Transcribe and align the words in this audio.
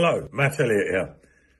Hello, 0.00 0.28
Matt 0.32 0.60
Elliott 0.60 0.86
here. 0.90 1.16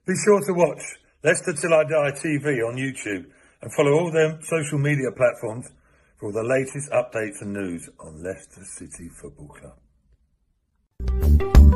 Be 0.07 0.13
sure 0.23 0.39
to 0.39 0.53
watch 0.53 0.81
Leicester 1.25 1.51
Till 1.51 1.73
I 1.73 1.83
Die 1.83 2.11
TV 2.23 2.65
on 2.65 2.77
YouTube 2.77 3.25
and 3.61 3.73
follow 3.73 3.91
all 3.91 4.11
their 4.13 4.39
social 4.43 4.79
media 4.79 5.11
platforms 5.11 5.69
for 6.17 6.27
all 6.27 6.31
the 6.31 6.43
latest 6.43 6.89
updates 6.91 7.41
and 7.41 7.51
news 7.51 7.89
on 7.99 8.23
Leicester 8.23 8.63
City 8.63 9.09
Football 9.09 9.49
Club. 9.49 9.75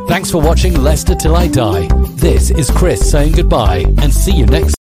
Thanks 0.08 0.32
for 0.32 0.42
watching 0.42 0.82
Leicester 0.82 1.16
Till 1.16 1.36
I 1.36 1.50
Die. 1.50 1.90
This 2.12 2.50
is 2.50 2.72
Chris 2.72 3.12
saying 3.12 3.34
goodbye 3.34 3.84
and 3.98 4.14
see 4.14 4.32
you 4.32 4.46
next 4.46 4.78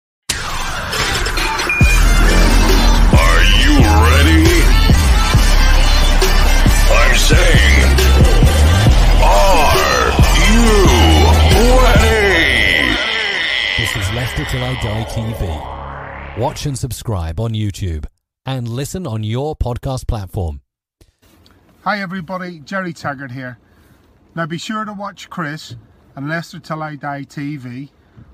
This 14.41 14.55
is 14.55 14.55
Leicester 14.55 14.57
Till 14.57 14.63
I 14.63 14.81
Die 14.81 15.03
TV. 15.03 16.37
Watch 16.39 16.65
and 16.65 16.75
subscribe 16.75 17.39
on 17.39 17.51
YouTube 17.51 18.05
and 18.43 18.67
listen 18.67 19.05
on 19.05 19.23
your 19.23 19.55
podcast 19.55 20.07
platform. 20.07 20.61
Hi 21.83 22.01
everybody, 22.01 22.57
Gerry 22.57 22.91
Taggart 22.91 23.29
here. 23.29 23.59
Now 24.33 24.47
be 24.47 24.57
sure 24.57 24.83
to 24.83 24.93
watch 24.93 25.29
Chris 25.29 25.75
and 26.15 26.27
Leicester 26.27 26.59
Till 26.59 26.81
I 26.81 26.95
Die 26.95 27.21
TV 27.25 27.89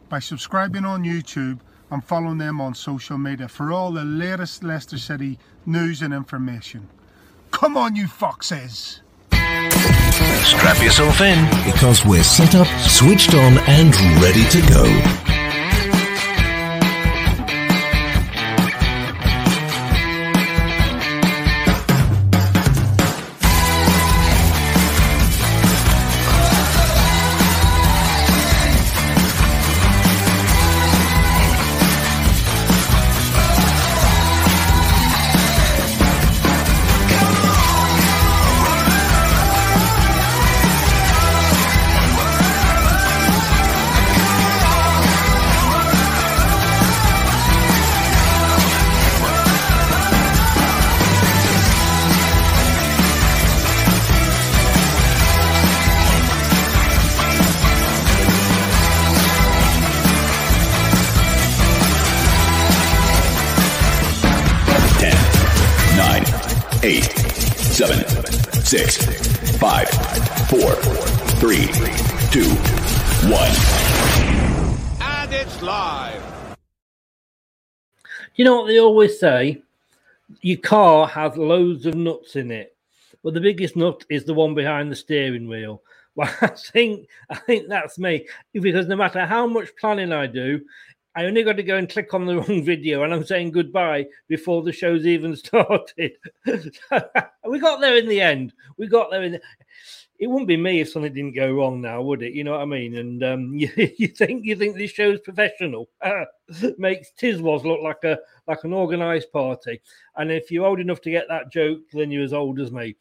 by 0.07 0.19
subscribing 0.19 0.85
on 0.85 1.03
YouTube 1.03 1.59
and 1.91 2.01
following 2.01 2.37
them 2.37 2.61
on 2.61 2.73
social 2.73 3.17
media 3.17 3.49
for 3.49 3.73
all 3.73 3.91
the 3.91 4.05
latest 4.05 4.63
Leicester 4.63 4.97
City 4.97 5.37
news 5.65 6.01
and 6.01 6.13
information. 6.13 6.87
Come 7.51 7.75
on, 7.75 7.97
you 7.97 8.07
foxes! 8.07 9.01
Strap 9.29 10.81
yourself 10.81 11.19
in 11.19 11.45
because 11.65 12.05
we're 12.05 12.23
set 12.23 12.55
up, 12.55 12.67
switched 12.79 13.33
on, 13.33 13.57
and 13.67 13.93
ready 14.21 14.47
to 14.47 14.61
go. 14.69 15.16
You 78.37 78.45
know 78.45 78.61
what 78.61 78.67
they 78.67 78.79
always 78.79 79.19
say? 79.19 79.63
Your 80.41 80.59
car 80.59 81.07
has 81.07 81.35
loads 81.35 81.87
of 81.87 81.95
nuts 81.95 82.35
in 82.35 82.51
it, 82.51 82.75
but 83.23 83.33
the 83.33 83.41
biggest 83.41 83.75
nut 83.75 84.05
is 84.11 84.25
the 84.25 84.33
one 84.35 84.53
behind 84.53 84.91
the 84.91 84.95
steering 84.95 85.47
wheel. 85.47 85.81
Well, 86.17 86.33
I 86.41 86.47
think 86.47 87.07
I 87.29 87.35
think 87.35 87.67
that's 87.69 87.99
me 87.99 88.25
because 88.51 88.87
no 88.87 88.95
matter 88.95 89.23
how 89.23 89.45
much 89.45 89.69
planning 89.79 90.11
I 90.11 90.25
do, 90.25 90.59
I 91.15 91.25
only 91.25 91.43
got 91.43 91.57
to 91.57 91.63
go 91.63 91.77
and 91.77 91.87
click 91.87 92.11
on 92.15 92.25
the 92.25 92.37
wrong 92.41 92.63
video, 92.63 93.03
and 93.03 93.13
I'm 93.13 93.23
saying 93.23 93.51
goodbye 93.51 94.07
before 94.27 94.63
the 94.63 94.71
show's 94.71 95.05
even 95.05 95.35
started. 95.35 96.13
we 97.47 97.59
got 97.59 97.81
there 97.81 97.97
in 97.97 98.07
the 98.07 98.19
end. 98.19 98.53
We 98.77 98.87
got 98.87 99.11
there 99.11 99.21
in. 99.21 99.33
The... 99.33 99.41
It 100.19 100.27
wouldn't 100.27 100.47
be 100.47 100.57
me 100.57 100.81
if 100.81 100.89
something 100.89 101.13
didn't 101.13 101.35
go 101.35 101.51
wrong 101.51 101.81
now, 101.81 102.01
would 102.01 102.23
it? 102.23 102.33
You 102.33 102.43
know 102.43 102.51
what 102.51 102.61
I 102.61 102.65
mean? 102.65 102.97
And 102.97 103.23
um, 103.23 103.53
you, 103.55 103.69
you 103.97 104.07
think 104.07 104.45
you 104.45 104.55
think 104.55 104.75
this 104.75 104.91
show's 104.91 105.19
professional 105.19 105.89
makes 106.77 107.11
Tiswas 107.19 107.63
look 107.63 107.81
like 107.81 108.03
a 108.03 108.19
like 108.47 108.63
an 108.63 108.73
organised 108.73 109.31
party. 109.31 109.81
And 110.15 110.31
if 110.31 110.51
you're 110.51 110.65
old 110.65 110.79
enough 110.79 111.01
to 111.01 111.11
get 111.11 111.27
that 111.29 111.51
joke, 111.51 111.81
then 111.93 112.11
you're 112.11 112.23
as 112.23 112.33
old 112.33 112.59
as 112.59 112.71
me. 112.71 112.95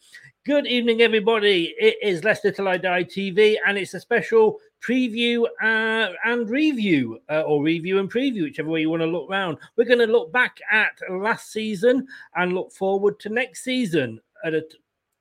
Good 0.45 0.69
evening, 0.69 1.03
everybody. 1.03 1.75
It 1.77 1.97
is 2.03 2.23
Leicester 2.23 2.53
Till 2.53 2.69
I 2.69 2.77
Die 2.77 3.05
TV, 3.05 3.57
and 3.67 3.77
it's 3.77 3.95
a 3.95 4.01
special 4.01 4.61
preview 4.81 5.45
uh, 5.61 6.13
and 6.25 6.49
review, 6.49 7.21
uh, 7.29 7.41
or 7.41 7.65
review 7.65 7.99
and 7.99 8.09
preview, 8.09 8.45
whichever 8.45 8.69
way 8.69 8.83
you 8.83 8.91
want 8.91 9.03
to 9.03 9.07
look 9.07 9.29
round. 9.29 9.59
We're 9.77 9.87
going 9.87 9.99
to 9.99 10.07
look 10.07 10.31
back 10.31 10.59
at 10.71 10.93
last 11.11 11.51
season 11.51 12.07
and 12.37 12.53
look 12.53 12.71
forward 12.71 13.19
to 13.21 13.29
next 13.29 13.65
season 13.65 14.21
at 14.45 14.55
a 14.55 14.65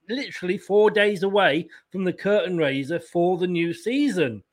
literally 0.10 0.58
four 0.58 0.90
days 0.90 1.24
away 1.24 1.68
from 1.92 2.04
the 2.04 2.14
curtain 2.14 2.58
raiser 2.58 3.00
for 3.00 3.38
the 3.38 3.48
new 3.48 3.74
season. 3.74 4.44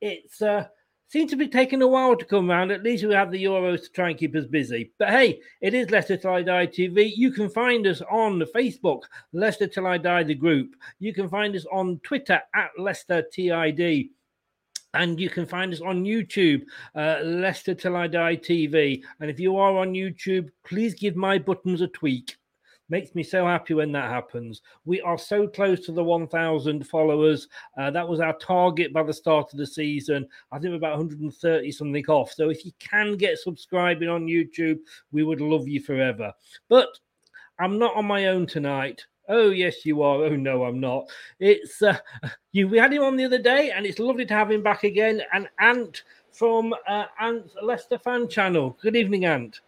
It's 0.00 0.42
uh, 0.42 0.66
seems 1.14 1.30
to 1.30 1.36
be 1.36 1.46
taking 1.46 1.80
a 1.80 1.86
while 1.86 2.16
to 2.16 2.24
come 2.24 2.50
around. 2.50 2.72
At 2.72 2.82
least 2.82 3.04
we 3.04 3.14
have 3.14 3.30
the 3.30 3.44
Euros 3.44 3.82
to 3.84 3.90
try 3.90 4.08
and 4.10 4.18
keep 4.18 4.34
us 4.34 4.46
busy. 4.46 4.92
But 4.98 5.10
hey, 5.10 5.40
it 5.60 5.72
is 5.72 5.90
Leicester 5.90 6.16
Till 6.16 6.32
I 6.32 6.42
Die 6.42 6.66
TV. 6.66 7.12
You 7.14 7.30
can 7.30 7.48
find 7.48 7.86
us 7.86 8.02
on 8.10 8.42
Facebook, 8.54 9.02
Leicester 9.32 9.68
Till 9.68 9.86
I 9.86 9.96
Die, 9.98 10.24
the 10.24 10.34
group. 10.34 10.74
You 10.98 11.14
can 11.14 11.28
find 11.28 11.54
us 11.54 11.66
on 11.70 12.00
Twitter 12.02 12.40
at 12.54 12.70
Leicester 12.78 13.22
TID. 13.32 14.08
And 14.94 15.20
you 15.20 15.30
can 15.30 15.46
find 15.46 15.72
us 15.72 15.80
on 15.80 16.04
YouTube, 16.04 16.62
uh, 16.96 17.20
Leicester 17.22 17.74
Till 17.74 17.94
I 17.96 18.08
Die 18.08 18.36
TV. 18.36 19.02
And 19.20 19.30
if 19.30 19.38
you 19.38 19.56
are 19.56 19.76
on 19.76 19.92
YouTube, 19.92 20.50
please 20.64 20.94
give 20.94 21.14
my 21.14 21.38
buttons 21.38 21.80
a 21.80 21.86
tweak. 21.86 22.36
Makes 22.90 23.14
me 23.14 23.22
so 23.22 23.46
happy 23.46 23.72
when 23.72 23.92
that 23.92 24.10
happens. 24.10 24.60
We 24.84 25.00
are 25.00 25.16
so 25.16 25.48
close 25.48 25.80
to 25.86 25.92
the 25.92 26.04
1,000 26.04 26.86
followers. 26.86 27.48
Uh, 27.78 27.90
that 27.90 28.06
was 28.06 28.20
our 28.20 28.36
target 28.36 28.92
by 28.92 29.02
the 29.02 29.14
start 29.14 29.52
of 29.52 29.58
the 29.58 29.66
season. 29.66 30.28
I 30.52 30.58
think 30.58 30.70
we're 30.70 30.76
about 30.76 30.98
130 30.98 31.72
something 31.72 32.06
off. 32.06 32.32
So 32.32 32.50
if 32.50 32.64
you 32.64 32.72
can 32.78 33.16
get 33.16 33.38
subscribing 33.38 34.10
on 34.10 34.26
YouTube, 34.26 34.80
we 35.12 35.22
would 35.22 35.40
love 35.40 35.66
you 35.66 35.80
forever. 35.80 36.32
But 36.68 36.88
I'm 37.58 37.78
not 37.78 37.96
on 37.96 38.04
my 38.04 38.26
own 38.26 38.46
tonight. 38.46 39.06
Oh 39.28 39.50
yes, 39.50 39.86
you 39.86 40.02
are. 40.02 40.24
Oh 40.24 40.36
no, 40.36 40.64
I'm 40.64 40.80
not. 40.80 41.08
It's 41.40 41.80
uh, 41.80 41.96
you. 42.52 42.68
We 42.68 42.78
had 42.78 42.92
him 42.92 43.02
on 43.02 43.16
the 43.16 43.24
other 43.24 43.38
day, 43.38 43.70
and 43.70 43.86
it's 43.86 43.98
lovely 43.98 44.26
to 44.26 44.34
have 44.34 44.50
him 44.50 44.62
back 44.62 44.84
again. 44.84 45.22
And 45.32 45.48
Ant 45.58 46.02
from 46.30 46.74
uh, 46.86 47.06
Ant's 47.20 47.54
Leicester 47.62 47.98
fan 47.98 48.28
channel. 48.28 48.76
Good 48.82 48.96
evening, 48.96 49.24
Ant. 49.24 49.60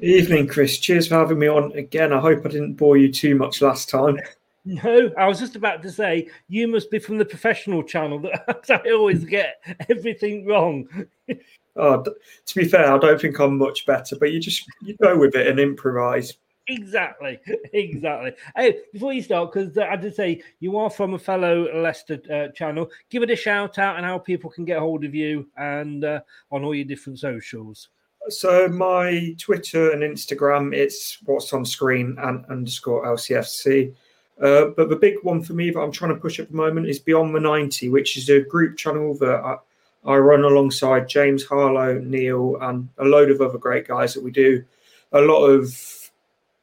Evening, 0.00 0.48
Chris. 0.48 0.78
Cheers 0.78 1.08
for 1.08 1.14
having 1.14 1.38
me 1.38 1.46
on 1.46 1.72
again. 1.72 2.12
I 2.12 2.18
hope 2.18 2.44
I 2.44 2.48
didn't 2.48 2.74
bore 2.74 2.96
you 2.96 3.12
too 3.12 3.34
much 3.34 3.62
last 3.62 3.88
time. 3.88 4.18
No, 4.66 5.10
I 5.18 5.28
was 5.28 5.38
just 5.38 5.56
about 5.56 5.82
to 5.82 5.92
say 5.92 6.30
you 6.48 6.66
must 6.66 6.90
be 6.90 6.98
from 6.98 7.18
the 7.18 7.24
professional 7.26 7.82
channel. 7.82 8.18
That 8.18 8.64
I 8.86 8.92
always 8.92 9.22
get 9.22 9.62
everything 9.90 10.46
wrong. 10.46 10.88
oh, 11.76 12.02
to 12.02 12.54
be 12.54 12.64
fair, 12.64 12.90
I 12.90 12.96
don't 12.96 13.20
think 13.20 13.38
I'm 13.38 13.58
much 13.58 13.84
better, 13.84 14.16
but 14.16 14.32
you 14.32 14.40
just 14.40 14.64
you 14.80 14.96
go 15.02 15.18
with 15.18 15.34
it 15.34 15.48
and 15.48 15.60
improvise. 15.60 16.32
Exactly, 16.66 17.38
exactly. 17.74 18.32
Hey, 18.56 18.78
before 18.90 19.12
you 19.12 19.20
start, 19.20 19.52
because 19.52 19.76
uh, 19.76 19.82
I 19.82 19.96
did 19.96 20.14
say 20.14 20.42
you 20.60 20.78
are 20.78 20.88
from 20.88 21.12
a 21.12 21.18
fellow 21.18 21.68
Leicester 21.82 22.18
uh, 22.32 22.50
channel, 22.52 22.90
give 23.10 23.22
it 23.22 23.30
a 23.30 23.36
shout 23.36 23.78
out 23.78 23.96
and 23.96 24.06
how 24.06 24.16
people 24.16 24.48
can 24.48 24.64
get 24.64 24.78
hold 24.78 25.04
of 25.04 25.14
you 25.14 25.46
and 25.58 26.04
uh, 26.04 26.20
on 26.50 26.64
all 26.64 26.74
your 26.74 26.86
different 26.86 27.18
socials. 27.18 27.90
So 28.28 28.68
my 28.68 29.34
Twitter 29.38 29.90
and 29.90 30.02
Instagram, 30.02 30.74
it's 30.74 31.18
what's 31.24 31.52
on 31.52 31.64
screen 31.64 32.16
and 32.18 32.44
underscore 32.46 33.04
LCFC. 33.06 33.94
Uh, 34.40 34.66
but 34.76 34.88
the 34.88 34.96
big 34.96 35.16
one 35.22 35.42
for 35.42 35.52
me 35.52 35.70
that 35.70 35.78
I'm 35.78 35.92
trying 35.92 36.14
to 36.14 36.20
push 36.20 36.40
at 36.40 36.50
the 36.50 36.56
moment 36.56 36.88
is 36.88 36.98
Beyond 36.98 37.34
the 37.34 37.40
90, 37.40 37.90
which 37.90 38.16
is 38.16 38.28
a 38.30 38.40
group 38.40 38.76
channel 38.76 39.14
that 39.18 39.40
I, 39.44 39.56
I 40.04 40.16
run 40.16 40.44
alongside 40.44 41.08
James 41.08 41.44
Harlow, 41.44 41.98
Neil, 41.98 42.56
and 42.62 42.88
a 42.98 43.04
load 43.04 43.30
of 43.30 43.40
other 43.40 43.58
great 43.58 43.86
guys 43.86 44.14
that 44.14 44.24
we 44.24 44.30
do 44.30 44.64
a 45.12 45.20
lot 45.20 45.44
of 45.44 46.10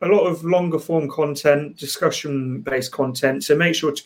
a 0.01 0.07
lot 0.07 0.25
of 0.25 0.43
longer 0.43 0.79
form 0.79 1.07
content, 1.09 1.77
discussion 1.77 2.61
based 2.61 2.91
content. 2.91 3.43
So 3.43 3.55
make 3.55 3.75
sure 3.75 3.91
to, 3.91 4.03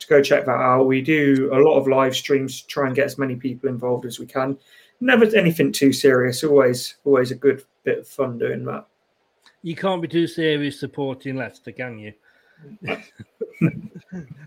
to 0.00 0.06
go 0.08 0.20
check 0.20 0.44
that 0.44 0.50
out. 0.50 0.86
We 0.86 1.00
do 1.00 1.50
a 1.52 1.58
lot 1.58 1.78
of 1.78 1.86
live 1.86 2.16
streams 2.16 2.62
to 2.62 2.66
try 2.66 2.86
and 2.88 2.96
get 2.96 3.06
as 3.06 3.16
many 3.16 3.36
people 3.36 3.68
involved 3.68 4.06
as 4.06 4.18
we 4.18 4.26
can 4.26 4.58
never 5.00 5.24
anything 5.36 5.72
too 5.72 5.92
serious. 5.92 6.44
Always, 6.44 6.96
always 7.04 7.30
a 7.30 7.36
good 7.36 7.64
bit 7.84 8.00
of 8.00 8.08
fun 8.08 8.38
doing 8.38 8.64
that. 8.64 8.86
You 9.62 9.74
can't 9.74 10.02
be 10.02 10.08
too 10.08 10.26
serious 10.26 10.78
supporting 10.78 11.36
Leicester, 11.36 11.72
can 11.72 11.98
you? 11.98 12.12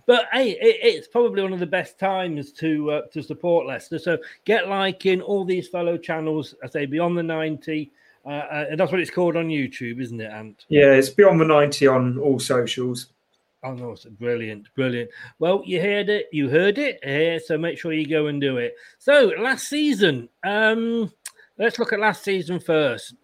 but 0.06 0.28
hey, 0.32 0.52
it, 0.52 0.78
it's 0.82 1.08
probably 1.08 1.44
one 1.44 1.54
of 1.54 1.60
the 1.60 1.66
best 1.66 2.00
times 2.00 2.52
to 2.54 2.92
uh, 2.92 3.02
to 3.14 3.22
support 3.22 3.68
Leicester. 3.68 4.00
So 4.00 4.18
get 4.46 4.68
liking 4.68 5.22
all 5.22 5.46
these 5.46 5.68
fellow 5.68 5.98
channels. 5.98 6.56
I 6.64 6.70
say 6.70 6.86
beyond 6.86 7.18
the 7.18 7.24
ninety, 7.24 7.92
uh, 8.26 8.30
uh, 8.30 8.66
and 8.72 8.80
that's 8.80 8.92
what 8.92 9.02
it's 9.02 9.12
called 9.12 9.36
on 9.36 9.48
YouTube, 9.48 10.02
isn't 10.02 10.20
it, 10.20 10.32
Ant? 10.32 10.66
Yeah, 10.70 10.94
it's 10.94 11.10
beyond 11.10 11.40
the 11.40 11.46
ninety 11.46 11.86
on 11.86 12.18
all 12.18 12.40
socials. 12.40 13.08
Oh 13.64 13.74
no, 13.74 13.92
it's 13.92 14.06
brilliant, 14.06 14.68
brilliant. 14.76 15.10
Well, 15.40 15.62
you 15.66 15.82
heard 15.82 16.10
it, 16.10 16.28
you 16.32 16.50
heard 16.50 16.78
it 16.78 17.00
here, 17.04 17.40
so 17.40 17.58
make 17.58 17.78
sure 17.78 17.92
you 17.92 18.08
go 18.08 18.28
and 18.28 18.40
do 18.40 18.58
it. 18.58 18.76
So 19.00 19.34
last 19.38 19.68
season, 19.68 20.30
um, 20.46 21.12
let's 21.58 21.78
look 21.78 21.92
at 21.92 22.00
last 22.00 22.24
season 22.24 22.60
first. 22.60 23.16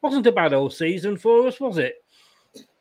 Wasn't 0.00 0.26
a 0.26 0.32
bad 0.32 0.54
old 0.54 0.72
season 0.72 1.18
for 1.18 1.46
us, 1.46 1.60
was 1.60 1.76
it? 1.76 1.96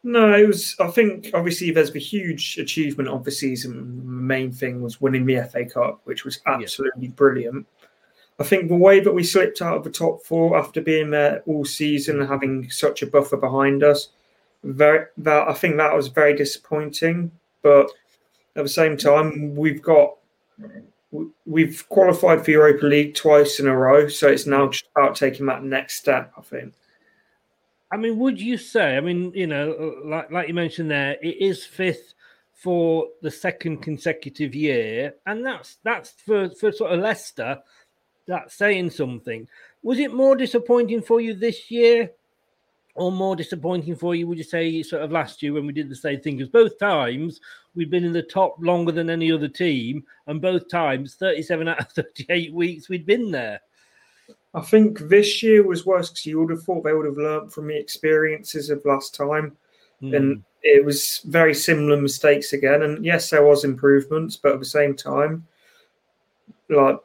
No, 0.03 0.33
it 0.33 0.47
was. 0.47 0.75
I 0.79 0.87
think 0.87 1.31
obviously 1.33 1.71
there's 1.71 1.91
the 1.91 1.99
huge 1.99 2.57
achievement 2.59 3.09
of 3.09 3.25
the 3.25 3.31
season. 3.31 3.97
The 3.97 4.03
main 4.05 4.51
thing 4.51 4.81
was 4.81 5.01
winning 5.01 5.25
the 5.25 5.45
FA 5.51 5.65
Cup, 5.65 5.99
which 6.05 6.23
was 6.23 6.39
absolutely 6.45 7.07
yeah. 7.07 7.13
brilliant. 7.15 7.67
I 8.39 8.43
think 8.43 8.69
the 8.69 8.75
way 8.75 8.99
that 8.99 9.13
we 9.13 9.23
slipped 9.23 9.61
out 9.61 9.77
of 9.77 9.83
the 9.83 9.89
top 9.89 10.23
four 10.23 10.57
after 10.57 10.81
being 10.81 11.09
there 11.09 11.41
all 11.45 11.65
season 11.65 12.21
and 12.21 12.29
having 12.29 12.69
such 12.69 13.01
a 13.01 13.07
buffer 13.07 13.37
behind 13.37 13.83
us 13.83 14.09
very 14.65 15.05
that 15.17 15.47
I 15.47 15.53
think 15.53 15.77
that 15.77 15.93
was 15.93 16.07
very 16.07 16.35
disappointing. 16.35 17.31
But 17.61 17.87
at 18.55 18.63
the 18.63 18.69
same 18.69 18.97
time, 18.97 19.55
we've 19.55 19.81
got 19.81 20.15
we've 21.45 21.87
qualified 21.89 22.43
for 22.43 22.51
Europa 22.51 22.85
League 22.85 23.15
twice 23.15 23.59
in 23.59 23.67
a 23.67 23.77
row, 23.77 24.07
so 24.07 24.27
it's 24.27 24.45
now 24.45 24.69
just 24.69 24.87
about 24.95 25.15
taking 25.15 25.45
that 25.45 25.63
next 25.63 25.95
step. 25.95 26.33
I 26.37 26.41
think. 26.41 26.73
I 27.91 27.97
mean, 27.97 28.17
would 28.17 28.41
you 28.41 28.57
say? 28.57 28.97
I 28.97 29.01
mean, 29.01 29.31
you 29.33 29.47
know, 29.47 30.01
like 30.03 30.31
like 30.31 30.47
you 30.47 30.53
mentioned 30.53 30.89
there, 30.89 31.17
it 31.21 31.37
is 31.39 31.63
fifth 31.63 32.13
for 32.53 33.07
the 33.21 33.31
second 33.31 33.83
consecutive 33.83 34.55
year, 34.55 35.13
and 35.27 35.45
that's 35.45 35.77
that's 35.83 36.11
for 36.11 36.49
for 36.49 36.71
sort 36.71 36.91
of 36.91 36.99
Leicester. 36.99 37.59
That's 38.27 38.55
saying 38.55 38.89
something. 38.89 39.47
Was 39.83 39.99
it 39.99 40.11
more 40.11 40.35
disappointing 40.35 41.03
for 41.03 41.21
you 41.21 41.35
this 41.35 41.69
year 41.69 42.09
or 42.95 43.11
more 43.11 43.35
disappointing 43.35 43.95
for 43.95 44.15
you, 44.15 44.25
would 44.27 44.37
you 44.37 44.43
say, 44.43 44.81
sort 44.81 45.03
of 45.03 45.11
last 45.11 45.43
year 45.43 45.53
when 45.53 45.67
we 45.67 45.73
did 45.73 45.89
the 45.89 45.95
same 45.95 46.21
thing? 46.21 46.37
Because 46.37 46.49
both 46.49 46.79
times 46.79 47.41
we've 47.75 47.89
been 47.89 48.05
in 48.05 48.13
the 48.13 48.23
top 48.23 48.55
longer 48.59 48.91
than 48.91 49.09
any 49.09 49.31
other 49.31 49.49
team, 49.49 50.03
and 50.27 50.41
both 50.41 50.69
times, 50.69 51.15
37 51.15 51.67
out 51.67 51.81
of 51.81 51.91
38 51.91 52.53
weeks, 52.53 52.89
we'd 52.89 53.05
been 53.05 53.31
there. 53.31 53.59
I 54.53 54.61
think 54.61 54.99
this 54.99 55.43
year 55.43 55.63
was 55.63 55.85
worse 55.85 56.09
because 56.09 56.25
you 56.25 56.39
would 56.39 56.49
have 56.49 56.63
thought 56.63 56.85
they 56.85 56.93
would 56.93 57.05
have 57.05 57.17
learnt 57.17 57.51
from 57.51 57.67
the 57.67 57.77
experiences 57.77 58.69
of 58.69 58.85
last 58.85 59.13
time. 59.13 59.57
Mm. 60.01 60.15
And 60.15 60.43
it 60.63 60.83
was 60.83 61.21
very 61.25 61.53
similar 61.53 61.97
mistakes 62.01 62.53
again. 62.53 62.83
And 62.83 63.03
yes, 63.03 63.29
there 63.29 63.45
was 63.45 63.65
improvements, 63.65 64.37
but 64.37 64.53
at 64.53 64.59
the 64.59 64.65
same 64.65 64.95
time, 64.95 65.45
like 66.69 66.97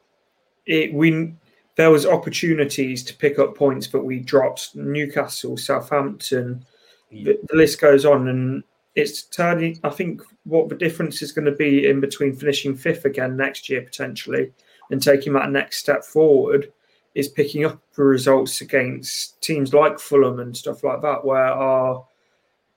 it, 0.67 0.95
we 0.95 1.35
there 1.81 1.91
was 1.91 2.05
opportunities 2.05 3.03
to 3.03 3.17
pick 3.17 3.39
up 3.39 3.57
points, 3.57 3.87
but 3.87 4.05
we 4.05 4.21
dropped 4.21 4.77
Newcastle, 4.77 5.57
Southampton. 5.57 6.63
Yeah. 7.11 7.25
The, 7.25 7.41
the, 7.49 7.57
list 7.57 7.81
goes 7.81 8.05
on, 8.05 8.29
and 8.29 8.63
it's 8.95 9.23
turning. 9.23 9.81
I 9.83 9.89
think 9.89 10.21
what 10.45 10.69
the 10.69 10.75
difference 10.75 11.23
is 11.23 11.33
going 11.33 11.47
to 11.47 11.53
be 11.53 11.89
in 11.89 11.99
between 11.99 12.37
finishing 12.37 12.77
fifth 12.77 13.07
again 13.07 13.35
next 13.35 13.71
year 13.71 13.81
potentially 13.81 14.53
and 14.91 15.03
taking 15.03 15.33
that 15.33 15.51
next 15.51 15.79
step 15.79 16.05
forward 16.05 16.71
is 17.15 17.29
picking 17.29 17.65
up 17.65 17.81
the 17.95 18.05
results 18.05 18.61
against 18.61 19.41
teams 19.41 19.73
like 19.73 19.99
Fulham 19.99 20.39
and 20.39 20.55
stuff 20.55 20.85
like 20.85 21.01
that, 21.01 21.25
where 21.25 21.47
our 21.47 22.05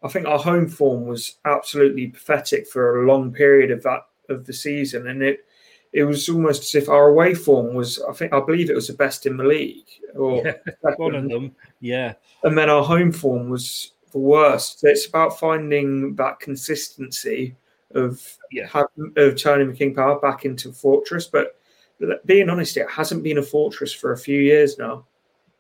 I 0.02 0.08
think 0.08 0.28
our 0.28 0.40
home 0.40 0.70
form 0.70 1.08
was 1.08 1.36
absolutely 1.44 2.08
pathetic 2.08 2.68
for 2.68 3.04
a 3.04 3.06
long 3.06 3.34
period 3.34 3.70
of 3.70 3.84
that 3.84 4.08
of 4.30 4.46
the 4.46 4.54
season, 4.54 5.08
and 5.08 5.22
it 5.22 5.46
it 5.94 6.04
was 6.04 6.28
almost 6.28 6.64
as 6.64 6.76
if 6.76 6.90
our 6.90 7.10
away 7.10 7.36
form 7.36 7.76
was, 7.76 8.02
I 8.10 8.14
think, 8.14 8.34
I 8.34 8.40
believe 8.40 8.70
it 8.70 8.76
was 8.76 8.88
the 8.88 8.94
best 8.94 9.28
in 9.28 9.38
the 9.38 9.44
league. 9.44 9.88
Or 10.16 10.44
yeah, 10.44 10.54
one 10.98 11.14
of 11.14 11.30
them, 11.30 11.56
yeah. 11.80 12.14
And 12.44 12.58
then 12.58 12.70
our 12.70 12.84
home 12.84 13.12
form 13.12 13.50
was 13.50 13.92
the 14.12 14.18
worst. 14.18 14.84
It's 14.84 15.08
about 15.08 15.40
finding 15.40 16.16
that 16.16 16.40
consistency 16.40 17.56
of 17.94 18.38
yeah. 18.52 18.70
of 19.18 19.40
turning 19.40 19.70
the 19.70 19.76
King 19.76 19.94
Power 19.94 20.20
back 20.20 20.46
into 20.46 20.70
a 20.70 20.74
fortress. 20.74 21.28
But 21.28 21.60
being 22.26 22.50
honest, 22.50 22.76
it 22.78 22.90
hasn't 22.90 23.24
been 23.24 23.38
a 23.38 23.44
fortress 23.44 23.94
for 23.94 24.14
a 24.14 24.18
few 24.18 24.40
years 24.40 24.80
now. 24.80 25.06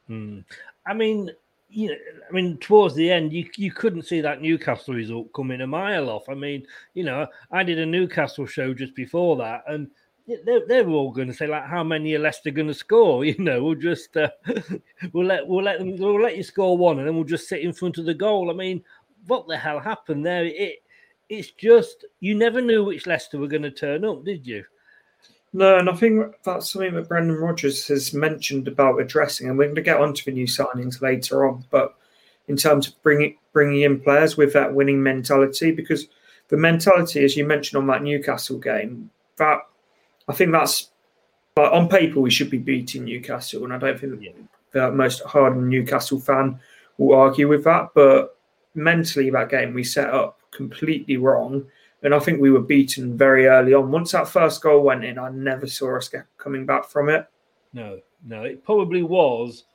Hmm. 0.08 0.40
I 0.86 0.96
mean, 0.96 1.32
you 1.70 1.90
know, 1.90 1.96
I 2.28 2.32
mean, 2.32 2.58
towards 2.58 2.96
the 2.96 3.12
end, 3.12 3.34
you 3.34 3.50
you 3.56 3.72
couldn't 3.72 4.04
see 4.04 4.22
that 4.22 4.42
Newcastle 4.42 4.96
result 4.96 5.32
coming 5.34 5.62
a 5.62 5.68
mile 5.68 6.10
off. 6.10 6.28
I 6.28 6.34
mean, 6.34 6.66
you 6.96 7.04
know, 7.04 7.28
I 7.52 7.64
did 7.64 7.78
a 7.78 7.86
Newcastle 7.86 8.48
show 8.48 8.74
just 8.74 8.96
before 8.96 9.36
that, 9.38 9.64
and 9.68 9.90
they're, 10.28 10.66
they're 10.68 10.90
all 10.90 11.12
going 11.12 11.28
to 11.28 11.34
say 11.34 11.48
like 11.48 11.66
how 11.66 11.84
many 11.84 12.14
are 12.14 12.20
Leicester 12.20 12.52
going 12.52 12.68
to 12.68 12.74
score? 12.74 13.26
You 13.34 13.38
know 13.40 13.64
we'll 13.64 13.76
just 13.76 14.16
uh, 14.18 14.30
we'll 15.14 15.26
let 15.26 15.48
we'll 15.48 15.64
let 15.64 15.80
them 15.80 15.98
we'll 15.98 16.22
let 16.22 16.38
you 16.38 16.44
score 16.44 16.78
one 16.78 17.00
and 17.00 17.08
then 17.08 17.16
we'll 17.16 17.24
just 17.24 17.48
sit 17.48 17.62
in 17.62 17.74
front 17.74 17.98
of 17.98 18.06
the 18.06 18.14
goal. 18.14 18.50
I 18.50 18.54
mean 18.54 18.84
what 19.28 19.48
the 19.48 19.58
hell 19.58 19.80
happened 19.80 20.26
there? 20.26 20.46
It 20.46 20.84
it's 21.30 21.52
just 21.52 22.06
you 22.20 22.36
never 22.36 22.62
knew 22.62 22.84
which 22.84 23.08
Leicester 23.08 23.38
were 23.38 23.48
going 23.48 23.64
to 23.64 23.72
turn 23.72 24.06
up 24.06 24.24
did 24.24 24.46
you? 24.46 24.64
No 25.52 25.78
and 25.78 25.90
I 25.90 25.96
think 25.96 26.34
that's 26.44 26.72
something 26.72 26.94
that 26.96 27.08
Brendan 27.08 27.38
Rodgers 27.38 27.88
has 27.88 28.14
mentioned 28.14 28.68
about 28.68 29.00
addressing 29.00 29.50
and 29.50 29.58
we're 29.58 29.66
going 29.66 29.76
to 29.76 29.82
get 29.82 30.00
onto 30.00 30.24
the 30.24 30.32
new 30.32 30.48
signings 30.48 31.02
later 31.02 31.48
on 31.48 31.66
but 31.70 31.96
in 32.48 32.58
terms 32.58 32.88
of 32.88 33.02
bringing 33.04 33.38
bringing 33.52 33.82
in 33.82 34.00
players 34.00 34.38
with 34.38 34.54
that 34.54 34.74
winning 34.74 35.02
mentality 35.02 35.72
because 35.72 36.08
the 36.50 36.58
mentality 36.58 37.24
as 37.24 37.38
you 37.38 37.46
mentioned 37.46 37.80
on 37.80 37.88
that 37.88 38.04
Newcastle 38.04 38.58
game 38.58 39.10
that 39.38 39.60
I 40.28 40.34
think 40.34 40.52
that's 40.52 40.90
but 41.56 41.72
on 41.72 41.88
paper 41.88 42.20
we 42.20 42.32
should 42.32 42.50
be 42.50 42.58
beating 42.58 43.06
Newcastle, 43.06 43.64
and 43.64 43.74
I 43.74 43.78
don't 43.78 44.00
think 44.00 44.22
yeah. 44.22 44.32
the 44.72 44.92
most 44.92 45.22
hardened 45.24 45.70
Newcastle 45.70 46.20
fan 46.20 46.60
will 46.98 47.16
argue 47.16 47.48
with 47.48 47.64
that. 47.66 47.90
But 47.94 48.38
mentally, 48.74 49.30
that 49.30 49.50
game 49.50 49.74
we 49.74 49.84
set 49.84 50.10
up 50.10 50.40
completely 50.52 51.18
wrong, 51.18 51.66
and 52.02 52.14
I 52.14 52.20
think 52.20 52.42
we 52.42 52.52
were 52.52 52.62
beaten 52.62 53.18
very 53.18 53.48
early 53.48 53.74
on. 53.74 53.92
Once 53.92 54.12
that 54.14 54.28
first 54.28 54.62
goal 54.62 54.84
went 54.84 55.06
in, 55.06 55.20
I 55.20 55.30
never 55.30 55.68
saw 55.68 55.98
us 55.98 56.12
coming 56.38 56.66
back 56.66 56.86
from 56.86 57.10
it. 57.10 57.28
No, 57.74 58.00
no, 58.26 58.44
it 58.44 58.64
probably 58.64 59.04
was 59.04 59.66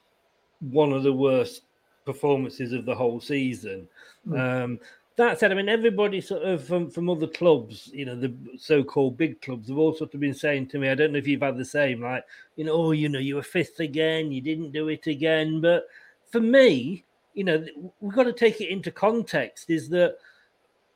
one 0.60 0.92
of 0.92 1.04
the 1.04 1.12
worst 1.12 1.62
performances 2.04 2.72
of 2.72 2.86
the 2.86 2.94
whole 2.94 3.20
season. 3.20 3.86
Mm. 4.26 4.64
Um, 4.64 4.80
that 5.18 5.38
said, 5.38 5.52
I 5.52 5.54
mean, 5.54 5.68
everybody 5.68 6.20
sort 6.20 6.42
of 6.42 6.64
from, 6.64 6.90
from 6.90 7.10
other 7.10 7.26
clubs, 7.26 7.90
you 7.92 8.06
know, 8.06 8.16
the 8.16 8.34
so-called 8.56 9.18
big 9.18 9.40
clubs, 9.42 9.68
have 9.68 9.76
all 9.76 9.94
sort 9.94 10.14
of 10.14 10.20
been 10.20 10.32
saying 10.32 10.68
to 10.68 10.78
me, 10.78 10.88
I 10.88 10.94
don't 10.94 11.12
know 11.12 11.18
if 11.18 11.26
you've 11.26 11.42
had 11.42 11.58
the 11.58 11.64
same, 11.64 12.00
like, 12.00 12.25
you 12.56 12.64
know, 12.64 12.72
oh, 12.72 12.92
you 12.92 13.08
know, 13.08 13.18
you 13.18 13.34
were 13.34 13.42
fifth 13.42 13.80
again, 13.80 14.32
you 14.32 14.40
didn't 14.40 14.72
do 14.72 14.88
it 14.88 15.06
again. 15.06 15.60
But 15.60 15.87
for 16.30 16.40
me, 16.40 17.04
you 17.34 17.44
know, 17.44 17.64
we've 18.00 18.14
got 18.14 18.25
to 18.25 18.32
take 18.32 18.60
it 18.60 18.70
into 18.70 18.90
context. 18.90 19.70
Is 19.70 19.88
that 19.90 20.16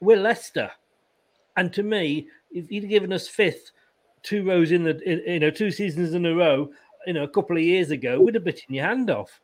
we're 0.01 0.17
Leicester, 0.17 0.71
and 1.57 1.73
to 1.73 1.83
me, 1.83 2.29
if 2.51 2.71
you'd 2.71 2.89
given 2.89 3.13
us 3.13 3.29
fifth, 3.29 3.73
two 4.23 4.45
rows 4.45 4.73
in 4.73 4.85
the, 4.85 5.01
in, 5.03 5.35
you 5.35 5.41
know, 5.41 5.51
two 5.51 5.71
seasons 5.71 6.15
in 6.15 6.27
a 6.27 6.35
row, 6.35 6.71
you 7.07 7.13
know, 7.13 7.25
a 7.25 7.29
couple 7.29 7.57
of 7.57 7.63
years 7.63 7.91
ago, 7.91 8.21
we'd 8.21 8.35
have 8.35 8.45
bitten 8.45 8.75
your 8.75 8.87
hand 8.87 9.11
off. 9.11 9.41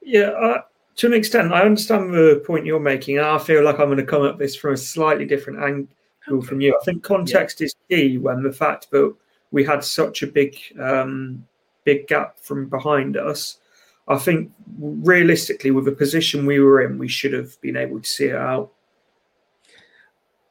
Yeah, 0.00 0.30
uh, 0.30 0.62
to 0.96 1.06
an 1.06 1.14
extent, 1.14 1.52
I 1.52 1.62
understand 1.62 2.12
the 2.12 2.42
point 2.46 2.66
you're 2.66 2.80
making. 2.80 3.18
and 3.18 3.26
I 3.26 3.38
feel 3.38 3.64
like 3.64 3.78
I'm 3.78 3.86
going 3.86 3.96
to 3.98 4.04
come 4.04 4.26
at 4.26 4.38
this 4.38 4.54
from 4.54 4.74
a 4.74 4.76
slightly 4.76 5.24
different 5.24 5.62
angle 5.62 6.42
from 6.42 6.60
you. 6.60 6.76
I 6.80 6.84
think 6.84 7.02
context 7.02 7.60
yeah. 7.60 7.66
is 7.66 7.76
key 7.88 8.18
when 8.18 8.42
the 8.42 8.52
fact 8.52 8.90
that 8.90 9.14
we 9.50 9.64
had 9.64 9.84
such 9.84 10.22
a 10.22 10.26
big, 10.26 10.56
um, 10.80 11.46
big 11.84 12.06
gap 12.08 12.38
from 12.38 12.68
behind 12.68 13.16
us. 13.16 13.58
I 14.08 14.18
think 14.18 14.50
realistically, 14.78 15.70
with 15.70 15.84
the 15.84 15.92
position 15.92 16.44
we 16.44 16.60
were 16.60 16.82
in, 16.82 16.98
we 16.98 17.08
should 17.08 17.32
have 17.32 17.60
been 17.60 17.76
able 17.76 18.00
to 18.00 18.08
see 18.08 18.26
it 18.26 18.36
out. 18.36 18.72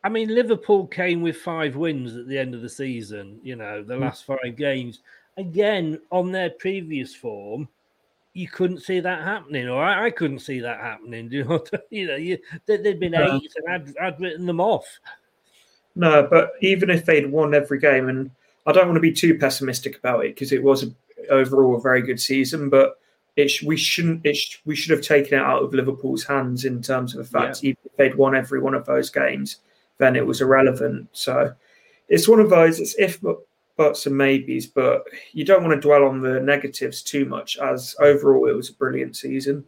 I 0.03 0.10
mean, 0.10 0.33
Liverpool 0.33 0.88
came 0.88 1.21
with 1.21 1.38
five 1.38 1.75
wins 1.75 2.15
at 2.15 2.27
the 2.27 2.38
end 2.38 2.55
of 2.55 2.62
the 2.62 2.69
season. 2.69 3.39
You 3.43 3.57
know, 3.57 3.83
the 3.83 3.95
hmm. 3.95 4.03
last 4.03 4.25
five 4.25 4.55
games. 4.57 5.00
Again, 5.38 6.00
on 6.12 6.31
their 6.31 6.50
previous 6.50 7.13
form, 7.15 7.67
you 8.33 8.47
couldn't 8.47 8.81
see 8.81 9.00
that 9.00 9.23
happening, 9.23 9.67
or 9.67 9.83
I, 9.83 10.05
I 10.05 10.09
couldn't 10.09 10.39
see 10.39 10.59
that 10.61 10.79
happening. 10.79 11.29
Do 11.29 11.38
you 11.38 11.43
know? 11.43 11.63
you 11.89 12.07
know, 12.07 12.15
you, 12.15 12.38
they, 12.65 12.81
had 12.83 13.00
been 13.00 13.11
no. 13.11 13.35
eight, 13.35 13.51
and 13.55 13.73
I'd, 13.73 13.97
I'd 13.97 14.19
written 14.19 14.45
them 14.45 14.61
off. 14.61 14.85
No, 15.95 16.27
but 16.29 16.53
even 16.61 16.89
if 16.89 17.05
they'd 17.05 17.29
won 17.29 17.53
every 17.53 17.79
game, 17.79 18.07
and 18.07 18.31
I 18.65 18.71
don't 18.71 18.88
want 18.88 18.95
to 18.95 19.01
be 19.01 19.11
too 19.11 19.38
pessimistic 19.38 19.97
about 19.97 20.25
it 20.25 20.35
because 20.35 20.51
it 20.51 20.63
was 20.63 20.83
a, 20.83 20.91
overall 21.29 21.75
a 21.75 21.81
very 21.81 22.01
good 22.01 22.19
season, 22.19 22.69
but 22.69 22.97
it 23.35 23.51
we 23.63 23.77
shouldn't 23.77 24.25
it 24.25 24.38
we 24.65 24.75
should 24.75 24.91
have 24.91 25.05
taken 25.05 25.39
it 25.39 25.43
out 25.43 25.63
of 25.63 25.73
Liverpool's 25.73 26.23
hands 26.23 26.65
in 26.65 26.81
terms 26.81 27.13
of 27.13 27.19
the 27.19 27.39
fact 27.39 27.63
yeah. 27.63 27.71
if 27.71 27.95
they'd 27.97 28.15
won 28.15 28.35
every 28.35 28.59
one 28.59 28.73
of 28.73 28.85
those 28.85 29.09
games, 29.09 29.57
then 29.97 30.15
it 30.15 30.25
was 30.25 30.41
irrelevant. 30.41 31.07
So 31.11 31.53
it's 32.07 32.27
one 32.27 32.39
of 32.39 32.50
those. 32.50 32.79
It's 32.79 32.95
if 32.95 33.19
buts 33.81 34.05
and 34.05 34.15
maybes, 34.15 34.67
but 34.67 35.03
you 35.33 35.43
don't 35.43 35.63
want 35.63 35.73
to 35.73 35.88
dwell 35.88 36.03
on 36.03 36.21
the 36.21 36.39
negatives 36.39 37.01
too 37.01 37.25
much, 37.25 37.57
as 37.57 37.95
overall 38.00 38.47
it 38.47 38.55
was 38.55 38.69
a 38.69 38.73
brilliant 38.73 39.15
season. 39.15 39.65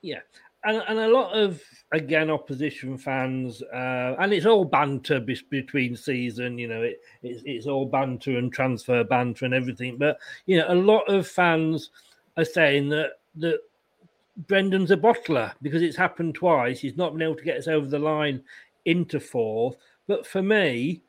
Yeah, 0.00 0.20
and, 0.62 0.80
and 0.88 0.98
a 1.00 1.08
lot 1.08 1.32
of 1.32 1.60
again 1.90 2.30
opposition 2.30 2.96
fans, 2.96 3.60
uh, 3.62 4.14
and 4.20 4.32
it's 4.32 4.46
all 4.46 4.64
banter 4.64 5.18
be- 5.18 5.46
between 5.50 5.96
season. 5.96 6.56
You 6.56 6.68
know, 6.68 6.82
it, 6.82 7.00
it's 7.24 7.42
it's 7.44 7.66
all 7.66 7.84
banter 7.84 8.38
and 8.38 8.52
transfer 8.52 9.02
banter 9.02 9.44
and 9.44 9.54
everything. 9.54 9.96
But 9.98 10.18
you 10.46 10.58
know, 10.58 10.66
a 10.68 10.74
lot 10.76 11.08
of 11.08 11.26
fans 11.26 11.90
are 12.36 12.44
saying 12.44 12.90
that 12.90 13.14
that 13.38 13.58
Brendan's 14.46 14.92
a 14.92 14.96
bottler 14.96 15.52
because 15.62 15.82
it's 15.82 15.96
happened 15.96 16.36
twice. 16.36 16.78
He's 16.78 16.96
not 16.96 17.12
been 17.12 17.22
able 17.22 17.34
to 17.34 17.44
get 17.44 17.58
us 17.58 17.66
over 17.66 17.88
the 17.88 17.98
line 17.98 18.40
into 18.84 19.18
fourth. 19.18 19.76
But 20.06 20.24
for 20.24 20.42
me, 20.42 21.02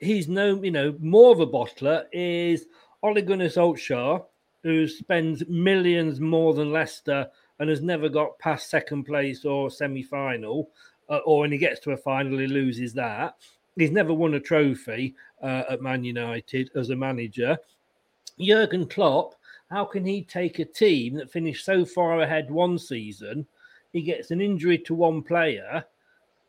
he's 0.00 0.28
no, 0.28 0.62
you 0.62 0.70
know, 0.70 0.96
more 0.98 1.32
of 1.32 1.40
a 1.40 1.46
bottler 1.46 2.04
is 2.12 2.66
Ole 3.02 3.20
Gunnar 3.20 3.48
Solskjaer, 3.48 4.24
who 4.62 4.88
spends 4.88 5.46
millions 5.48 6.20
more 6.20 6.54
than 6.54 6.72
Leicester 6.72 7.28
and 7.58 7.68
has 7.68 7.82
never 7.82 8.08
got 8.08 8.38
past 8.38 8.70
second 8.70 9.04
place 9.04 9.44
or 9.44 9.70
semi 9.70 10.02
final, 10.02 10.70
uh, 11.08 11.18
or 11.18 11.40
when 11.40 11.52
he 11.52 11.58
gets 11.58 11.80
to 11.80 11.92
a 11.92 11.96
final, 11.96 12.38
he 12.38 12.46
loses 12.46 12.94
that. 12.94 13.36
He's 13.76 13.90
never 13.90 14.12
won 14.12 14.34
a 14.34 14.40
trophy 14.40 15.14
uh, 15.42 15.64
at 15.70 15.82
Man 15.82 16.02
United 16.02 16.70
as 16.74 16.90
a 16.90 16.96
manager. 16.96 17.58
Jurgen 18.38 18.86
Klopp, 18.86 19.34
how 19.70 19.84
can 19.84 20.04
he 20.04 20.22
take 20.22 20.58
a 20.58 20.64
team 20.64 21.14
that 21.14 21.30
finished 21.30 21.64
so 21.64 21.84
far 21.84 22.20
ahead 22.20 22.50
one 22.50 22.78
season? 22.78 23.46
He 23.92 24.02
gets 24.02 24.30
an 24.30 24.40
injury 24.40 24.78
to 24.78 24.94
one 24.94 25.22
player, 25.22 25.84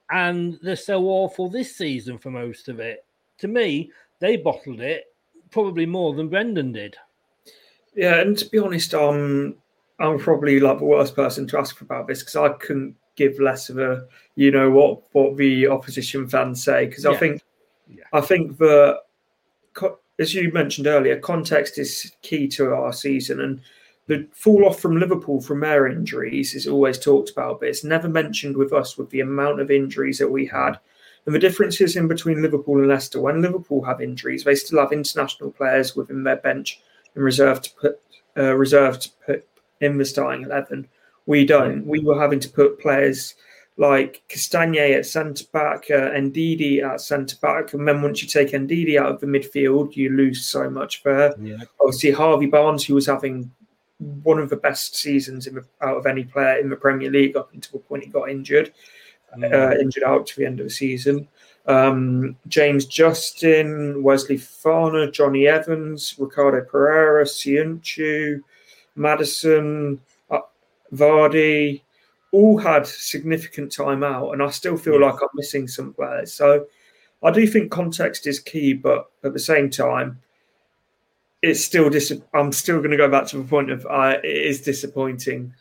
and 0.09 0.57
they're 0.61 0.75
so 0.75 1.05
awful 1.05 1.49
this 1.49 1.75
season 1.75 2.17
for 2.17 2.31
most 2.31 2.69
of 2.69 2.79
it 2.79 3.05
to 3.41 3.47
me, 3.47 3.91
they 4.19 4.37
bottled 4.37 4.79
it 4.79 5.05
probably 5.49 5.85
more 5.85 6.13
than 6.13 6.29
Brendan 6.29 6.71
did. 6.71 6.95
Yeah, 7.93 8.21
and 8.21 8.37
to 8.37 8.49
be 8.49 8.57
honest, 8.57 8.93
um, 8.93 9.55
I'm 9.99 10.17
probably 10.17 10.59
like 10.59 10.79
the 10.79 10.85
worst 10.85 11.15
person 11.15 11.45
to 11.47 11.59
ask 11.59 11.81
about 11.81 12.07
this 12.07 12.19
because 12.19 12.37
I 12.37 12.49
couldn't 12.49 12.95
give 13.15 13.39
less 13.39 13.69
of 13.69 13.77
a, 13.77 14.07
you 14.35 14.51
know, 14.51 14.71
what 14.71 15.03
what 15.11 15.35
the 15.35 15.67
opposition 15.67 16.27
fans 16.27 16.63
say 16.63 16.85
because 16.85 17.03
yeah. 17.03 17.11
I 17.11 17.17
think, 17.17 17.41
yeah. 17.89 18.03
I 18.13 18.21
think 18.21 18.57
that 18.59 19.01
as 20.19 20.33
you 20.33 20.51
mentioned 20.53 20.87
earlier, 20.87 21.19
context 21.19 21.77
is 21.77 22.13
key 22.21 22.47
to 22.49 22.73
our 22.73 22.93
season 22.93 23.41
and. 23.41 23.61
The 24.07 24.27
fall 24.33 24.65
off 24.65 24.79
from 24.79 24.97
Liverpool 24.99 25.39
from 25.39 25.59
their 25.61 25.87
injuries 25.87 26.55
is 26.55 26.67
always 26.67 26.97
talked 26.97 27.29
about, 27.29 27.59
but 27.59 27.69
it's 27.69 27.83
never 27.83 28.09
mentioned 28.09 28.57
with 28.57 28.73
us 28.73 28.97
with 28.97 29.09
the 29.11 29.21
amount 29.21 29.61
of 29.61 29.71
injuries 29.71 30.17
that 30.17 30.27
we 30.27 30.45
had 30.47 30.79
and 31.25 31.35
the 31.35 31.39
differences 31.39 31.95
in 31.95 32.07
between 32.07 32.41
Liverpool 32.41 32.79
and 32.79 32.87
Leicester, 32.87 33.21
when 33.21 33.41
Liverpool 33.41 33.83
have 33.83 34.01
injuries, 34.01 34.43
they 34.43 34.55
still 34.55 34.79
have 34.79 34.91
international 34.91 35.51
players 35.51 35.95
within 35.95 36.23
their 36.23 36.37
bench 36.37 36.81
and 37.15 37.23
reserve 37.23 37.61
to 37.61 37.71
put 37.79 37.99
uh, 38.37 38.55
reserved 38.55 39.01
to 39.03 39.09
put 39.25 39.47
in 39.81 39.97
the 39.97 40.05
starting 40.05 40.43
eleven. 40.43 40.87
We 41.25 41.45
don't. 41.45 41.85
We 41.85 41.99
were 41.99 42.19
having 42.19 42.39
to 42.39 42.49
put 42.49 42.79
players 42.79 43.35
like 43.77 44.21
Castagne 44.29 44.97
at 44.97 45.05
centre 45.05 45.45
back, 45.53 45.89
uh, 45.89 46.11
Ndidi 46.11 46.83
at 46.83 47.01
centre 47.01 47.37
back, 47.41 47.73
and 47.73 47.87
then 47.87 48.01
once 48.01 48.21
you 48.21 48.27
take 48.27 48.51
Ndidi 48.51 48.97
out 48.97 49.11
of 49.11 49.21
the 49.21 49.27
midfield, 49.27 49.95
you 49.95 50.09
lose 50.09 50.45
so 50.45 50.69
much 50.69 51.03
there. 51.03 51.33
Yeah. 51.39 51.57
Obviously, 51.79 52.11
Harvey 52.11 52.47
Barnes, 52.47 52.85
who 52.85 52.95
was 52.95 53.05
having 53.05 53.51
one 54.23 54.39
of 54.39 54.49
the 54.49 54.55
best 54.55 54.95
seasons 54.95 55.45
the, 55.45 55.63
out 55.81 55.97
of 55.97 56.05
any 56.05 56.23
player 56.23 56.57
in 56.57 56.69
the 56.69 56.75
Premier 56.75 57.11
League 57.11 57.37
up 57.37 57.53
until 57.53 57.79
the 57.79 57.85
point 57.85 58.03
he 58.03 58.09
got 58.09 58.29
injured 58.29 58.73
uh, 59.43 59.75
injured 59.79 60.03
out 60.03 60.27
to 60.27 60.35
the 60.37 60.45
end 60.45 60.59
of 60.59 60.65
the 60.65 60.71
season. 60.71 61.27
Um, 61.67 62.35
James 62.47 62.85
Justin, 62.85 64.01
Wesley 64.01 64.37
Fofana, 64.37 65.11
Johnny 65.11 65.47
Evans, 65.47 66.15
Ricardo 66.17 66.65
Pereira, 66.65 67.23
Söyüncü, 67.23 68.41
Maddison, 68.95 69.99
uh, 70.29 70.39
Vardy, 70.93 71.81
all 72.31 72.57
had 72.57 72.87
significant 72.87 73.71
time 73.71 74.03
out, 74.03 74.31
and 74.31 74.41
I 74.41 74.49
still 74.49 74.77
feel 74.77 74.99
yeah. 74.99 75.07
like 75.07 75.21
I'm 75.21 75.29
missing 75.35 75.67
some 75.67 75.93
players. 75.93 76.33
So 76.33 76.65
I 77.23 77.31
do 77.31 77.45
think 77.45 77.71
context 77.71 78.25
is 78.25 78.39
key, 78.39 78.73
but 78.73 79.11
at 79.23 79.33
the 79.33 79.39
same 79.39 79.69
time, 79.69 80.19
it's 81.41 81.63
still 81.63 81.89
dis- 81.89 82.21
I'm 82.33 82.51
still 82.51 82.77
going 82.77 82.91
to 82.91 82.97
go 82.97 83.09
back 83.09 83.27
to 83.27 83.37
the 83.37 83.43
point 83.43 83.71
of 83.71 83.85
uh, 83.85 84.17
it 84.23 84.25
is 84.25 84.61
disappointing 84.61 85.53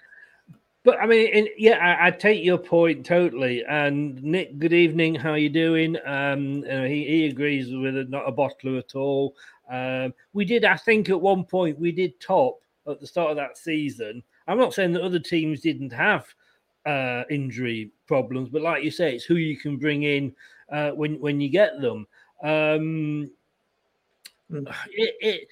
but 0.83 0.99
I 0.99 1.07
mean, 1.07 1.49
yeah, 1.59 1.77
I, 1.77 2.07
I, 2.07 2.11
take 2.11 2.43
your 2.43 2.57
point 2.57 3.05
totally. 3.05 3.63
And 3.69 4.23
Nick, 4.23 4.59
good 4.59 4.73
evening. 4.73 5.15
How 5.15 5.33
are 5.33 5.39
you 5.39 5.51
doing? 5.51 5.97
Um, 6.07 6.65
uh, 6.71 6.85
he, 6.85 7.05
he 7.05 7.27
agrees 7.27 7.75
with 7.75 7.97
it, 7.97 8.09
not 8.09 8.29
a 8.29 8.33
bottler 8.33 8.79
at 8.79 8.95
all. 8.95 9.37
Um, 9.71 10.15
we 10.33 10.47
did, 10.47 10.65
I 10.65 10.77
think, 10.77 11.11
at 11.11 11.21
one 11.21 11.45
point 11.45 11.79
we 11.79 11.93
did 11.93 12.19
top 12.19 12.63
at 12.89 12.99
the 12.99 13.07
start 13.07 13.31
of 13.31 13.37
that 13.37 13.59
season. 13.59 14.23
I'm 14.49 14.59
not 14.59 14.73
saying 14.73 14.93
that 14.93 15.03
other 15.03 15.19
teams 15.19 15.61
didn't 15.61 15.93
have 15.93 16.27
uh, 16.87 17.25
injury 17.31 17.93
problems, 18.07 18.49
but 18.49 18.63
like 18.63 18.83
you 18.83 18.91
say, 18.91 19.15
it's 19.15 19.25
who 19.25 19.37
you 19.37 19.59
can 19.59 19.77
bring 19.77 20.05
in 20.05 20.35
uh, 20.73 20.91
when 20.93 21.21
when 21.21 21.41
you 21.43 21.51
get 21.51 21.81
them. 21.81 22.07
Um, 22.43 23.31
hmm. 24.51 24.67
it, 24.93 25.15
it, 25.21 25.49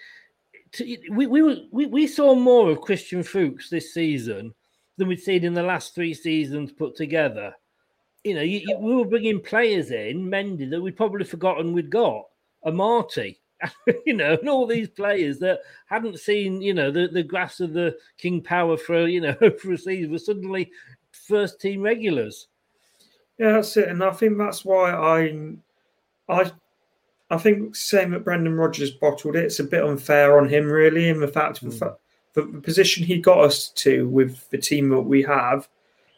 we, 1.11 1.27
we, 1.27 1.69
we, 1.71 1.87
we 1.87 2.07
saw 2.07 2.35
more 2.35 2.71
of 2.71 2.81
Christian 2.81 3.23
Fuchs 3.23 3.71
this 3.71 3.93
season 3.93 4.55
than 4.99 5.09
we'd 5.09 5.21
seen 5.21 5.45
in 5.45 5.55
the 5.55 5.63
last 5.63 5.95
three 5.95 6.13
seasons 6.13 6.73
put 6.73 6.97
together. 6.97 7.55
You 8.25 8.35
know, 8.35 8.43
you, 8.43 8.61
you, 8.67 8.77
we 8.79 8.97
were 8.97 9.07
bringing 9.07 9.41
players 9.41 9.93
in, 9.93 10.29
Mendy, 10.29 10.69
that 10.69 10.81
we'd 10.81 10.97
probably 10.97 11.25
forgotten 11.25 11.73
we'd 11.73 11.89
got, 11.89 12.25
Amartey, 12.67 13.37
you 14.07 14.13
know, 14.13 14.35
and 14.35 14.49
all 14.49 14.67
these 14.67 14.89
players 14.89 15.39
that 15.39 15.61
hadn't 15.87 16.19
seen, 16.19 16.61
you 16.61 16.75
know, 16.75 16.91
the, 16.91 17.09
the 17.09 17.23
grass 17.23 17.61
of 17.61 17.73
the 17.73 17.97
King 18.19 18.43
Power 18.43 18.77
for, 18.77 19.07
you 19.07 19.21
know, 19.21 19.35
for 19.63 19.73
a 19.73 19.79
season 19.79 20.11
were 20.11 20.19
suddenly 20.19 20.71
first 21.13 21.61
team 21.61 21.81
regulars. 21.81 22.49
Yeah, 23.39 23.53
that's 23.53 23.77
it. 23.77 23.89
And 23.89 24.03
I 24.03 24.11
think 24.11 24.37
that's 24.37 24.65
why 24.65 24.91
I, 24.91 25.33
I, 26.29 26.51
I 27.31 27.39
think 27.39 27.77
saying 27.77 28.11
that 28.11 28.25
Brendan 28.25 28.57
Rodgers 28.57 28.91
bottled 28.91 29.37
it, 29.37 29.45
it's 29.45 29.61
a 29.61 29.65
bit 29.65 29.85
unfair 29.85 30.41
on 30.41 30.49
him, 30.49 30.67
really, 30.67 31.09
in 31.09 31.21
the 31.21 31.29
fact 31.29 31.59
Hmm. 31.59 31.69
The, 32.47 32.61
position 32.61 33.05
he 33.05 33.19
got 33.19 33.41
us 33.41 33.69
to 33.71 34.09
with 34.09 34.49
the 34.51 34.59
team 34.59 34.89
that 34.91 35.01
we 35.01 35.23
have. 35.23 35.69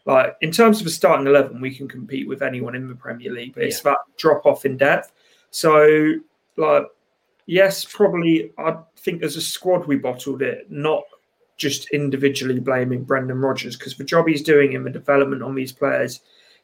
Like 0.07 0.37
in 0.41 0.51
terms 0.51 0.81
of 0.81 0.87
a 0.87 0.91
starting 0.91 1.27
eleven, 1.27 1.61
we 1.61 1.75
can 1.75 1.89
compete 1.89 2.29
with 2.29 2.43
anyone 2.43 2.75
in 2.75 2.89
the 2.89 2.95
Premier 2.95 3.33
League, 3.33 3.55
but 3.55 3.65
it's 3.65 3.81
that 3.83 3.99
drop 4.17 4.47
off 4.47 4.65
in 4.65 4.77
depth. 4.77 5.13
So, 5.51 6.15
like, 6.57 6.85
yes, 7.47 7.85
probably 7.85 8.53
I 8.59 8.77
think 8.97 9.23
as 9.23 9.37
a 9.37 9.41
squad 9.41 9.87
we 9.87 9.97
bottled 9.97 10.43
it, 10.43 10.71
not 10.71 11.03
just 11.57 11.91
individually 11.91 12.59
blaming 12.59 13.05
Brendan 13.05 13.39
Rodgers 13.39 13.77
because 13.77 13.97
the 13.97 14.05
job 14.05 14.27
he's 14.27 14.43
doing 14.43 14.73
in 14.73 14.83
the 14.83 14.91
development 14.91 15.43
on 15.43 15.55
these 15.55 15.73
players 15.73 16.21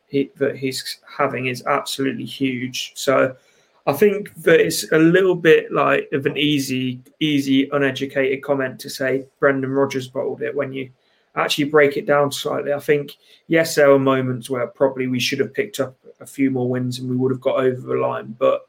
he, 0.06 0.30
that 0.36 0.56
he's 0.56 0.98
having 1.06 1.46
is 1.46 1.62
absolutely 1.66 2.24
huge. 2.24 2.92
So 2.94 3.36
I 3.86 3.92
think 3.92 4.34
that 4.42 4.60
it's 4.60 4.90
a 4.90 4.98
little 4.98 5.36
bit 5.36 5.70
like 5.72 6.08
of 6.12 6.26
an 6.26 6.36
easy, 6.36 7.00
easy, 7.20 7.68
uneducated 7.70 8.42
comment 8.42 8.80
to 8.80 8.90
say 8.90 9.26
Brendan 9.38 9.70
Rodgers 9.70 10.08
bottled 10.08 10.42
it 10.42 10.54
when 10.54 10.72
you 10.72 10.90
actually 11.36 11.64
break 11.64 11.96
it 11.96 12.06
down 12.06 12.32
slightly. 12.32 12.72
I 12.72 12.80
think 12.80 13.16
yes, 13.46 13.74
there 13.74 13.90
were 13.90 13.98
moments 13.98 14.50
where 14.50 14.66
probably 14.66 15.06
we 15.06 15.20
should 15.20 15.38
have 15.38 15.54
picked 15.54 15.78
up 15.78 15.96
a 16.20 16.26
few 16.26 16.50
more 16.50 16.68
wins 16.68 16.98
and 16.98 17.08
we 17.08 17.16
would 17.16 17.30
have 17.30 17.40
got 17.40 17.60
over 17.60 17.80
the 17.80 17.94
line, 17.94 18.34
but 18.38 18.66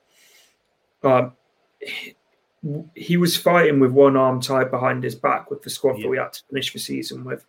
um, 1.03 1.33
he 2.95 3.17
was 3.17 3.37
fighting 3.37 3.79
with 3.79 3.91
one 3.91 4.17
arm 4.17 4.41
tied 4.41 4.69
behind 4.69 5.03
his 5.03 5.15
back 5.15 5.49
with 5.49 5.61
the 5.61 5.69
squad 5.69 6.01
that 6.01 6.09
we 6.09 6.17
had 6.17 6.33
to 6.33 6.43
finish 6.49 6.73
the 6.73 6.79
season 6.79 7.23
with. 7.23 7.45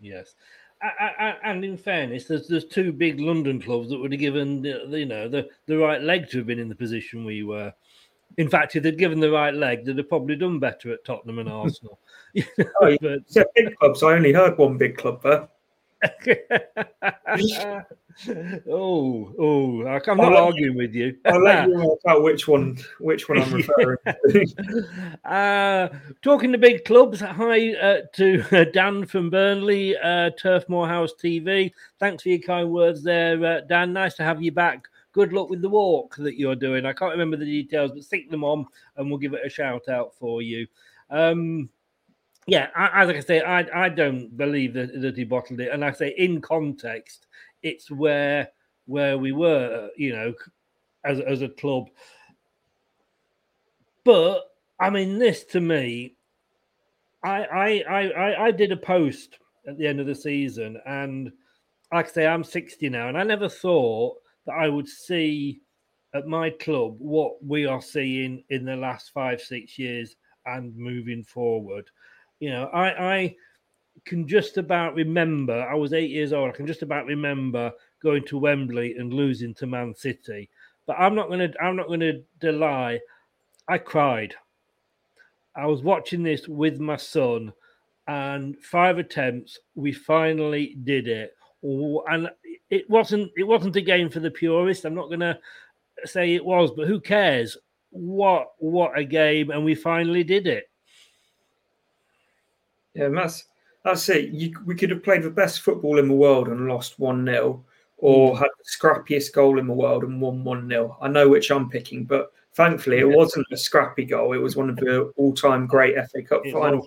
Yes. 0.00 0.34
I, 0.82 1.10
I, 1.18 1.36
and 1.50 1.64
in 1.64 1.76
fairness, 1.76 2.24
there's 2.24 2.48
there's 2.48 2.64
two 2.64 2.92
big 2.92 3.20
London 3.20 3.60
clubs 3.60 3.90
that 3.90 3.98
would 3.98 4.12
have 4.12 4.20
given 4.20 4.62
the, 4.62 4.86
you 4.90 5.06
know 5.06 5.28
the, 5.28 5.48
the 5.66 5.76
right 5.76 6.00
leg 6.00 6.30
to 6.30 6.38
have 6.38 6.46
been 6.46 6.58
in 6.58 6.68
the 6.68 6.74
position 6.74 7.24
we 7.24 7.42
were. 7.42 7.72
In 8.38 8.48
fact, 8.48 8.76
if 8.76 8.82
they'd 8.82 8.96
given 8.96 9.20
the 9.20 9.30
right 9.30 9.52
leg, 9.52 9.84
they'd 9.84 9.98
have 9.98 10.08
probably 10.08 10.36
done 10.36 10.58
better 10.58 10.92
at 10.92 11.04
Tottenham 11.04 11.40
and 11.40 11.48
Arsenal. 11.50 11.98
oh, 12.80 12.86
you 12.86 13.22
said 13.26 13.46
big 13.54 13.76
clubs. 13.76 14.02
I 14.02 14.12
only 14.12 14.32
heard 14.32 14.56
one 14.56 14.78
big 14.78 14.96
club 14.96 15.22
there. 15.22 15.48
oh, 18.70 19.34
oh! 19.38 19.86
I'm 19.86 20.00
I'll 20.08 20.16
not 20.16 20.32
let 20.32 20.42
arguing 20.42 20.76
with 20.76 20.94
you. 20.94 21.16
I'll 21.26 21.42
let 21.42 21.68
you 21.68 21.74
work 21.84 21.98
out 22.08 22.22
which 22.22 22.48
one 22.48 22.78
which 23.00 23.28
one 23.28 23.42
I'm 23.42 23.52
referring 23.52 23.98
to. 24.06 25.18
uh, 25.30 25.88
talking 26.22 26.52
to 26.52 26.58
big 26.58 26.86
clubs, 26.86 27.20
hi 27.20 27.74
uh, 27.74 27.98
to 28.14 28.44
uh, 28.52 28.64
Dan 28.64 29.04
from 29.04 29.28
Burnley, 29.28 29.96
uh, 29.98 30.30
Turf 30.40 30.66
Morehouse 30.68 31.12
TV. 31.22 31.72
Thanks 31.98 32.22
for 32.22 32.30
your 32.30 32.38
kind 32.38 32.70
words 32.70 33.02
there, 33.02 33.44
uh, 33.44 33.60
Dan. 33.60 33.92
Nice 33.92 34.14
to 34.14 34.22
have 34.22 34.42
you 34.42 34.52
back. 34.52 34.86
Good 35.12 35.34
luck 35.34 35.50
with 35.50 35.60
the 35.60 35.68
walk 35.68 36.16
that 36.16 36.38
you're 36.38 36.56
doing. 36.56 36.86
I 36.86 36.94
can't 36.94 37.12
remember 37.12 37.36
the 37.36 37.44
details, 37.44 37.90
but 37.92 38.04
stick 38.04 38.30
them 38.30 38.44
on 38.44 38.64
and 38.96 39.10
we'll 39.10 39.18
give 39.18 39.34
it 39.34 39.44
a 39.44 39.50
shout 39.50 39.88
out 39.88 40.14
for 40.14 40.40
you. 40.40 40.66
Um, 41.10 41.68
yeah, 42.50 42.66
as 42.74 43.08
I 43.08 43.20
say, 43.20 43.40
I, 43.42 43.84
I 43.84 43.88
don't 43.88 44.36
believe 44.36 44.74
that, 44.74 45.00
that 45.02 45.16
he 45.16 45.22
bottled 45.22 45.60
it. 45.60 45.70
And 45.72 45.84
I 45.84 45.92
say, 45.92 46.12
in 46.18 46.40
context, 46.40 47.28
it's 47.62 47.92
where 47.92 48.48
where 48.86 49.18
we 49.18 49.30
were, 49.30 49.88
you 49.96 50.12
know, 50.12 50.34
as, 51.04 51.20
as 51.20 51.42
a 51.42 51.48
club. 51.48 51.90
But 54.02 54.50
I 54.80 54.90
mean, 54.90 55.16
this 55.16 55.44
to 55.44 55.60
me, 55.60 56.16
I, 57.22 57.44
I 57.44 57.84
I 57.88 58.46
I 58.46 58.50
did 58.50 58.72
a 58.72 58.76
post 58.76 59.38
at 59.68 59.78
the 59.78 59.86
end 59.86 60.00
of 60.00 60.08
the 60.08 60.14
season, 60.16 60.76
and 60.86 61.30
like 61.92 62.08
I 62.08 62.10
say, 62.10 62.26
I'm 62.26 62.42
60 62.42 62.88
now, 62.88 63.06
and 63.06 63.16
I 63.16 63.22
never 63.22 63.48
thought 63.48 64.16
that 64.46 64.54
I 64.54 64.68
would 64.68 64.88
see 64.88 65.60
at 66.16 66.26
my 66.26 66.50
club 66.50 66.96
what 66.98 67.44
we 67.44 67.64
are 67.64 67.80
seeing 67.80 68.42
in 68.50 68.64
the 68.64 68.74
last 68.74 69.12
five 69.14 69.40
six 69.40 69.78
years 69.78 70.16
and 70.46 70.76
moving 70.76 71.22
forward. 71.22 71.88
You 72.40 72.50
know, 72.50 72.64
I 72.72 73.14
I 73.14 73.36
can 74.06 74.26
just 74.26 74.56
about 74.56 74.94
remember. 74.94 75.62
I 75.62 75.74
was 75.74 75.92
eight 75.92 76.10
years 76.10 76.32
old. 76.32 76.48
I 76.48 76.56
can 76.56 76.66
just 76.66 76.82
about 76.82 77.06
remember 77.06 77.72
going 78.02 78.24
to 78.26 78.38
Wembley 78.38 78.96
and 78.96 79.12
losing 79.12 79.54
to 79.54 79.66
Man 79.66 79.94
City. 79.94 80.48
But 80.86 80.96
I'm 80.98 81.14
not 81.14 81.28
gonna 81.28 81.52
I'm 81.62 81.76
not 81.76 81.88
gonna 81.88 82.14
lie. 82.42 83.00
I 83.68 83.78
cried. 83.78 84.34
I 85.54 85.66
was 85.66 85.82
watching 85.82 86.22
this 86.22 86.48
with 86.48 86.80
my 86.80 86.96
son, 86.96 87.52
and 88.06 88.56
five 88.58 88.98
attempts, 88.98 89.58
we 89.74 89.92
finally 89.92 90.76
did 90.84 91.08
it. 91.08 91.34
And 91.62 92.30
it 92.70 92.88
wasn't 92.88 93.30
it 93.36 93.44
wasn't 93.44 93.76
a 93.76 93.82
game 93.82 94.08
for 94.08 94.20
the 94.20 94.30
purist. 94.30 94.84
I'm 94.84 94.94
not 94.94 95.10
gonna 95.10 95.38
say 96.06 96.34
it 96.34 96.44
was, 96.44 96.70
but 96.70 96.88
who 96.88 97.00
cares? 97.00 97.56
What 97.90 98.52
what 98.58 98.98
a 98.98 99.04
game, 99.04 99.50
and 99.50 99.64
we 99.64 99.74
finally 99.74 100.24
did 100.24 100.46
it. 100.46 100.69
Yeah, 102.94 103.04
and 103.04 103.16
that's 103.16 103.44
that's 103.84 104.08
it. 104.08 104.30
You, 104.30 104.58
we 104.64 104.74
could 104.74 104.90
have 104.90 105.02
played 105.02 105.22
the 105.22 105.30
best 105.30 105.60
football 105.60 105.98
in 105.98 106.08
the 106.08 106.14
world 106.14 106.48
and 106.48 106.68
lost 106.68 106.98
one 106.98 107.24
0 107.24 107.64
or 107.96 108.38
had 108.38 108.48
the 108.58 108.64
scrappiest 108.64 109.32
goal 109.32 109.58
in 109.58 109.66
the 109.66 109.72
world 109.72 110.04
and 110.04 110.20
won 110.20 110.42
one 110.42 110.68
0 110.68 110.96
I 111.00 111.08
know 111.08 111.28
which 111.28 111.50
I'm 111.50 111.68
picking, 111.68 112.04
but 112.04 112.32
thankfully 112.54 112.98
it 112.98 113.08
wasn't 113.08 113.46
a 113.52 113.56
scrappy 113.56 114.04
goal. 114.04 114.32
It 114.32 114.38
was 114.38 114.56
one 114.56 114.70
of 114.70 114.76
the 114.76 115.12
all-time 115.16 115.66
great 115.66 115.94
FA 116.10 116.22
Cup 116.22 116.42
It 116.44 116.52
finals. 116.52 116.86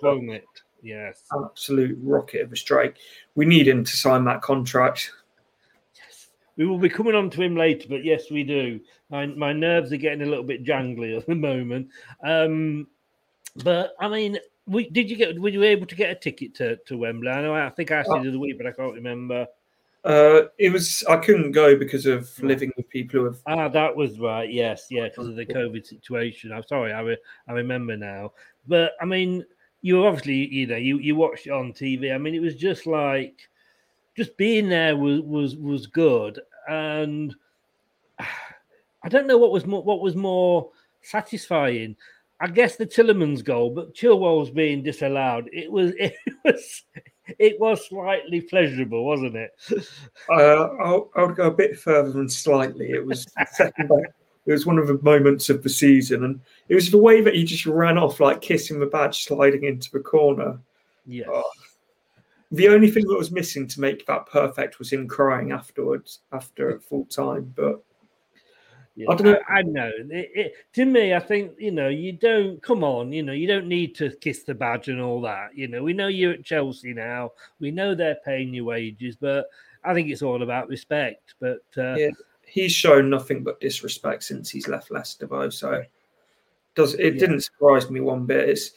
Yes. 0.82 1.22
Absolute 1.32 1.98
rocket 2.02 2.42
of 2.42 2.52
a 2.52 2.56
strike. 2.56 2.98
We 3.34 3.46
need 3.46 3.66
him 3.66 3.84
to 3.84 3.96
sign 3.96 4.24
that 4.24 4.42
contract. 4.42 5.12
We 6.56 6.66
will 6.66 6.78
be 6.78 6.88
coming 6.88 7.14
on 7.14 7.30
to 7.30 7.42
him 7.42 7.56
later, 7.56 7.86
but 7.88 8.04
yes, 8.04 8.30
we 8.30 8.44
do. 8.44 8.80
My, 9.10 9.26
my 9.26 9.52
nerves 9.52 9.92
are 9.92 9.96
getting 9.96 10.22
a 10.22 10.26
little 10.26 10.44
bit 10.44 10.64
jangly 10.64 11.16
at 11.16 11.26
the 11.26 11.34
moment. 11.34 11.88
Um, 12.22 12.86
but 13.64 13.94
I 13.98 14.08
mean, 14.08 14.38
we, 14.66 14.88
did 14.88 15.10
you 15.10 15.16
get? 15.16 15.38
Were 15.38 15.48
you 15.48 15.62
able 15.62 15.86
to 15.86 15.94
get 15.94 16.10
a 16.10 16.14
ticket 16.14 16.54
to, 16.56 16.76
to 16.76 16.96
Wembley? 16.96 17.28
I 17.28 17.42
know. 17.42 17.54
I 17.54 17.70
think 17.70 17.90
I 17.90 17.96
asked 17.96 18.08
you 18.08 18.22
the 18.22 18.28
other 18.28 18.38
week, 18.38 18.56
but 18.56 18.66
I 18.66 18.72
can't 18.72 18.94
remember. 18.94 19.46
Uh, 20.04 20.48
it 20.58 20.70
was 20.70 21.02
I 21.08 21.16
couldn't 21.16 21.52
go 21.52 21.76
because 21.76 22.04
of 22.04 22.30
living 22.42 22.70
with 22.76 22.88
people 22.90 23.20
who 23.20 23.26
have. 23.26 23.40
Ah, 23.46 23.68
that 23.68 23.96
was 23.96 24.20
right. 24.20 24.50
Yes, 24.52 24.86
yeah, 24.90 25.08
because 25.08 25.28
of 25.28 25.36
the 25.36 25.46
COVID 25.46 25.86
situation. 25.86 26.52
I'm 26.52 26.66
sorry, 26.66 26.92
I 26.92 27.00
re- 27.00 27.18
I 27.48 27.52
remember 27.52 27.96
now. 27.96 28.32
But 28.66 28.92
I 29.00 29.06
mean, 29.06 29.44
you 29.80 29.98
were 29.98 30.06
obviously, 30.06 30.46
you 30.48 30.66
know, 30.66 30.76
you 30.76 30.98
you 30.98 31.16
watched 31.16 31.46
it 31.46 31.52
on 31.52 31.72
TV. 31.72 32.14
I 32.14 32.18
mean, 32.18 32.34
it 32.34 32.40
was 32.40 32.54
just 32.54 32.86
like, 32.86 33.48
just 34.14 34.36
being 34.36 34.68
there 34.68 34.96
was 34.96 35.22
was 35.22 35.56
was 35.56 35.86
good, 35.86 36.38
and 36.68 37.34
I 38.18 39.08
don't 39.08 39.26
know 39.26 39.38
what 39.38 39.52
was 39.52 39.64
more 39.64 39.82
what 39.82 40.00
was 40.00 40.16
more 40.16 40.70
satisfying. 41.00 41.96
I 42.44 42.46
guess 42.46 42.76
the 42.76 42.84
Tielemans' 42.84 43.42
goal, 43.42 43.70
but 43.70 43.94
Chilwell's 43.94 44.50
being 44.50 44.82
disallowed. 44.82 45.48
It 45.50 45.72
was 45.72 45.92
it 45.98 46.14
was 46.44 46.82
it 47.38 47.58
was 47.58 47.88
slightly 47.88 48.42
pleasurable, 48.42 49.06
wasn't 49.06 49.36
it? 49.36 49.52
Uh, 50.28 50.68
I'll, 50.78 51.10
I 51.16 51.24
would 51.24 51.36
go 51.36 51.46
a 51.46 51.50
bit 51.50 51.78
further 51.78 52.12
than 52.12 52.28
slightly. 52.28 52.90
It 52.90 53.06
was 53.06 53.26
second 53.52 53.88
back. 53.88 54.12
It 54.44 54.52
was 54.52 54.66
one 54.66 54.76
of 54.76 54.88
the 54.88 55.00
moments 55.00 55.48
of 55.48 55.62
the 55.62 55.70
season, 55.70 56.22
and 56.22 56.38
it 56.68 56.74
was 56.74 56.90
the 56.90 56.98
way 56.98 57.22
that 57.22 57.34
he 57.34 57.44
just 57.44 57.64
ran 57.64 57.96
off, 57.96 58.20
like 58.20 58.42
kissing 58.42 58.78
the 58.78 58.84
badge, 58.84 59.24
sliding 59.24 59.64
into 59.64 59.90
the 59.90 60.00
corner. 60.00 60.58
Yeah. 61.06 61.24
Oh. 61.30 61.50
The 62.52 62.68
only 62.68 62.90
thing 62.90 63.06
that 63.06 63.16
was 63.16 63.32
missing 63.32 63.66
to 63.68 63.80
make 63.80 64.04
that 64.04 64.26
perfect 64.26 64.78
was 64.78 64.92
him 64.92 65.08
crying 65.08 65.52
afterwards, 65.52 66.20
after 66.30 66.78
full 66.78 67.06
time. 67.06 67.54
But 67.56 67.82
Yeah, 68.96 69.10
I 69.10 69.14
don't 69.14 69.26
know. 69.26 69.38
I, 69.48 69.54
I 69.54 69.62
know. 69.62 69.90
It, 70.10 70.30
it, 70.34 70.54
to 70.74 70.84
me, 70.84 71.14
I 71.14 71.18
think 71.18 71.52
you 71.58 71.72
know 71.72 71.88
you 71.88 72.12
don't 72.12 72.62
come 72.62 72.84
on. 72.84 73.12
You 73.12 73.22
know 73.22 73.32
you 73.32 73.48
don't 73.48 73.66
need 73.66 73.94
to 73.96 74.10
kiss 74.16 74.44
the 74.44 74.54
badge 74.54 74.88
and 74.88 75.00
all 75.00 75.20
that. 75.22 75.56
You 75.56 75.66
know 75.66 75.82
we 75.82 75.92
know 75.92 76.06
you're 76.06 76.34
at 76.34 76.44
Chelsea 76.44 76.94
now. 76.94 77.32
We 77.58 77.70
know 77.70 77.94
they're 77.94 78.18
paying 78.24 78.54
you 78.54 78.64
wages, 78.64 79.16
but 79.16 79.46
I 79.84 79.94
think 79.94 80.10
it's 80.10 80.22
all 80.22 80.42
about 80.42 80.68
respect. 80.68 81.34
But 81.40 81.64
uh, 81.76 81.96
yeah, 81.96 82.10
he's 82.46 82.72
shown 82.72 83.10
nothing 83.10 83.42
but 83.42 83.60
disrespect 83.60 84.22
since 84.22 84.48
he's 84.48 84.68
left 84.68 84.92
Leicester, 84.92 85.26
though. 85.26 85.50
So 85.50 85.82
does 86.76 86.94
it 86.94 87.14
Yeah. 87.14 87.20
didn't 87.20 87.40
surprise 87.40 87.90
me 87.90 88.00
one 88.00 88.26
bit. 88.26 88.48
It's 88.48 88.72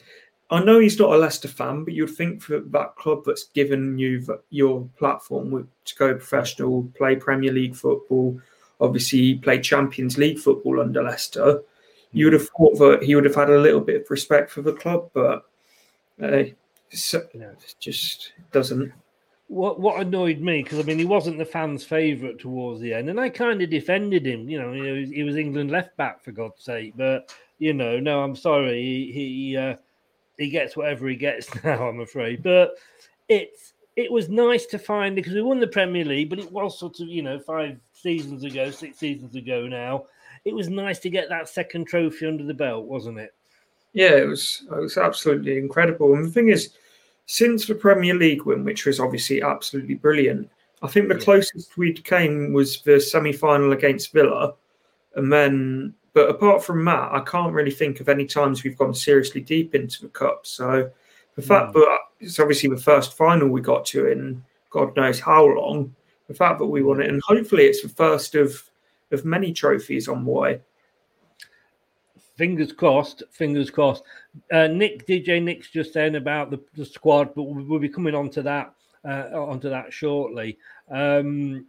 I 0.50 0.64
know 0.64 0.78
he's 0.78 0.98
not 0.98 1.12
a 1.12 1.18
Leicester 1.18 1.48
fan, 1.48 1.84
but 1.84 1.92
you'd 1.92 2.08
think 2.08 2.40
for 2.40 2.60
that 2.60 2.96
club 2.96 3.22
that's 3.26 3.44
given 3.44 3.98
you 3.98 4.24
your 4.50 4.88
platform 4.98 5.68
to 5.84 5.94
go 5.96 6.14
professional, 6.14 6.90
play 6.96 7.16
Premier 7.16 7.52
League 7.52 7.76
football, 7.76 8.40
obviously 8.80 9.18
he 9.18 9.34
played 9.36 9.62
Champions 9.62 10.18
League 10.18 10.38
football 10.38 10.80
under 10.80 11.02
Leicester. 11.02 11.62
You 12.12 12.26
would 12.26 12.34
have 12.34 12.48
thought 12.48 12.78
that 12.78 13.02
he 13.02 13.14
would 13.14 13.24
have 13.24 13.34
had 13.34 13.50
a 13.50 13.58
little 13.58 13.80
bit 13.80 14.02
of 14.02 14.10
respect 14.10 14.50
for 14.50 14.62
the 14.62 14.72
club, 14.72 15.10
but 15.12 15.44
uh, 16.22 16.44
so, 16.90 17.22
it 17.34 17.74
just 17.80 18.32
doesn't. 18.50 18.92
what 19.48 19.78
what 19.78 20.00
annoyed 20.00 20.40
me 20.40 20.62
because 20.62 20.78
I 20.78 20.82
mean 20.82 20.98
he 20.98 21.04
wasn't 21.04 21.38
the 21.38 21.44
fans' 21.44 21.84
favourite 21.84 22.38
towards 22.38 22.80
the 22.80 22.94
end, 22.94 23.10
and 23.10 23.20
I 23.20 23.28
kind 23.28 23.60
of 23.60 23.70
defended 23.70 24.26
him. 24.26 24.48
You 24.48 24.60
know, 24.60 24.72
he 24.72 24.80
was, 24.80 25.10
he 25.10 25.22
was 25.22 25.36
England 25.36 25.70
left 25.70 25.96
back 25.96 26.22
for 26.22 26.32
God's 26.32 26.62
sake. 26.62 26.94
But 26.96 27.34
you 27.58 27.74
know, 27.74 28.00
no, 28.00 28.22
I'm 28.22 28.36
sorry, 28.36 28.82
he 28.82 29.12
he, 29.12 29.56
uh, 29.56 29.76
he 30.38 30.48
gets 30.48 30.76
whatever 30.76 31.08
he 31.08 31.16
gets 31.16 31.52
now. 31.64 31.88
I'm 31.88 32.00
afraid, 32.00 32.42
but 32.42 32.76
it's 33.28 33.74
it 33.96 34.10
was 34.10 34.28
nice 34.28 34.64
to 34.66 34.78
find 34.78 35.14
because 35.14 35.34
we 35.34 35.42
won 35.42 35.60
the 35.60 35.66
Premier 35.66 36.04
League, 36.04 36.30
but 36.30 36.38
it 36.38 36.50
was 36.50 36.78
sort 36.78 37.00
of 37.00 37.08
you 37.08 37.22
know 37.22 37.38
five 37.38 37.78
seasons 38.02 38.44
ago, 38.44 38.70
six 38.70 38.98
seasons 38.98 39.34
ago 39.34 39.66
now. 39.66 40.06
it 40.44 40.54
was 40.54 40.68
nice 40.68 40.98
to 41.00 41.10
get 41.10 41.28
that 41.28 41.48
second 41.48 41.86
trophy 41.86 42.26
under 42.26 42.44
the 42.44 42.54
belt, 42.54 42.86
wasn't 42.86 43.18
it? 43.18 43.34
Yeah, 43.92 44.16
it 44.16 44.28
was. 44.28 44.66
It 44.70 44.80
was 44.80 44.98
absolutely 44.98 45.58
incredible. 45.58 46.14
And 46.14 46.24
the 46.24 46.30
thing 46.30 46.48
is, 46.48 46.70
since 47.26 47.66
the 47.66 47.74
Premier 47.74 48.14
League 48.14 48.44
win, 48.44 48.64
which 48.64 48.86
was 48.86 49.00
obviously 49.00 49.42
absolutely 49.42 49.94
brilliant, 49.94 50.48
I 50.82 50.88
think 50.88 51.08
the 51.08 51.14
yeah. 51.14 51.24
closest 51.24 51.76
we 51.76 51.92
came 51.92 52.52
was 52.52 52.80
the 52.82 53.00
semi 53.00 53.32
final 53.32 53.72
against 53.72 54.12
Villa. 54.12 54.54
And 55.16 55.32
then, 55.32 55.94
but 56.12 56.30
apart 56.30 56.62
from 56.62 56.84
that, 56.84 57.12
I 57.12 57.20
can't 57.20 57.52
really 57.52 57.70
think 57.70 58.00
of 58.00 58.08
any 58.08 58.24
times 58.24 58.62
we've 58.62 58.78
gone 58.78 58.94
seriously 58.94 59.40
deep 59.40 59.74
into 59.74 60.02
the 60.02 60.08
Cup. 60.08 60.46
So 60.46 60.90
the 61.36 61.42
fact 61.42 61.70
mm. 61.70 61.74
that 61.74 61.98
it's 62.20 62.38
obviously 62.38 62.68
the 62.68 62.76
first 62.76 63.16
final 63.16 63.48
we 63.48 63.60
got 63.60 63.84
to 63.86 64.06
in 64.06 64.44
God 64.70 64.94
knows 64.96 65.18
how 65.18 65.46
long, 65.46 65.94
the 66.28 66.34
fact 66.34 66.58
that 66.58 66.66
we 66.66 66.82
won 66.82 67.00
it, 67.00 67.08
and 67.10 67.20
hopefully 67.26 67.64
it's 67.64 67.82
the 67.82 67.88
first 67.88 68.34
of, 68.34 68.62
of 69.10 69.24
many 69.24 69.52
trophies 69.52 70.08
on 70.08 70.24
way. 70.24 70.60
Fingers 72.36 72.72
crossed, 72.72 73.22
fingers 73.30 73.70
crossed. 73.70 74.04
Uh, 74.52 74.68
Nick, 74.68 75.06
DJ 75.06 75.42
Nick's 75.42 75.70
just 75.70 75.92
saying 75.92 76.14
about 76.14 76.50
the, 76.50 76.60
the 76.74 76.84
squad, 76.84 77.34
but 77.34 77.42
we'll 77.42 77.80
be 77.80 77.88
coming 77.88 78.14
on 78.14 78.30
to 78.30 78.42
that 78.42 78.72
uh, 79.04 79.28
onto 79.34 79.68
that 79.70 79.92
shortly. 79.92 80.58
Um, 80.90 81.66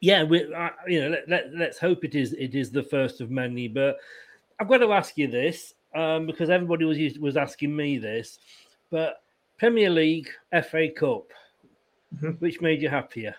yeah, 0.00 0.24
we, 0.24 0.52
uh, 0.52 0.70
you 0.86 1.00
know, 1.00 1.08
let, 1.10 1.28
let, 1.28 1.54
let's 1.54 1.78
hope 1.78 2.04
it 2.04 2.14
is 2.14 2.32
it 2.34 2.54
is 2.54 2.70
the 2.70 2.82
first 2.82 3.20
of 3.20 3.30
many. 3.30 3.68
But 3.68 3.98
I've 4.60 4.68
got 4.68 4.78
to 4.78 4.92
ask 4.92 5.16
you 5.16 5.28
this 5.28 5.74
um, 5.94 6.26
because 6.26 6.50
everybody 6.50 6.84
was 6.84 7.18
was 7.18 7.36
asking 7.36 7.74
me 7.74 7.98
this. 7.98 8.38
But 8.90 9.22
Premier 9.58 9.90
League, 9.90 10.28
FA 10.50 10.88
Cup, 10.90 11.30
mm-hmm. 12.14 12.30
which 12.38 12.60
made 12.60 12.82
you 12.82 12.88
happier? 12.88 13.34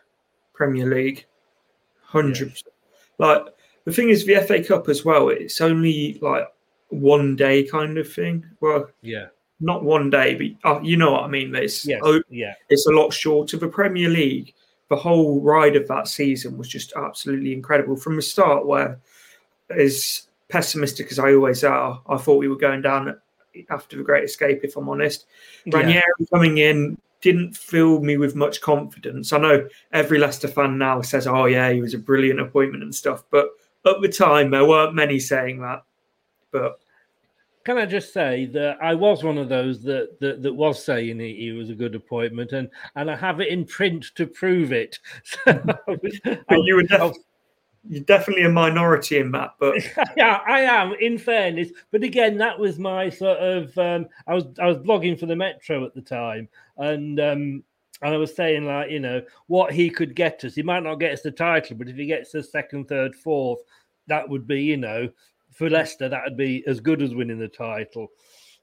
Premier 0.60 0.86
League, 0.86 1.26
hundred 2.04 2.50
percent. 2.50 2.74
Like 3.18 3.46
the 3.86 3.94
thing 3.94 4.10
is, 4.10 4.26
the 4.26 4.36
FA 4.46 4.62
Cup 4.62 4.90
as 4.90 5.06
well. 5.06 5.30
It's 5.30 5.62
only 5.62 6.20
like 6.22 6.48
one 6.90 7.38
day 7.38 7.64
kind 7.64 7.98
of 7.98 8.12
thing. 8.12 8.46
Well, 8.60 8.90
yeah, 9.02 9.28
not 9.62 9.86
one 9.86 10.10
day, 10.10 10.36
but 10.36 10.70
uh, 10.70 10.82
you 10.82 10.98
know 10.98 11.14
what 11.14 11.24
I 11.24 11.28
mean. 11.28 11.56
It's 11.56 11.88
yes, 11.88 12.02
oh, 12.04 12.22
yeah, 12.30 12.56
it's 12.68 12.88
a 12.88 12.92
lot 12.92 13.14
shorter. 13.14 13.56
The 13.56 13.70
Premier 13.70 14.10
League, 14.10 14.54
the 14.90 14.98
whole 14.98 15.40
ride 15.40 15.78
of 15.78 15.88
that 15.88 16.10
season 16.10 16.58
was 16.58 16.68
just 16.68 16.92
absolutely 16.98 17.54
incredible 17.54 17.96
from 17.96 18.18
the 18.18 18.22
start. 18.22 18.68
Where, 18.68 19.00
as 19.70 20.28
pessimistic 20.50 21.10
as 21.10 21.20
I 21.20 21.36
always 21.36 21.64
are, 21.64 22.02
I 22.10 22.18
thought 22.18 22.36
we 22.36 22.50
were 22.50 22.58
going 22.58 22.82
down 22.82 23.16
after 23.70 23.96
the 23.96 24.04
Great 24.04 24.26
Escape. 24.26 24.60
If 24.64 24.76
I'm 24.76 24.90
honest, 24.90 25.26
yeah. 25.64 25.78
Ranieri 25.78 26.04
coming 26.34 26.58
in 26.58 26.98
didn't 27.22 27.56
fill 27.56 28.02
me 28.02 28.18
with 28.18 28.36
much 28.36 28.62
confidence. 28.62 29.34
I 29.34 29.40
know 29.40 29.68
every 29.92 30.20
Leicester 30.20 30.48
fan 30.48 30.78
now 30.78 31.02
says, 31.02 31.28
"Oh 31.28 31.46
yeah, 31.46 31.72
he 31.72 31.82
was 31.82 31.94
a 31.94 32.00
brilliant 32.00 32.40
appointment 32.40 32.84
and 32.84 32.94
stuff," 32.94 33.24
but 33.30 33.50
at 33.86 34.02
the 34.02 34.10
time 34.10 34.52
there 34.52 34.66
weren't 34.66 34.96
many 34.96 35.20
saying 35.20 35.62
that. 35.62 35.84
But 36.52 36.80
can 37.66 37.78
I 37.78 37.86
just 37.86 38.14
say 38.14 38.46
that 38.48 38.78
I 38.82 38.96
was 38.96 39.24
one 39.24 39.38
of 39.38 39.50
those 39.50 39.84
that 39.84 40.20
that, 40.20 40.42
that 40.42 40.54
was 40.54 40.84
saying 40.84 41.20
he, 41.20 41.36
he, 41.36 41.52
was 41.52 41.70
a 41.70 41.76
good 41.76 41.96
appointment, 41.96 42.54
and 42.54 42.70
and 42.96 43.12
I 43.12 43.16
have 43.16 43.42
it 43.42 43.50
in 43.50 43.66
print 43.66 44.06
to 44.16 44.26
prove 44.26 44.72
it. 44.72 44.98
but 45.46 46.00
you 46.50 46.76
were 46.76 46.84
def- 46.84 47.18
you're 47.88 48.04
definitely 48.04 48.44
a 48.44 48.50
minority 48.50 49.20
in 49.20 49.32
that, 49.32 49.52
but 49.60 49.76
yeah, 50.18 50.42
I 50.48 50.62
am. 50.62 50.94
In 51.00 51.18
fairness, 51.18 51.70
but 51.92 52.04
again, 52.04 52.38
that 52.38 52.60
was 52.60 52.78
my 52.80 53.10
sort 53.10 53.40
of. 53.40 53.78
Um, 53.78 54.08
I 54.28 54.34
was 54.34 54.46
I 54.60 54.68
was 54.68 54.78
blogging 54.78 55.20
for 55.20 55.26
the 55.26 55.36
Metro 55.36 55.86
at 55.86 55.94
the 55.94 56.02
time, 56.02 56.50
and. 56.78 57.20
Um, 57.20 57.64
and 58.02 58.14
I 58.14 58.18
was 58.18 58.34
saying, 58.34 58.66
like, 58.66 58.90
you 58.90 59.02
know, 59.02 59.22
what 59.48 59.74
he 59.74 59.90
could 59.90 60.16
get 60.16 60.46
us. 60.46 60.56
He 60.56 60.64
might 60.64 60.84
not 60.84 61.02
get 61.02 61.12
us 61.12 61.22
the 61.22 61.32
title, 61.32 61.76
but 61.76 61.90
if 61.90 61.98
he 61.98 62.06
gets 62.06 62.34
us 62.34 62.50
second, 62.50 62.88
third, 62.88 63.14
fourth, 63.14 63.60
that 64.08 64.30
would 64.30 64.48
be, 64.48 64.62
you 64.62 64.78
know, 64.78 65.10
for 65.52 65.70
Leicester, 65.70 66.08
that 66.08 66.24
would 66.24 66.38
be 66.38 66.64
as 66.66 66.80
good 66.80 67.02
as 67.02 67.14
winning 67.14 67.40
the 67.40 67.50
title. 67.50 68.08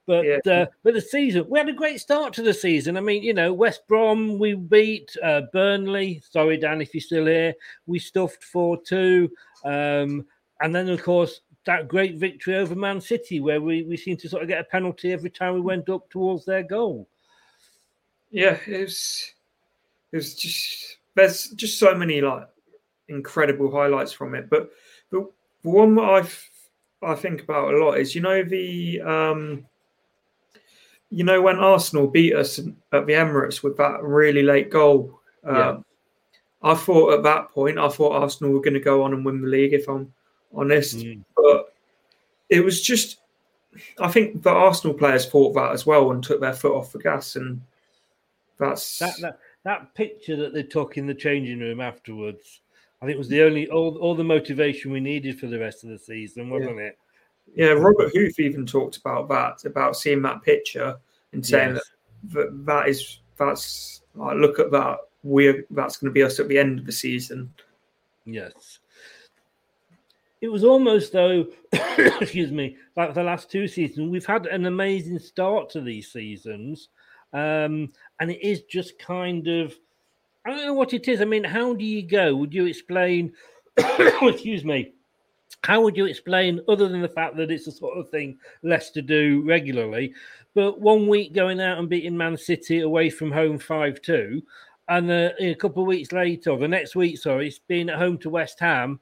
But 0.07 0.25
yeah. 0.25 0.53
uh, 0.53 0.67
but 0.85 0.95
the 0.95 1.01
season, 1.01 1.47
we 1.49 1.59
had 1.59 1.69
a 1.69 1.73
great 1.73 2.01
start 2.01 2.33
to 2.35 2.43
the 2.43 2.55
season. 2.55 2.97
I 2.97 3.01
mean, 3.01 3.25
you 3.25 3.35
know, 3.35 3.53
West 3.53 3.87
Brom 3.89 4.39
we 4.39 4.55
beat 4.55 5.17
uh, 5.23 5.43
Burnley. 5.53 6.23
Sorry, 6.31 6.57
Dan, 6.57 6.81
if 6.81 6.95
you're 6.95 7.01
still 7.01 7.27
here, 7.27 7.55
we 7.87 7.99
stuffed 7.99 8.45
four 8.45 8.81
two, 8.81 9.31
um, 9.65 10.25
and 10.61 10.75
then 10.75 10.89
of 10.89 11.03
course 11.03 11.41
that 11.65 11.89
great 11.89 12.15
victory 12.15 12.57
over 12.57 12.77
Man 12.77 13.01
City, 13.01 13.41
where 13.41 13.61
we 13.61 13.83
we 13.83 13.97
seemed 13.97 14.21
to 14.21 14.29
sort 14.29 14.43
of 14.43 14.49
get 14.49 14.61
a 14.61 14.65
penalty 14.65 15.13
every 15.13 15.31
time 15.31 15.55
we 15.55 15.61
went 15.61 15.89
up 15.89 16.09
towards 16.09 16.45
their 16.45 16.63
goal. 16.63 17.09
Yeah, 18.31 18.59
it 18.67 18.83
was. 18.83 19.33
It 20.13 20.17
was 20.17 20.35
just 20.35 20.99
there's 21.17 21.51
just 21.51 21.79
so 21.81 21.95
many 21.97 22.21
like 22.21 22.47
incredible 23.09 23.73
highlights 23.73 24.13
from 24.13 24.35
it, 24.37 24.49
but 24.49 24.71
the 25.11 25.29
one 25.63 25.97
that 25.97 26.05
I've 26.05 26.51
I 27.03 27.15
think 27.15 27.43
about 27.43 27.75
a 27.75 27.79
lot 27.79 27.99
is 27.99 28.15
you 28.15 28.21
know 28.21 28.45
the 28.45 29.01
um, 29.03 29.67
you 31.11 31.25
know 31.25 31.41
when 31.41 31.59
Arsenal 31.59 32.07
beat 32.07 32.35
us 32.35 32.59
at 32.59 33.07
the 33.07 33.13
Emirates 33.13 33.63
with 33.63 33.77
that 33.77 34.03
really 34.03 34.43
late 34.43 34.71
goal. 34.71 35.21
Um, 35.45 35.57
yeah. 35.57 35.79
I 36.63 36.75
thought 36.75 37.15
at 37.15 37.23
that 37.23 37.51
point 37.51 37.79
I 37.79 37.89
thought 37.89 38.21
Arsenal 38.21 38.53
were 38.53 38.61
going 38.61 38.75
to 38.75 38.81
go 38.81 39.03
on 39.03 39.13
and 39.13 39.25
win 39.25 39.41
the 39.41 39.49
league 39.49 39.73
if 39.73 39.89
I'm 39.89 40.13
honest, 40.55 40.99
mm. 40.99 41.23
but 41.37 41.73
it 42.49 42.65
was 42.65 42.83
just 42.83 43.19
I 43.99 44.09
think 44.09 44.43
the 44.43 44.51
Arsenal 44.51 44.97
players 44.97 45.27
thought 45.27 45.55
that 45.55 45.73
as 45.73 45.87
well 45.87 46.11
and 46.11 46.23
took 46.23 46.41
their 46.41 46.55
foot 46.55 46.77
off 46.77 46.93
the 46.93 46.99
gas, 46.99 47.37
and 47.37 47.61
that's 48.59 48.99
that 48.99 49.15
that, 49.21 49.39
that 49.65 49.95
picture 49.95 50.37
that 50.37 50.55
they 50.55 50.63
took 50.63 50.97
in 50.97 51.07
the 51.07 51.15
changing 51.15 51.61
room 51.61 51.81
afterwards 51.81 52.61
I 53.01 53.07
think 53.07 53.19
was 53.19 53.29
the 53.29 53.43
only 53.43 53.69
all, 53.69 53.97
all 53.99 54.15
the 54.15 54.25
motivation 54.25 54.91
we 54.91 55.01
needed 55.01 55.39
for 55.39 55.47
the 55.47 55.59
rest 55.59 55.85
of 55.85 55.91
the 55.91 55.99
season, 55.99 56.51
wasn't 56.51 56.77
yeah. 56.77 56.85
it? 56.85 56.99
Yeah, 57.55 57.69
Robert 57.69 58.13
Huth 58.13 58.39
even 58.39 58.67
talked 58.67 58.99
about 58.99 59.29
that, 59.29 59.65
about 59.65 59.97
seeing 59.97 60.23
that 60.23 60.43
picture 60.43 60.97
and 61.33 61.45
saying 61.45 61.75
yes. 61.75 61.91
that, 62.25 62.35
that 62.35 62.67
that 62.67 62.89
is 62.89 63.21
that's 63.39 64.03
like, 64.15 64.37
look 64.37 64.59
at 64.59 64.71
that. 64.73 64.99
We're 65.23 65.65
that's 65.71 65.97
going 65.97 66.11
to 66.11 66.15
be 66.15 66.23
us 66.23 66.39
at 66.39 66.49
the 66.49 66.59
end 66.59 66.79
of 66.79 66.87
the 66.87 66.93
season. 66.93 67.53
Yes. 68.25 68.81
It 70.41 70.49
was 70.49 70.65
almost 70.65 71.13
though, 71.13 71.47
excuse 71.73 72.53
me, 72.53 72.77
like 72.97 73.15
the 73.15 73.23
last 73.23 73.51
two 73.51 73.67
seasons, 73.67 74.11
we've 74.11 74.27
had 74.27 74.47
an 74.47 74.67
amazing 74.67 75.19
start 75.19 75.71
to 75.71 75.81
these 75.81 76.13
seasons. 76.13 76.89
Um, 77.33 77.93
and 78.21 78.31
it 78.31 78.43
is 78.43 78.63
just 78.63 78.99
kind 78.99 79.49
of 79.49 79.75
I 80.47 80.51
don't 80.51 80.65
know 80.65 80.75
what 80.75 80.93
it 80.93 81.09
is. 81.09 81.21
I 81.21 81.25
mean, 81.25 81.43
how 81.43 81.75
do 81.75 81.85
you 81.85 82.03
go? 82.03 82.37
Would 82.37 82.55
you 82.55 82.67
explain? 82.67 83.33
excuse 83.77 84.65
me. 84.65 84.93
How 85.65 85.81
would 85.81 85.97
you 85.97 86.07
explain, 86.07 86.61
other 86.69 86.89
than 86.89 87.01
the 87.01 87.09
fact 87.09 87.37
that 87.37 87.51
it's 87.51 87.65
the 87.65 87.73
sort 87.73 87.99
of 87.99 88.09
thing 88.11 88.39
Leicester 88.63 89.03
do 89.03 89.43
regularly, 89.45 90.15
but 90.55 90.81
one 90.81 91.09
week 91.09 91.33
going 91.35 91.61
out 91.61 91.79
and 91.79 91.89
beating 91.89 92.17
Man 92.17 92.37
City 92.37 92.81
away 92.81 93.11
from 93.11 93.33
home 93.33 93.59
5 93.59 94.01
2, 94.01 94.43
and 94.89 95.11
uh, 95.11 95.31
a 95.41 95.55
couple 95.55 95.83
of 95.83 95.89
weeks 95.89 96.13
later, 96.13 96.57
the 96.57 96.69
next 96.69 96.95
week, 96.95 97.19
sorry, 97.19 97.49
it's 97.49 97.59
being 97.59 97.89
at 97.89 97.99
home 97.99 98.19
to 98.19 98.31
West 98.31 98.61
Ham, 98.61 99.01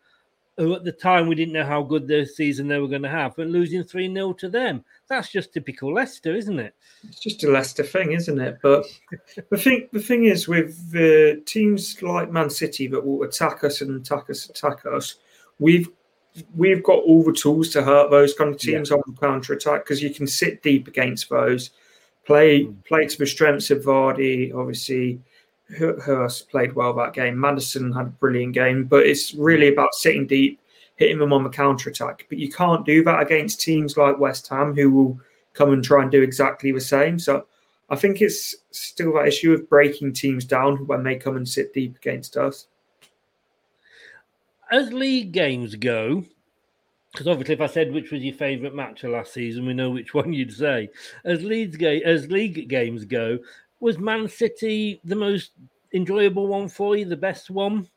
who 0.57 0.75
at 0.75 0.85
the 0.85 0.93
time 0.93 1.27
we 1.27 1.35
didn't 1.35 1.53
know 1.53 1.65
how 1.65 1.83
good 1.83 2.07
the 2.07 2.25
season 2.25 2.69
they 2.69 2.79
were 2.79 2.89
going 2.89 3.03
to 3.03 3.09
have, 3.09 3.35
but 3.37 3.49
losing 3.49 3.83
3 3.83 4.13
0 4.13 4.33
to 4.35 4.49
them. 4.49 4.85
That's 5.09 5.29
just 5.29 5.53
typical 5.53 5.93
Leicester, 5.93 6.35
isn't 6.35 6.59
it? 6.59 6.75
It's 7.03 7.21
just 7.21 7.45
a 7.45 7.51
Leicester 7.51 7.83
thing, 7.83 8.13
isn't 8.13 8.41
it? 8.41 8.59
But 8.63 8.87
the 9.51 9.59
thing 9.59 9.89
the 9.93 10.01
thing 10.01 10.25
is 10.25 10.49
with 10.49 10.91
the 10.91 11.43
teams 11.45 12.01
like 12.03 12.31
Man 12.31 12.51
City 12.51 12.87
that 12.89 13.05
will 13.05 13.25
attack 13.25 13.65
us 13.65 13.81
and 13.81 14.01
attack 14.01 14.31
us, 14.31 14.49
attack 14.49 14.87
us, 14.87 15.17
we've 15.59 15.89
we've 16.55 16.83
got 16.83 16.99
all 17.05 17.23
the 17.23 17.33
tools 17.33 17.69
to 17.71 17.83
hurt 17.83 18.11
those 18.11 18.35
kind 18.35 18.53
of 18.53 18.61
teams 18.61 18.91
yeah. 18.91 18.97
on 18.97 19.17
counter 19.17 19.53
attack 19.53 19.85
because 19.85 20.03
you 20.03 20.11
can 20.11 20.27
sit 20.27 20.63
deep 20.63 20.89
against 20.89 21.29
those, 21.31 21.71
play 22.27 22.65
mm. 22.65 22.85
play 22.85 23.07
to 23.07 23.19
the 23.19 23.27
strengths 23.27 23.71
of 23.71 23.85
Vardy, 23.85 24.55
obviously. 24.55 25.21
Hurst 25.79 26.51
played 26.51 26.75
well 26.75 26.93
that 26.95 27.15
game. 27.15 27.41
Maddison 27.41 27.91
had 27.91 28.07
a 28.07 28.11
brilliant 28.11 28.53
game, 28.53 28.85
but 28.85 29.07
it's 29.07 29.35
really 29.35 29.69
about 29.69 29.95
sitting 29.95 30.27
deep, 30.27 30.61
hitting 30.97 31.19
them 31.19 31.33
on 31.33 31.43
the 31.43 31.49
counter 31.49 31.89
attack. 31.89 32.27
But 32.29 32.37
you 32.37 32.53
can't 32.53 32.85
do 32.85 33.03
that 33.05 33.23
against 33.23 33.63
teams 33.63 33.97
like 33.97 34.19
West 34.19 34.47
Ham, 34.49 34.75
who 34.75 34.91
will 34.91 35.21
come 35.55 35.73
and 35.73 35.83
try 35.83 36.03
and 36.03 36.11
do 36.11 36.23
exactly 36.23 36.71
the 36.71 36.81
same. 36.81 37.19
So 37.19 37.47
I 37.89 37.97
think 37.97 38.21
it's 38.21 38.55
still 38.73 39.15
that 39.15 39.27
issue 39.27 39.53
of 39.53 39.69
breaking 39.69 40.13
teams 40.13 40.45
down 40.45 40.87
when 40.87 41.03
they 41.03 41.17
come 41.17 41.37
and 41.37 41.49
sit 41.49 41.73
deep 41.73 41.97
against 41.97 42.37
us. 42.37 42.67
As 44.71 44.93
league 44.93 45.33
games 45.33 45.75
go, 45.77 46.25
because 47.13 47.29
obviously, 47.29 47.55
if 47.55 47.61
I 47.61 47.67
said 47.67 47.93
which 47.93 48.11
was 48.11 48.23
your 48.23 48.35
favourite 48.35 48.75
match 48.75 49.05
of 49.05 49.13
last 49.13 49.33
season, 49.33 49.67
we 49.67 49.75
know 49.75 49.91
which 49.91 50.15
one 50.15 50.33
you'd 50.33 50.53
say. 50.53 50.91
As 51.25 51.43
leagues 51.43 51.77
ga- 51.77 52.03
as 52.03 52.31
league 52.31 52.69
games 52.69 53.05
go, 53.05 53.39
was 53.81 53.99
Man 53.99 54.29
City 54.29 55.01
the 55.05 55.17
most 55.17 55.53
enjoyable 55.93 56.49
one 56.49 56.69
for 56.69 56.97
you, 56.97 57.05
the 57.05 57.17
best 57.17 57.51
one? 57.51 57.89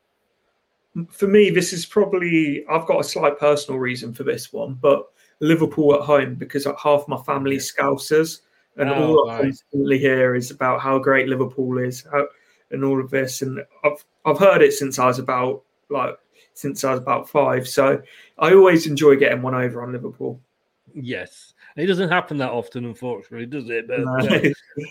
For 1.10 1.26
me, 1.26 1.50
this 1.50 1.72
is 1.72 1.84
probably 1.84 2.64
I've 2.70 2.86
got 2.86 3.00
a 3.00 3.04
slight 3.04 3.38
personal 3.38 3.80
reason 3.80 4.14
for 4.14 4.24
this 4.24 4.52
one, 4.52 4.78
but 4.80 5.06
Liverpool 5.40 5.94
at 5.94 6.00
home 6.00 6.34
because 6.34 6.66
half 6.80 7.06
my 7.08 7.18
family's 7.18 7.72
Scousers, 7.72 8.40
and 8.76 8.90
oh, 8.90 8.94
all 8.94 9.30
I 9.30 9.42
constantly 9.42 9.98
hear 9.98 10.34
is 10.34 10.50
about 10.50 10.80
how 10.80 10.98
great 10.98 11.28
Liverpool 11.28 11.78
is 11.78 12.06
how, 12.10 12.28
and 12.70 12.84
all 12.84 13.00
of 13.00 13.10
this. 13.10 13.42
And 13.42 13.60
I've 13.84 14.04
I've 14.24 14.38
heard 14.38 14.62
it 14.62 14.72
since 14.72 14.98
I 14.98 15.06
was 15.06 15.18
about 15.18 15.62
like 15.90 16.16
since 16.58 16.82
I 16.82 16.90
was 16.90 16.98
about 16.98 17.28
five. 17.28 17.68
So 17.68 18.02
I 18.36 18.52
always 18.52 18.88
enjoy 18.88 19.14
getting 19.14 19.42
one 19.42 19.54
over 19.54 19.80
on 19.80 19.92
Liverpool. 19.92 20.40
Yes. 20.92 21.54
It 21.76 21.86
doesn't 21.86 22.08
happen 22.08 22.36
that 22.38 22.50
often, 22.50 22.84
unfortunately, 22.84 23.46
does 23.46 23.70
it? 23.70 23.86
But 23.86 24.00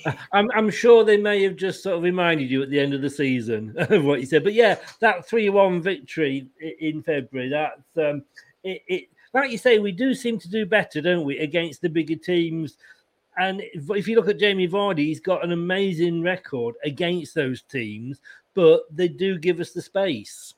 uh, 0.07 0.13
I'm, 0.31 0.49
I'm, 0.55 0.69
sure 0.69 1.03
they 1.03 1.17
may 1.17 1.43
have 1.43 1.57
just 1.57 1.83
sort 1.83 1.97
of 1.97 2.03
reminded 2.03 2.49
you 2.49 2.63
at 2.63 2.69
the 2.69 2.79
end 2.79 2.93
of 2.93 3.01
the 3.01 3.09
season 3.09 3.73
of 3.77 4.05
what 4.05 4.21
you 4.21 4.25
said. 4.25 4.45
But 4.45 4.53
yeah, 4.53 4.77
that 5.01 5.27
three-one 5.27 5.81
victory 5.81 6.47
in 6.79 7.03
February. 7.03 7.49
That's 7.49 7.81
um, 7.97 8.23
it, 8.63 8.81
it. 8.87 9.09
Like 9.33 9.51
you 9.51 9.57
say, 9.57 9.79
we 9.79 9.91
do 9.91 10.15
seem 10.15 10.39
to 10.39 10.49
do 10.49 10.65
better, 10.65 11.01
don't 11.01 11.25
we, 11.25 11.39
against 11.39 11.81
the 11.81 11.89
bigger 11.89 12.15
teams? 12.15 12.77
And 13.37 13.61
if 13.75 14.07
you 14.07 14.15
look 14.15 14.29
at 14.29 14.39
Jamie 14.39 14.69
Vardy, 14.69 14.99
he's 14.99 15.19
got 15.19 15.43
an 15.43 15.51
amazing 15.51 16.23
record 16.23 16.75
against 16.85 17.35
those 17.35 17.61
teams, 17.63 18.21
but 18.53 18.83
they 18.89 19.09
do 19.09 19.37
give 19.37 19.59
us 19.59 19.71
the 19.71 19.81
space. 19.81 20.53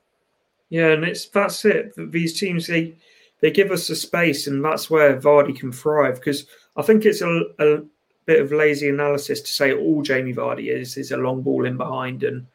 Yeah, 0.70 0.92
and 0.92 1.04
it's 1.04 1.28
that's 1.28 1.64
it. 1.64 1.92
These 1.96 2.38
teams 2.38 2.66
they 2.66 2.96
they 3.40 3.50
give 3.50 3.70
us 3.70 3.88
the 3.88 3.96
space, 3.96 4.46
and 4.46 4.64
that's 4.64 4.88
where 4.88 5.20
Vardy 5.20 5.58
can 5.58 5.72
thrive. 5.72 6.14
Because 6.16 6.46
I 6.76 6.82
think 6.82 7.04
it's 7.04 7.20
a, 7.20 7.42
a, 7.58 7.82
bit 8.26 8.40
of 8.40 8.52
lazy 8.52 8.88
analysis 8.88 9.40
to 9.40 9.50
say 9.50 9.72
all 9.72 10.02
Jamie 10.02 10.34
Vardy 10.34 10.68
is 10.68 10.96
is 10.96 11.10
a 11.10 11.16
long 11.16 11.42
ball 11.42 11.66
in 11.66 11.76
behind 11.76 12.22
and 12.22 12.46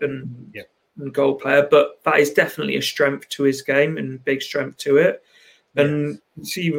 and, 0.00 0.50
yeah. 0.54 0.62
and 0.98 1.12
goal 1.12 1.34
player, 1.34 1.66
but 1.70 2.00
that 2.04 2.18
is 2.18 2.30
definitely 2.30 2.76
a 2.76 2.82
strength 2.82 3.28
to 3.30 3.42
his 3.42 3.62
game 3.62 3.98
and 3.98 4.24
big 4.24 4.42
strength 4.42 4.78
to 4.78 4.96
it. 4.96 5.22
And 5.76 6.20
yes. 6.36 6.52
see 6.52 6.72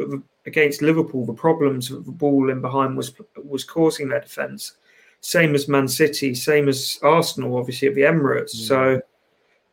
against 0.46 0.82
Liverpool, 0.82 1.24
the 1.24 1.32
problems 1.32 1.90
of 1.90 2.04
the 2.04 2.12
ball 2.12 2.50
in 2.50 2.60
behind 2.60 2.96
was 2.96 3.14
was 3.36 3.64
causing 3.64 4.08
their 4.08 4.20
defence. 4.20 4.72
Same 5.20 5.54
as 5.54 5.68
Man 5.68 5.86
City, 5.86 6.34
same 6.34 6.68
as 6.68 6.98
Arsenal, 7.02 7.56
obviously 7.56 7.88
at 7.88 7.94
the 7.94 8.02
Emirates. 8.02 8.56
Mm. 8.56 8.66
So 8.66 9.02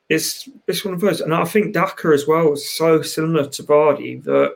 it's 0.09 0.49
it's 0.67 0.83
one 0.83 0.95
of 0.95 1.01
those, 1.01 1.21
and 1.21 1.33
I 1.33 1.45
think 1.45 1.73
Daka 1.73 2.09
as 2.09 2.27
well 2.27 2.53
is 2.53 2.69
so 2.69 3.01
similar 3.03 3.47
to 3.47 3.63
Vardy 3.63 4.23
that 4.23 4.55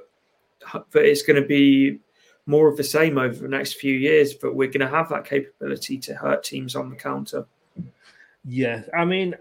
that 0.74 1.06
it's 1.06 1.22
going 1.22 1.42
to 1.42 1.48
be 1.48 2.00
more 2.46 2.68
of 2.68 2.76
the 2.76 2.84
same 2.84 3.18
over 3.18 3.36
the 3.36 3.48
next 3.48 3.74
few 3.74 3.94
years. 3.94 4.34
But 4.34 4.56
we're 4.56 4.72
going 4.72 4.80
to 4.80 4.88
have 4.88 5.10
that 5.10 5.26
capability 5.26 6.00
to 6.00 6.16
hurt 6.16 6.44
teams 6.44 6.76
on 6.76 6.90
the 6.90 6.96
counter. 6.96 7.46
Yeah, 8.44 8.82
I 8.98 9.06
mean, 9.06 9.36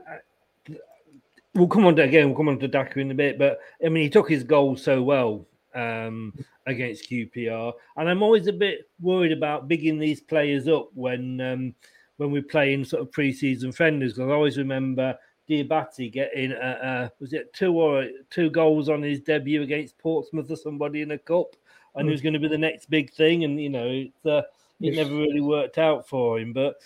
we'll 1.55 1.66
come 1.66 1.87
on 1.87 1.96
to 1.96 2.03
again. 2.03 2.27
We'll 2.27 2.37
come 2.37 2.48
on 2.48 2.59
to 2.59 2.68
Daka 2.68 3.01
in 3.01 3.11
a 3.11 3.14
bit, 3.14 3.38
but 3.38 3.59
I 3.85 3.88
mean, 3.88 4.05
he 4.05 4.11
took 4.11 4.29
his 4.29 4.44
goal 4.44 4.77
so 4.77 5.03
well 5.03 5.46
um, 5.75 6.35
against 6.66 7.09
QPR, 7.11 7.72
and 7.96 8.09
I'm 8.09 8.22
always 8.22 8.48
a 8.48 8.53
bit 8.53 8.90
worried 9.01 9.33
about 9.33 9.66
bigging 9.66 9.98
these 9.98 10.20
players 10.20 10.68
up 10.68 10.90
when 10.92 11.40
um, 11.40 11.75
when 12.18 12.31
we're 12.31 12.42
playing 12.42 12.85
sort 12.85 13.01
of 13.01 13.11
pre-season 13.11 13.72
friendlies. 13.72 14.12
Because 14.12 14.31
I 14.31 14.35
always 14.35 14.59
remember 14.59 15.16
Diabate 15.48 16.12
getting 16.12 16.52
uh, 16.52 16.57
uh, 16.83 17.09
was 17.18 17.33
it 17.33 17.52
two 17.52 17.72
or 17.81 18.07
two 18.31 18.50
goals 18.50 18.88
on 18.88 19.02
his 19.02 19.20
debut 19.20 19.62
against 19.62 19.98
Portsmouth 19.98 20.50
or 20.50 20.57
somebody 20.57 21.02
in 21.02 21.11
a 21.11 21.18
cup, 21.18 21.57
and 21.94 22.07
mm. 22.07 22.09
it 22.09 22.12
was 22.12 22.22
going 22.22 22.35
to 22.35 22.38
be 22.38 22.48
the 22.48 22.59
next 22.59 22.88
big 22.88 23.12
thing, 23.12 23.44
and 23.44 23.61
you 23.61 23.68
know 23.68 23.88
it, 23.88 24.12
uh, 24.24 24.42
it 24.81 24.94
never 24.94 25.14
really 25.14 25.40
worked 25.40 25.78
out 25.78 26.09
for 26.09 26.38
him. 26.38 26.52
But 26.52 26.76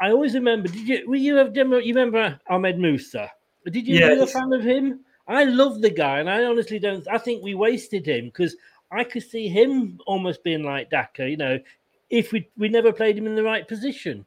I 0.00 0.10
always 0.10 0.34
remember. 0.34 0.68
Did 0.68 0.88
you? 0.88 1.08
Were 1.08 1.16
you 1.16 1.36
have? 1.36 1.56
You 1.56 1.64
remember 1.64 2.38
Ahmed 2.48 2.78
Musa? 2.78 3.30
Did 3.64 3.86
you? 3.86 3.98
Yes. 3.98 4.18
Were 4.18 4.24
a 4.24 4.26
fan 4.26 4.52
of 4.52 4.62
him? 4.62 5.00
I 5.26 5.44
love 5.44 5.80
the 5.80 5.90
guy, 5.90 6.18
and 6.18 6.28
I 6.28 6.44
honestly 6.44 6.78
don't. 6.78 7.06
I 7.08 7.18
think 7.18 7.42
we 7.42 7.54
wasted 7.54 8.06
him 8.06 8.26
because 8.26 8.56
I 8.90 9.04
could 9.04 9.22
see 9.22 9.48
him 9.48 9.98
almost 10.06 10.44
being 10.44 10.64
like 10.64 10.90
Daka. 10.90 11.30
You 11.30 11.36
know, 11.38 11.58
if 12.10 12.32
we 12.32 12.48
we 12.58 12.68
never 12.68 12.92
played 12.92 13.16
him 13.16 13.26
in 13.26 13.36
the 13.36 13.42
right 13.42 13.66
position. 13.66 14.26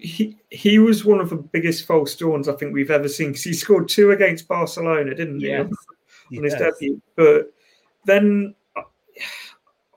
He 0.00 0.36
he 0.50 0.78
was 0.78 1.04
one 1.04 1.20
of 1.20 1.30
the 1.30 1.36
biggest 1.36 1.86
false 1.86 2.14
dawns 2.14 2.48
I 2.48 2.54
think 2.54 2.72
we've 2.72 2.90
ever 2.90 3.08
seen 3.08 3.28
because 3.28 3.44
he 3.44 3.52
scored 3.52 3.88
two 3.88 4.12
against 4.12 4.46
Barcelona, 4.46 5.14
didn't 5.14 5.40
he, 5.40 5.48
yes. 5.48 5.68
on 6.36 6.44
his 6.44 6.54
debut? 6.54 7.02
But 7.16 7.52
then 8.04 8.54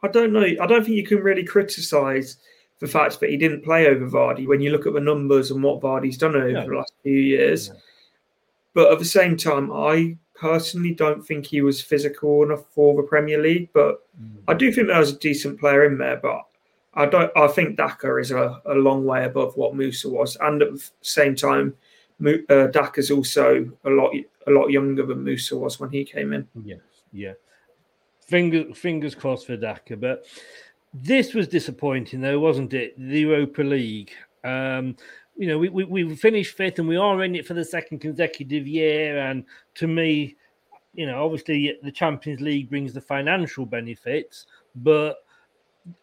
I 0.05 0.07
don't 0.07 0.33
know. 0.33 0.41
I 0.43 0.67
don't 0.67 0.83
think 0.83 0.97
you 0.97 1.05
can 1.05 1.19
really 1.19 1.43
criticise 1.43 2.37
the 2.79 2.87
fact 2.87 3.19
that 3.19 3.29
he 3.29 3.37
didn't 3.37 3.63
play 3.63 3.87
over 3.87 4.07
Vardy 4.07 4.47
when 4.47 4.61
you 4.61 4.71
look 4.71 4.85
at 4.85 4.93
the 4.93 4.99
numbers 4.99 5.51
and 5.51 5.63
what 5.63 5.81
Vardy's 5.81 6.17
done 6.17 6.35
over 6.35 6.51
no. 6.51 6.67
the 6.67 6.75
last 6.75 6.93
few 7.03 7.17
years. 7.17 7.69
Yeah. 7.69 7.79
But 8.73 8.91
at 8.91 8.99
the 8.99 9.05
same 9.05 9.37
time, 9.37 9.71
I 9.71 10.17
personally 10.35 10.93
don't 10.93 11.25
think 11.25 11.45
he 11.45 11.61
was 11.61 11.81
physical 11.81 12.43
enough 12.43 12.65
for 12.73 12.95
the 12.95 13.07
Premier 13.07 13.41
League. 13.41 13.69
But 13.73 14.05
mm. 14.21 14.37
I 14.47 14.53
do 14.53 14.71
think 14.71 14.87
there 14.87 14.99
was 14.99 15.11
a 15.11 15.19
decent 15.19 15.59
player 15.59 15.85
in 15.85 15.97
there. 15.97 16.17
But 16.17 16.41
I 16.95 17.05
don't. 17.05 17.31
I 17.35 17.47
think 17.47 17.77
Daka 17.77 18.17
is 18.17 18.31
a, 18.31 18.61
a 18.65 18.73
long 18.73 19.05
way 19.05 19.25
above 19.25 19.55
what 19.57 19.75
Musa 19.75 20.09
was, 20.09 20.37
and 20.37 20.61
at 20.61 20.73
the 20.73 20.89
same 21.01 21.35
time, 21.35 21.75
uh, 22.49 22.67
Daka's 22.67 23.11
also 23.11 23.69
a 23.83 23.89
lot 23.89 24.13
a 24.47 24.51
lot 24.51 24.67
younger 24.67 25.05
than 25.05 25.23
Musa 25.23 25.57
was 25.57 25.79
when 25.79 25.89
he 25.91 26.05
came 26.05 26.33
in. 26.33 26.47
Yes, 26.63 26.79
yeah. 27.11 27.33
Fingers 28.21 28.77
fingers 28.77 29.13
crossed 29.13 29.47
for 29.47 29.57
Daka, 29.57 29.97
but 29.97 30.25
this 30.93 31.33
was 31.33 31.47
disappointing 31.47 32.21
though, 32.21 32.39
wasn't 32.39 32.73
it? 32.73 32.95
The 32.97 33.19
Europa 33.19 33.61
League. 33.61 34.11
Um, 34.43 34.95
you 35.37 35.47
know, 35.47 35.57
we, 35.57 35.69
we, 35.69 35.83
we 35.83 36.15
finished 36.15 36.55
fifth 36.55 36.79
and 36.79 36.87
we 36.87 36.95
are 36.95 37.23
in 37.23 37.35
it 37.35 37.45
for 37.45 37.53
the 37.53 37.65
second 37.65 37.99
consecutive 37.99 38.65
year. 38.65 39.19
And 39.19 39.43
to 39.75 39.87
me, 39.87 40.37
you 40.93 41.05
know, 41.05 41.25
obviously 41.25 41.77
the 41.83 41.91
Champions 41.91 42.39
League 42.39 42.69
brings 42.69 42.93
the 42.93 43.01
financial 43.01 43.65
benefits, 43.65 44.45
but 44.75 45.24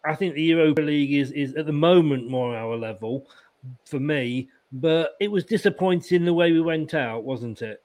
I 0.05 0.15
think 0.15 0.35
the 0.35 0.43
Europa 0.43 0.81
League 0.81 1.13
is, 1.13 1.31
is 1.31 1.55
at 1.55 1.65
the 1.65 1.73
moment 1.73 2.29
more 2.29 2.55
our 2.55 2.75
level 2.75 3.27
for 3.85 3.99
me. 3.99 4.49
But 4.71 5.15
it 5.19 5.29
was 5.29 5.45
disappointing 5.45 6.25
the 6.25 6.33
way 6.33 6.51
we 6.51 6.61
went 6.61 6.93
out, 6.93 7.23
wasn't 7.23 7.61
it? 7.61 7.83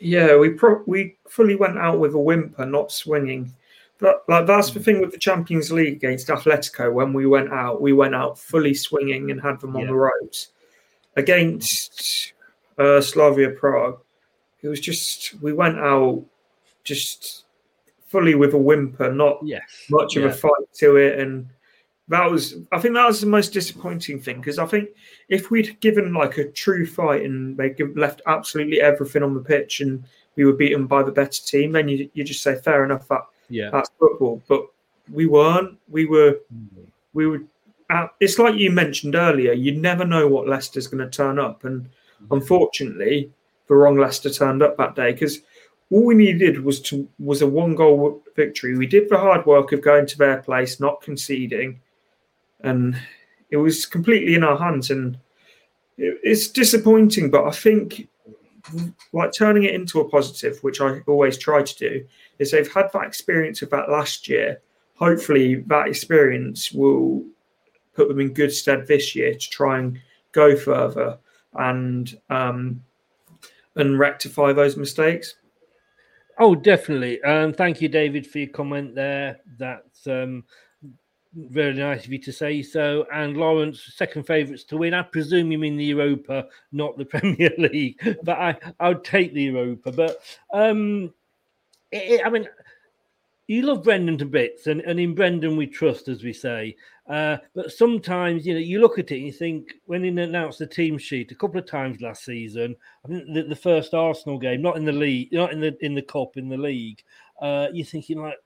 Yeah, 0.00 0.36
we 0.36 0.50
pro- 0.50 0.82
we 0.86 1.16
fully 1.28 1.56
went 1.56 1.78
out 1.78 1.98
with 1.98 2.14
a 2.14 2.18
whimper, 2.18 2.66
not 2.66 2.92
swinging. 2.92 3.52
But 3.98 4.22
like 4.28 4.46
that's 4.46 4.70
the 4.70 4.80
thing 4.80 5.00
with 5.00 5.10
the 5.10 5.18
Champions 5.18 5.72
League 5.72 5.94
against 5.94 6.28
Atletico. 6.28 6.92
When 6.92 7.12
we 7.12 7.26
went 7.26 7.52
out, 7.52 7.80
we 7.80 7.92
went 7.92 8.14
out 8.14 8.38
fully 8.38 8.74
swinging 8.74 9.30
and 9.30 9.40
had 9.40 9.60
them 9.60 9.74
on 9.74 9.82
yeah. 9.82 9.88
the 9.88 9.94
ropes. 9.94 10.48
Against 11.16 12.32
uh, 12.78 13.00
Slavia 13.00 13.50
Prague, 13.50 13.98
it 14.62 14.68
was 14.68 14.78
just 14.78 15.34
we 15.42 15.52
went 15.52 15.78
out 15.78 16.24
just 16.84 17.44
fully 18.08 18.34
with 18.34 18.54
a 18.54 18.58
whimper, 18.58 19.12
not 19.12 19.38
yes. 19.42 19.62
much 19.90 20.16
of 20.16 20.24
a 20.24 20.32
fight 20.32 20.72
to 20.74 20.96
it, 20.96 21.18
and 21.18 21.48
that 22.08 22.30
was 22.30 22.56
I 22.72 22.78
think 22.78 22.94
that 22.94 23.06
was 23.06 23.20
the 23.20 23.26
most 23.26 23.52
disappointing 23.52 24.20
thing 24.20 24.38
because 24.38 24.58
I 24.58 24.66
think 24.66 24.88
if 25.28 25.50
we'd 25.50 25.78
given 25.80 26.14
like 26.14 26.38
a 26.38 26.50
true 26.50 26.86
fight 26.86 27.22
and 27.22 27.56
they 27.56 27.74
left 27.94 28.22
absolutely 28.26 28.80
everything 28.80 29.22
on 29.22 29.34
the 29.34 29.40
pitch 29.40 29.80
and 29.80 30.02
we 30.36 30.44
were 30.44 30.54
beaten 30.54 30.86
by 30.86 31.02
the 31.02 31.12
better 31.12 31.42
team, 31.42 31.72
then 31.72 31.88
you 31.88 32.10
you 32.14 32.24
just 32.24 32.42
say 32.42 32.56
fair 32.56 32.84
enough 32.84 33.06
that 33.08 33.22
yeah, 33.50 33.70
that's 33.70 33.90
football. 33.98 34.42
But 34.48 34.66
we 35.10 35.26
weren't. 35.26 35.78
We 35.88 36.06
were. 36.06 36.40
We 37.12 37.26
were. 37.26 37.42
Uh, 37.90 38.08
it's 38.20 38.38
like 38.38 38.56
you 38.56 38.70
mentioned 38.70 39.14
earlier. 39.14 39.52
You 39.52 39.72
never 39.72 40.04
know 40.04 40.28
what 40.28 40.46
Leicester's 40.46 40.86
going 40.86 41.04
to 41.04 41.10
turn 41.10 41.38
up, 41.38 41.64
and 41.64 41.82
mm-hmm. 41.82 42.34
unfortunately, 42.34 43.30
the 43.66 43.74
wrong 43.74 43.98
Leicester 43.98 44.30
turned 44.30 44.62
up 44.62 44.76
that 44.76 44.94
day 44.94 45.12
because 45.12 45.40
all 45.90 46.04
we 46.04 46.14
needed 46.14 46.62
was 46.62 46.80
to 46.82 47.08
was 47.18 47.42
a 47.42 47.46
one 47.46 47.74
goal 47.74 48.22
victory. 48.36 48.76
We 48.76 48.86
did 48.86 49.08
the 49.08 49.18
hard 49.18 49.46
work 49.46 49.72
of 49.72 49.80
going 49.80 50.06
to 50.06 50.18
their 50.18 50.42
place, 50.42 50.80
not 50.80 51.00
conceding, 51.00 51.80
and 52.60 52.96
it 53.50 53.56
was 53.56 53.86
completely 53.86 54.34
in 54.34 54.44
our 54.44 54.58
hands. 54.58 54.90
And 54.90 55.18
it, 55.96 56.18
it's 56.22 56.48
disappointing, 56.48 57.30
but 57.30 57.46
I 57.46 57.52
think 57.52 58.08
like 59.12 59.32
turning 59.32 59.64
it 59.64 59.74
into 59.74 60.00
a 60.00 60.08
positive, 60.08 60.58
which 60.62 60.80
I 60.80 61.00
always 61.06 61.38
try 61.38 61.62
to 61.62 61.76
do, 61.76 62.06
is 62.38 62.50
they've 62.50 62.72
had 62.72 62.90
that 62.92 63.06
experience 63.06 63.62
of 63.62 63.70
that 63.70 63.88
last 63.88 64.28
year. 64.28 64.60
Hopefully, 64.96 65.56
that 65.66 65.88
experience 65.88 66.72
will 66.72 67.24
put 67.94 68.08
them 68.08 68.20
in 68.20 68.34
good 68.34 68.52
stead 68.52 68.86
this 68.86 69.16
year 69.16 69.32
to 69.32 69.50
try 69.50 69.78
and 69.78 69.98
go 70.32 70.54
further 70.54 71.18
and 71.54 72.18
um, 72.28 72.82
and 73.76 73.98
rectify 73.98 74.52
those 74.52 74.76
mistakes. 74.76 75.36
Oh, 76.38 76.54
definitely. 76.54 77.20
Um, 77.22 77.52
thank 77.52 77.80
you, 77.80 77.88
David, 77.88 78.26
for 78.26 78.38
your 78.38 78.48
comment 78.48 78.94
there. 78.94 79.40
That's 79.58 80.06
um, 80.06 80.44
very 81.34 81.74
nice 81.74 82.04
of 82.04 82.12
you 82.12 82.18
to 82.20 82.32
say 82.32 82.62
so. 82.62 83.06
And 83.12 83.36
Lawrence, 83.36 83.92
second 83.96 84.24
favourites 84.24 84.62
to 84.64 84.76
win. 84.76 84.94
I 84.94 85.02
presume 85.02 85.50
you 85.50 85.58
mean 85.58 85.76
the 85.76 85.84
Europa, 85.84 86.46
not 86.70 86.96
the 86.96 87.04
Premier 87.16 87.50
League. 87.58 88.00
But 88.22 88.38
I, 88.38 88.56
I 88.78 88.88
would 88.88 89.04
take 89.04 89.34
the 89.34 89.42
Europa. 89.42 89.90
But 89.90 90.22
um, 90.52 91.12
it, 91.90 92.24
I 92.24 92.30
mean, 92.30 92.48
you 93.48 93.62
love 93.62 93.82
Brendan 93.82 94.18
to 94.18 94.26
bits, 94.26 94.66
and, 94.66 94.82
and 94.82 95.00
in 95.00 95.14
Brendan 95.14 95.56
we 95.56 95.66
trust, 95.66 96.06
as 96.06 96.22
we 96.22 96.34
say. 96.34 96.76
Uh, 97.08 97.38
but 97.54 97.72
sometimes, 97.72 98.46
you 98.46 98.52
know, 98.52 98.60
you 98.60 98.78
look 98.78 98.98
at 98.98 99.10
it 99.10 99.16
and 99.16 99.26
you 99.26 99.32
think 99.32 99.72
when 99.86 100.04
he 100.04 100.10
announced 100.10 100.58
the 100.58 100.66
team 100.66 100.98
sheet 100.98 101.32
a 101.32 101.34
couple 101.34 101.58
of 101.58 101.66
times 101.66 102.02
last 102.02 102.26
season, 102.26 102.76
I 103.04 103.08
think 103.08 103.24
the, 103.32 103.44
the 103.44 103.56
first 103.56 103.94
Arsenal 103.94 104.38
game, 104.38 104.60
not 104.60 104.76
in 104.76 104.84
the 104.84 104.92
league, 104.92 105.32
not 105.32 105.52
in 105.52 105.60
the 105.60 105.74
in 105.80 105.94
the 105.94 106.02
cup, 106.02 106.36
in 106.36 106.50
the 106.50 106.58
league, 106.58 107.02
uh, 107.40 107.68
you're 107.72 107.86
thinking 107.86 108.20
like, 108.20 108.36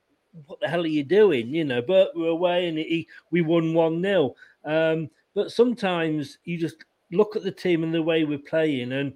what 0.47 0.61
the 0.61 0.69
hell 0.69 0.85
are 0.85 0.87
you 0.87 1.03
doing? 1.03 1.53
You 1.53 1.65
know, 1.65 1.83
but 1.83 2.13
we're 2.15 2.29
away 2.29 2.69
and 2.69 2.79
he, 2.79 3.09
we 3.33 3.41
won 3.41 3.75
one 3.75 4.01
0 4.01 4.35
um, 4.65 5.11
But 5.35 5.51
sometimes 5.51 6.39
you 6.45 6.59
just 6.59 6.77
look 7.11 7.35
at 7.35 7.43
the 7.43 7.51
team 7.51 7.83
and 7.83 7.93
the 7.93 8.03
way 8.03 8.23
we're 8.23 8.39
playing, 8.39 8.93
and 8.93 9.15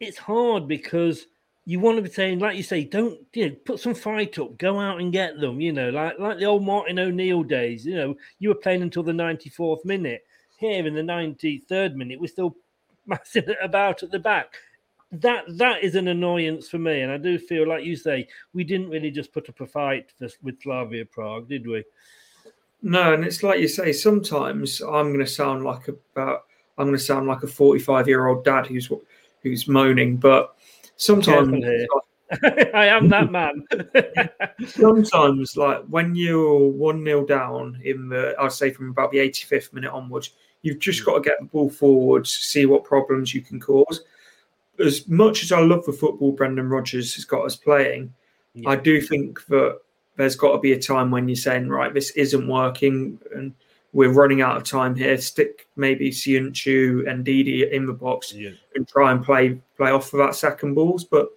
it's 0.00 0.16
hard 0.16 0.66
because 0.66 1.26
you 1.68 1.80
want 1.80 1.96
to 1.96 2.02
be 2.02 2.08
saying, 2.08 2.38
like 2.38 2.56
you 2.56 2.62
say, 2.62 2.82
don't 2.82 3.20
you 3.34 3.50
know, 3.50 3.54
put 3.66 3.78
some 3.78 3.92
fight 3.92 4.38
up, 4.38 4.56
go 4.56 4.80
out 4.80 5.02
and 5.02 5.12
get 5.12 5.38
them. 5.38 5.60
You 5.60 5.70
know, 5.70 5.90
like 5.90 6.18
like 6.18 6.38
the 6.38 6.46
old 6.46 6.64
Martin 6.64 6.98
O'Neill 6.98 7.42
days. 7.42 7.84
You 7.84 7.94
know, 7.94 8.16
you 8.38 8.48
were 8.48 8.54
playing 8.54 8.80
until 8.80 9.02
the 9.02 9.12
ninety 9.12 9.50
fourth 9.50 9.84
minute. 9.84 10.24
Here 10.56 10.86
in 10.86 10.94
the 10.94 11.02
ninety 11.02 11.58
third 11.68 11.94
minute, 11.94 12.18
we're 12.18 12.28
still 12.28 12.56
messing 13.06 13.44
about 13.62 14.02
at 14.02 14.10
the 14.10 14.18
back. 14.18 14.54
That 15.12 15.44
that 15.58 15.84
is 15.84 15.94
an 15.94 16.08
annoyance 16.08 16.70
for 16.70 16.78
me, 16.78 17.02
and 17.02 17.12
I 17.12 17.18
do 17.18 17.38
feel 17.38 17.68
like 17.68 17.84
you 17.84 17.96
say 17.96 18.28
we 18.54 18.64
didn't 18.64 18.88
really 18.88 19.10
just 19.10 19.34
put 19.34 19.50
up 19.50 19.60
a 19.60 19.66
fight 19.66 20.10
for, 20.18 20.30
with 20.42 20.62
Slavia 20.62 21.04
Prague, 21.04 21.50
did 21.50 21.66
we? 21.66 21.84
No, 22.80 23.12
and 23.12 23.26
it's 23.26 23.42
like 23.42 23.60
you 23.60 23.68
say. 23.68 23.92
Sometimes 23.92 24.80
I'm 24.80 25.12
going 25.12 25.18
to 25.18 25.26
sound 25.26 25.64
like 25.64 25.88
about 25.88 26.46
I'm 26.78 26.86
going 26.86 26.96
to 26.96 27.04
sound 27.04 27.26
like 27.26 27.42
a 27.42 27.46
45 27.46 28.08
year 28.08 28.26
old 28.26 28.42
dad 28.42 28.66
who's 28.66 28.90
who's 29.42 29.68
moaning, 29.68 30.16
but 30.16 30.54
sometimes 30.98 31.64
I 32.74 32.86
am 32.86 33.08
that 33.08 33.30
man. 33.30 33.64
sometimes, 34.66 35.56
like 35.56 35.82
when 35.86 36.14
you're 36.14 36.68
one 36.68 37.02
0 37.02 37.24
down 37.24 37.80
in 37.82 38.08
the, 38.10 38.34
I'd 38.38 38.52
say 38.52 38.70
from 38.70 38.90
about 38.90 39.10
the 39.10 39.18
85th 39.18 39.72
minute 39.72 39.90
onwards, 39.90 40.32
you've 40.62 40.78
just 40.78 41.00
hmm. 41.00 41.06
got 41.06 41.14
to 41.14 41.28
get 41.28 41.38
the 41.40 41.46
ball 41.46 41.70
forward, 41.70 42.26
see 42.26 42.66
what 42.66 42.84
problems 42.84 43.32
you 43.32 43.40
can 43.40 43.58
cause. 43.58 44.02
As 44.78 45.08
much 45.08 45.42
as 45.42 45.52
I 45.52 45.60
love 45.60 45.84
the 45.86 45.92
football 45.92 46.32
Brendan 46.32 46.68
Rodgers 46.68 47.14
has 47.14 47.24
got 47.24 47.46
us 47.46 47.56
playing, 47.56 48.12
yeah. 48.54 48.70
I 48.70 48.76
do 48.76 49.00
think 49.00 49.44
that 49.46 49.80
there's 50.16 50.36
got 50.36 50.52
to 50.52 50.58
be 50.58 50.72
a 50.72 50.78
time 50.78 51.10
when 51.10 51.28
you're 51.28 51.36
saying, 51.36 51.68
right, 51.68 51.94
this 51.94 52.10
isn't 52.10 52.46
working, 52.46 53.18
and 53.34 53.54
we're 53.92 54.12
running 54.12 54.42
out 54.42 54.56
of 54.56 54.64
time 54.64 54.94
here. 54.94 55.16
Stick 55.18 55.66
maybe 55.76 56.10
Söyüncü 56.10 57.08
and 57.08 57.24
Ndidi 57.24 57.70
in 57.70 57.86
the 57.86 57.92
box 57.92 58.32
yeah. 58.32 58.50
and 58.74 58.86
try 58.86 59.12
and 59.12 59.24
play 59.24 59.60
play 59.76 59.90
off 59.90 60.12
of 60.12 60.18
that 60.18 60.34
second 60.34 60.74
balls. 60.74 61.04
But 61.04 61.28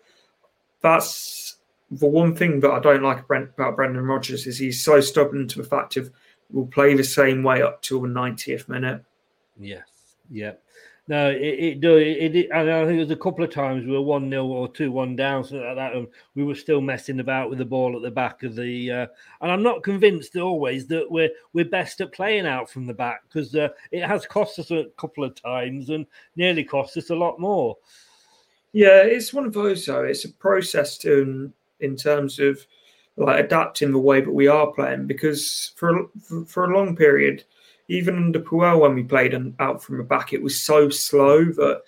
that's 0.82 1.58
the 1.92 2.08
one 2.08 2.36
thing 2.36 2.60
that 2.62 2.72
I 2.72 2.80
don't 2.80 3.04
like 3.04 3.24
about 3.30 3.76
Brendan 3.76 4.06
Rodgers 4.06 4.48
is 4.48 4.58
he's 4.58 4.84
so 4.84 5.02
stubborn 5.02 5.48
to 5.50 5.58
the 5.62 5.68
fact 5.68 5.98
of 5.98 6.12
we'll 6.50 6.66
play 6.68 6.96
the 6.96 7.04
same 7.04 7.44
way 7.44 7.62
up 7.62 7.82
till 7.82 8.02
the 8.02 8.08
90th 8.08 8.68
minute. 8.68 9.04
Yes, 9.60 9.84
yeah. 10.30 10.54
No, 11.08 11.32
it, 11.32 11.42
it 11.42 11.84
it, 11.84 12.36
it, 12.36 12.52
I 12.52 12.86
think 12.86 12.98
it 12.98 13.00
was 13.00 13.12
a 13.12 13.16
couple 13.16 13.44
of 13.44 13.50
times 13.50 13.86
we 13.86 13.92
were 13.92 14.02
one 14.02 14.30
0 14.30 14.46
or 14.46 14.68
two 14.72 14.92
one 14.92 15.16
down, 15.16 15.44
so 15.44 15.58
like 15.58 15.76
that, 15.76 15.94
and 15.94 16.08
we 16.36 16.44
were 16.44 16.56
still 16.56 16.80
messing 16.80 17.20
about 17.20 17.50
with 17.50 17.58
the 17.58 17.66
ball 17.66 17.96
at 17.96 18.04
the 18.04 18.12
back 18.12 18.44
of 18.44 18.56
the. 18.56 18.92
Uh, 18.92 19.08
and 19.42 19.52
I'm 19.52 19.64
not 19.64 19.84
convinced 19.84 20.38
always 20.38 20.86
that 20.88 21.10
we're 21.10 21.32
we're 21.54 21.66
best 21.66 22.02
at 22.02 22.14
playing 22.14 22.46
out 22.46 22.70
from 22.70 22.86
the 22.86 22.94
back 22.94 23.24
because 23.28 23.56
uh, 23.56 23.70
it 23.92 24.06
has 24.06 24.26
cost 24.28 24.60
us 24.60 24.70
a 24.70 24.86
couple 24.98 25.24
of 25.24 25.36
times 25.42 25.90
and 25.90 26.06
nearly 26.36 26.64
cost 26.64 26.96
us 26.98 27.10
a 27.10 27.16
lot 27.16 27.40
more. 27.40 27.78
Yeah, 28.72 29.02
it's 29.02 29.34
one 29.34 29.46
of 29.46 29.54
those 29.54 29.86
though. 29.86 30.04
It's 30.04 30.26
a 30.26 30.32
process 30.32 30.98
to 31.00 31.52
in 31.80 31.96
terms 31.96 32.40
of 32.40 32.66
like 33.18 33.44
adapting 33.44 33.92
the 33.92 34.00
way 34.00 34.22
that 34.22 34.32
we 34.32 34.48
are 34.48 34.72
playing 34.72 35.08
because 35.08 35.74
for 35.76 36.08
for, 36.22 36.46
for 36.46 36.66
a 36.66 36.78
long 36.78 36.96
period 36.96 37.44
even 37.88 38.16
under 38.16 38.40
Puel 38.40 38.80
when 38.80 38.96
we 38.96 39.04
played 39.04 39.34
and 39.34 39.54
out 39.60 39.84
from 39.84 39.98
the 39.98 40.04
back, 40.04 40.34
it 40.34 40.42
was 40.42 40.62
so 40.62 40.90
slow 40.90 41.46
that 41.46 41.82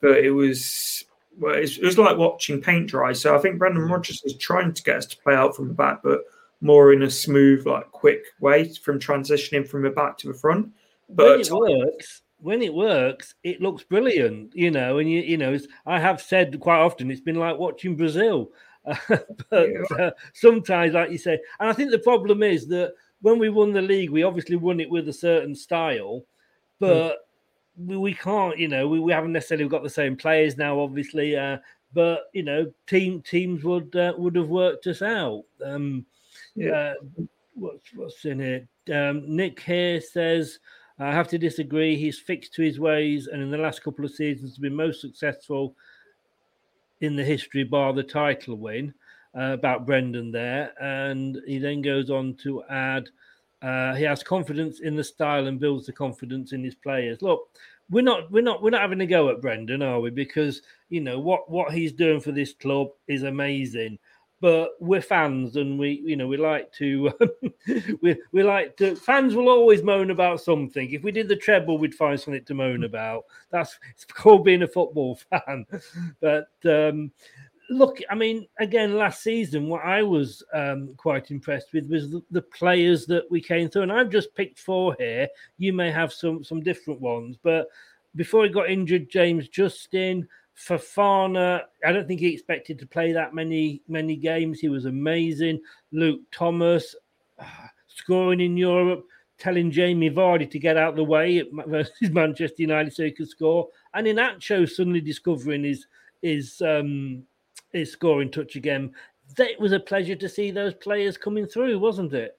that 0.00 0.24
it 0.24 0.30
was 0.30 1.04
well, 1.38 1.54
it 1.54 1.82
was 1.82 1.98
like 1.98 2.16
watching 2.16 2.60
paint 2.60 2.88
dry. 2.88 3.12
So 3.12 3.34
I 3.34 3.38
think 3.38 3.58
Brendan 3.58 3.88
Rodgers 3.88 4.22
is 4.24 4.36
trying 4.36 4.72
to 4.74 4.82
get 4.82 4.96
us 4.96 5.06
to 5.06 5.18
play 5.18 5.34
out 5.34 5.56
from 5.56 5.68
the 5.68 5.74
back, 5.74 6.02
but 6.02 6.20
more 6.60 6.92
in 6.92 7.02
a 7.02 7.10
smooth, 7.10 7.66
like 7.66 7.90
quick 7.92 8.24
way 8.40 8.68
from 8.74 8.98
transitioning 8.98 9.66
from 9.66 9.82
the 9.82 9.90
back 9.90 10.18
to 10.18 10.28
the 10.28 10.34
front. 10.34 10.70
But 11.08 11.38
when 11.38 11.40
it 11.40 11.50
works, 11.50 12.22
when 12.38 12.62
it 12.62 12.74
works, 12.74 13.34
it 13.42 13.60
looks 13.60 13.84
brilliant, 13.84 14.54
you 14.54 14.70
know. 14.70 14.98
And 14.98 15.10
you, 15.10 15.20
you 15.20 15.36
know, 15.36 15.58
I 15.86 15.98
have 15.98 16.20
said 16.20 16.58
quite 16.60 16.80
often, 16.80 17.10
it's 17.10 17.20
been 17.20 17.36
like 17.36 17.58
watching 17.58 17.96
Brazil. 17.96 18.50
but 18.84 19.68
yeah. 19.70 19.96
uh, 19.98 20.10
sometimes, 20.32 20.94
like 20.94 21.10
you 21.10 21.18
say, 21.18 21.38
and 21.58 21.68
I 21.68 21.72
think 21.72 21.90
the 21.90 21.98
problem 21.98 22.42
is 22.42 22.66
that 22.68 22.94
when 23.22 23.38
we 23.38 23.48
won 23.48 23.72
the 23.72 23.82
league, 23.82 24.10
we 24.10 24.22
obviously 24.22 24.56
won 24.56 24.80
it 24.80 24.90
with 24.90 25.08
a 25.08 25.12
certain 25.12 25.54
style, 25.54 26.24
but 26.78 27.12
mm. 27.12 27.86
we, 27.86 27.96
we, 27.96 28.14
can't, 28.14 28.58
you 28.58 28.68
know, 28.68 28.88
we, 28.88 28.98
we 28.98 29.12
haven't 29.12 29.32
necessarily 29.32 29.68
got 29.68 29.82
the 29.82 29.90
same 29.90 30.16
players 30.16 30.56
now, 30.56 30.78
obviously. 30.80 31.36
Uh, 31.36 31.58
but 31.92 32.24
you 32.32 32.42
know, 32.42 32.72
team 32.86 33.20
teams 33.22 33.64
would 33.64 33.94
uh, 33.96 34.14
would 34.16 34.36
have 34.36 34.48
worked 34.48 34.86
us 34.86 35.02
out. 35.02 35.44
Um, 35.64 36.06
yeah. 36.54 36.70
Uh, 36.70 36.94
what's 37.54 37.94
what's 37.94 38.24
in 38.24 38.40
it? 38.40 38.68
Um, 38.92 39.24
Nick 39.26 39.60
here 39.60 40.00
says. 40.00 40.58
I 41.02 41.12
have 41.12 41.28
to 41.28 41.38
disagree. 41.38 41.96
He's 41.96 42.18
fixed 42.18 42.52
to 42.54 42.62
his 42.62 42.78
ways, 42.78 43.26
and 43.26 43.42
in 43.42 43.50
the 43.50 43.56
last 43.56 43.82
couple 43.82 44.04
of 44.04 44.10
seasons, 44.10 44.50
has 44.50 44.58
been 44.58 44.74
most 44.74 45.00
successful 45.00 45.74
in 47.00 47.16
the 47.16 47.24
history, 47.24 47.64
bar 47.64 47.94
the 47.94 48.02
title 48.02 48.56
win 48.56 48.92
uh, 49.36 49.52
about 49.52 49.86
Brendan 49.86 50.32
there, 50.32 50.72
and 50.80 51.40
he 51.46 51.58
then 51.58 51.82
goes 51.82 52.10
on 52.10 52.34
to 52.42 52.62
add 52.64 53.08
uh, 53.62 53.94
he 53.94 54.04
has 54.04 54.22
confidence 54.22 54.80
in 54.80 54.96
the 54.96 55.04
style 55.04 55.46
and 55.46 55.60
builds 55.60 55.86
the 55.86 55.92
confidence 55.92 56.52
in 56.52 56.64
his 56.64 56.74
players. 56.74 57.20
Look, 57.20 57.48
we're 57.90 58.02
not 58.02 58.30
we're 58.30 58.42
not 58.42 58.62
we're 58.62 58.70
not 58.70 58.80
having 58.80 59.00
a 59.00 59.06
go 59.06 59.28
at 59.28 59.42
Brendan, 59.42 59.82
are 59.82 60.00
we? 60.00 60.10
Because 60.10 60.62
you 60.88 61.00
know 61.00 61.18
what 61.18 61.50
what 61.50 61.72
he's 61.72 61.92
doing 61.92 62.20
for 62.20 62.32
this 62.32 62.52
club 62.54 62.88
is 63.06 63.24
amazing. 63.24 63.98
But 64.40 64.70
we're 64.80 65.02
fans, 65.02 65.56
and 65.56 65.78
we, 65.78 66.02
you 66.02 66.16
know, 66.16 66.26
we 66.26 66.38
like 66.38 66.72
to, 66.78 67.12
we, 68.00 68.16
we 68.32 68.42
like 68.42 68.74
to. 68.78 68.96
Fans 68.96 69.34
will 69.34 69.50
always 69.50 69.82
moan 69.82 70.10
about 70.10 70.40
something. 70.40 70.90
If 70.90 71.02
we 71.02 71.12
did 71.12 71.28
the 71.28 71.36
treble, 71.36 71.76
we'd 71.76 71.94
find 71.94 72.18
something 72.18 72.46
to 72.46 72.54
moan 72.54 72.84
about. 72.84 73.24
That's 73.50 73.78
it's 73.90 74.06
called 74.06 74.46
being 74.46 74.62
a 74.62 74.66
football 74.66 75.16
fan. 75.30 75.66
But 76.22 76.48
um, 76.64 77.12
look, 77.70 78.00
I 78.10 78.14
mean, 78.16 78.46
again, 78.58 78.96
last 78.96 79.22
season, 79.22 79.68
what 79.68 79.84
I 79.84 80.02
was 80.02 80.42
um, 80.52 80.92
quite 80.96 81.30
impressed 81.30 81.72
with 81.72 81.88
was 81.88 82.10
the, 82.10 82.22
the, 82.30 82.42
players 82.42 83.06
that 83.06 83.30
we 83.30 83.40
came 83.40 83.70
through, 83.70 83.82
and 83.82 83.92
I've 83.92 84.10
just 84.10 84.34
picked 84.34 84.58
four 84.58 84.96
here. 84.98 85.28
You 85.56 85.72
may 85.72 85.90
have 85.90 86.12
some 86.12 86.44
some 86.44 86.60
different 86.60 87.00
ones, 87.00 87.38
but 87.42 87.68
before 88.16 88.44
he 88.44 88.50
got 88.50 88.68
injured, 88.68 89.08
James 89.08 89.48
Justin, 89.48 90.28
Fofana, 90.58 91.62
I 91.86 91.92
don't 91.92 92.08
think 92.08 92.20
he 92.20 92.34
expected 92.34 92.78
to 92.80 92.86
play 92.86 93.12
that 93.12 93.34
many 93.34 93.82
many 93.88 94.16
games. 94.16 94.60
He 94.60 94.68
was 94.68 94.84
amazing. 94.84 95.60
Luke 95.92 96.20
Thomas 96.32 96.94
uh, 97.38 97.44
scoring 97.86 98.40
in 98.40 98.56
Europe. 98.56 99.06
Telling 99.38 99.70
Jamie 99.70 100.10
Vardy 100.10 100.50
to 100.50 100.58
get 100.58 100.76
out 100.76 100.90
of 100.90 100.96
the 100.96 101.04
way 101.04 101.42
versus 101.66 102.10
Manchester 102.10 102.56
United 102.58 102.92
so 102.92 103.04
he 103.04 103.10
could 103.10 103.26
score, 103.26 103.68
and 103.94 104.06
Iheanacho 104.06 104.68
suddenly 104.68 105.00
discovering 105.00 105.64
his 105.64 105.86
his 106.20 106.60
um, 106.60 107.24
his 107.72 107.92
scoring 107.92 108.30
touch 108.30 108.56
again. 108.56 108.92
It 109.38 109.60
was 109.60 109.72
a 109.72 109.80
pleasure 109.80 110.16
to 110.16 110.28
see 110.28 110.50
those 110.50 110.74
players 110.74 111.16
coming 111.16 111.46
through, 111.46 111.78
wasn't 111.78 112.12
it? 112.12 112.36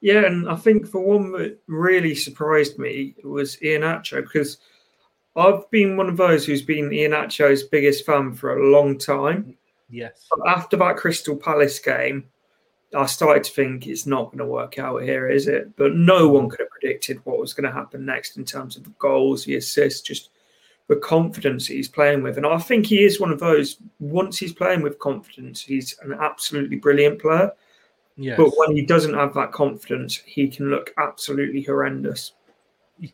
Yeah, 0.00 0.24
and 0.24 0.48
I 0.48 0.56
think 0.56 0.86
for 0.86 1.00
one 1.00 1.32
that 1.32 1.58
really 1.66 2.14
surprised 2.14 2.78
me 2.78 3.14
was 3.22 3.56
Iheanacho 3.56 4.22
because 4.22 4.58
I've 5.36 5.70
been 5.70 5.96
one 5.96 6.08
of 6.08 6.16
those 6.16 6.44
who's 6.44 6.62
been 6.62 6.90
Iheanacho's 6.90 7.64
biggest 7.64 8.06
fan 8.06 8.32
for 8.32 8.56
a 8.56 8.70
long 8.70 8.98
time. 8.98 9.56
Yes. 9.90 10.26
But 10.30 10.48
after 10.48 10.76
that 10.78 10.96
Crystal 10.96 11.36
Palace 11.36 11.78
game, 11.78 12.24
I 12.96 13.06
started 13.06 13.44
to 13.44 13.52
think 13.52 13.86
it's 13.86 14.06
not 14.06 14.26
going 14.26 14.38
to 14.38 14.46
work 14.46 14.78
out 14.78 15.02
here, 15.02 15.28
is 15.28 15.46
it? 15.46 15.76
But 15.76 15.94
no 15.94 16.28
one 16.28 16.46
mm. 16.46 16.50
could 16.50 16.60
have 16.60 16.70
predicted 16.70 17.20
what 17.24 17.38
was 17.38 17.52
going 17.52 17.68
to 17.68 17.72
happen 17.72 18.04
next 18.04 18.36
in 18.36 18.44
terms 18.44 18.76
of 18.76 18.84
the 18.84 18.94
goals, 18.98 19.44
the 19.44 19.56
assists, 19.56 20.00
just 20.00 20.30
the 20.90 20.96
confidence 20.96 21.68
he's 21.68 21.86
playing 21.88 22.20
with. 22.20 22.36
And 22.36 22.44
I 22.44 22.58
think 22.58 22.84
he 22.84 23.04
is 23.04 23.20
one 23.20 23.30
of 23.30 23.38
those, 23.38 23.76
once 24.00 24.38
he's 24.38 24.52
playing 24.52 24.82
with 24.82 24.98
confidence, 24.98 25.62
he's 25.62 25.96
an 26.02 26.12
absolutely 26.12 26.78
brilliant 26.78 27.20
player. 27.22 27.52
Yes. 28.16 28.36
But 28.36 28.50
when 28.56 28.74
he 28.74 28.82
doesn't 28.82 29.14
have 29.14 29.32
that 29.34 29.52
confidence, 29.52 30.16
he 30.16 30.48
can 30.48 30.68
look 30.68 30.92
absolutely 30.98 31.62
horrendous. 31.62 32.32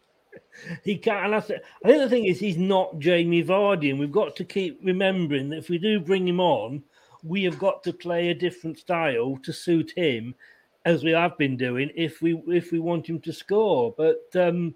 He 0.82 0.96
can, 0.96 1.22
and 1.22 1.34
I 1.34 1.40
think 1.40 1.60
the 1.84 2.08
thing 2.08 2.24
is, 2.24 2.40
he's 2.40 2.56
not 2.56 2.98
Jamie 2.98 3.44
Vardy, 3.44 3.90
and 3.90 4.00
we've 4.00 4.10
got 4.10 4.34
to 4.36 4.44
keep 4.44 4.80
remembering 4.82 5.50
that 5.50 5.58
if 5.58 5.68
we 5.68 5.76
do 5.76 6.00
bring 6.00 6.26
him 6.26 6.40
on, 6.40 6.82
we 7.22 7.44
have 7.44 7.58
got 7.58 7.82
to 7.82 7.92
play 7.92 8.30
a 8.30 8.34
different 8.34 8.78
style 8.78 9.38
to 9.42 9.52
suit 9.52 9.92
him, 9.94 10.34
as 10.86 11.04
we 11.04 11.10
have 11.10 11.36
been 11.36 11.58
doing. 11.58 11.90
If 11.94 12.22
we 12.22 12.42
if 12.46 12.72
we 12.72 12.78
want 12.78 13.06
him 13.06 13.20
to 13.20 13.34
score, 13.34 13.94
but 13.98 14.24
um, 14.34 14.74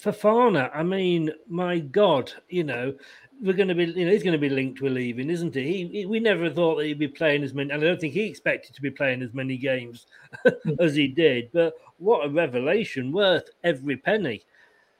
Fofana, 0.00 0.70
I 0.74 0.82
mean, 0.82 1.30
my 1.48 1.78
God, 1.78 2.32
you 2.48 2.64
know, 2.64 2.94
we're 3.40 3.54
going 3.54 3.68
to 3.68 3.74
be, 3.74 3.84
you 3.84 4.04
know, 4.04 4.12
he's 4.12 4.22
going 4.22 4.32
to 4.32 4.38
be 4.38 4.48
linked 4.48 4.80
with 4.80 4.92
leaving, 4.92 5.30
isn't 5.30 5.54
he? 5.54 5.62
he? 5.62 5.86
he? 5.88 6.06
We 6.06 6.20
never 6.20 6.50
thought 6.50 6.76
that 6.76 6.86
he'd 6.86 6.98
be 6.98 7.08
playing 7.08 7.42
as 7.44 7.54
many, 7.54 7.70
and 7.70 7.82
I 7.82 7.86
don't 7.86 8.00
think 8.00 8.14
he 8.14 8.24
expected 8.24 8.74
to 8.74 8.82
be 8.82 8.90
playing 8.90 9.22
as 9.22 9.34
many 9.34 9.56
games 9.56 10.06
hmm. 10.44 10.72
as 10.80 10.94
he 10.94 11.08
did. 11.08 11.50
But 11.52 11.74
what 11.98 12.26
a 12.26 12.30
revelation, 12.30 13.12
worth 13.12 13.48
every 13.64 13.96
penny. 13.96 14.42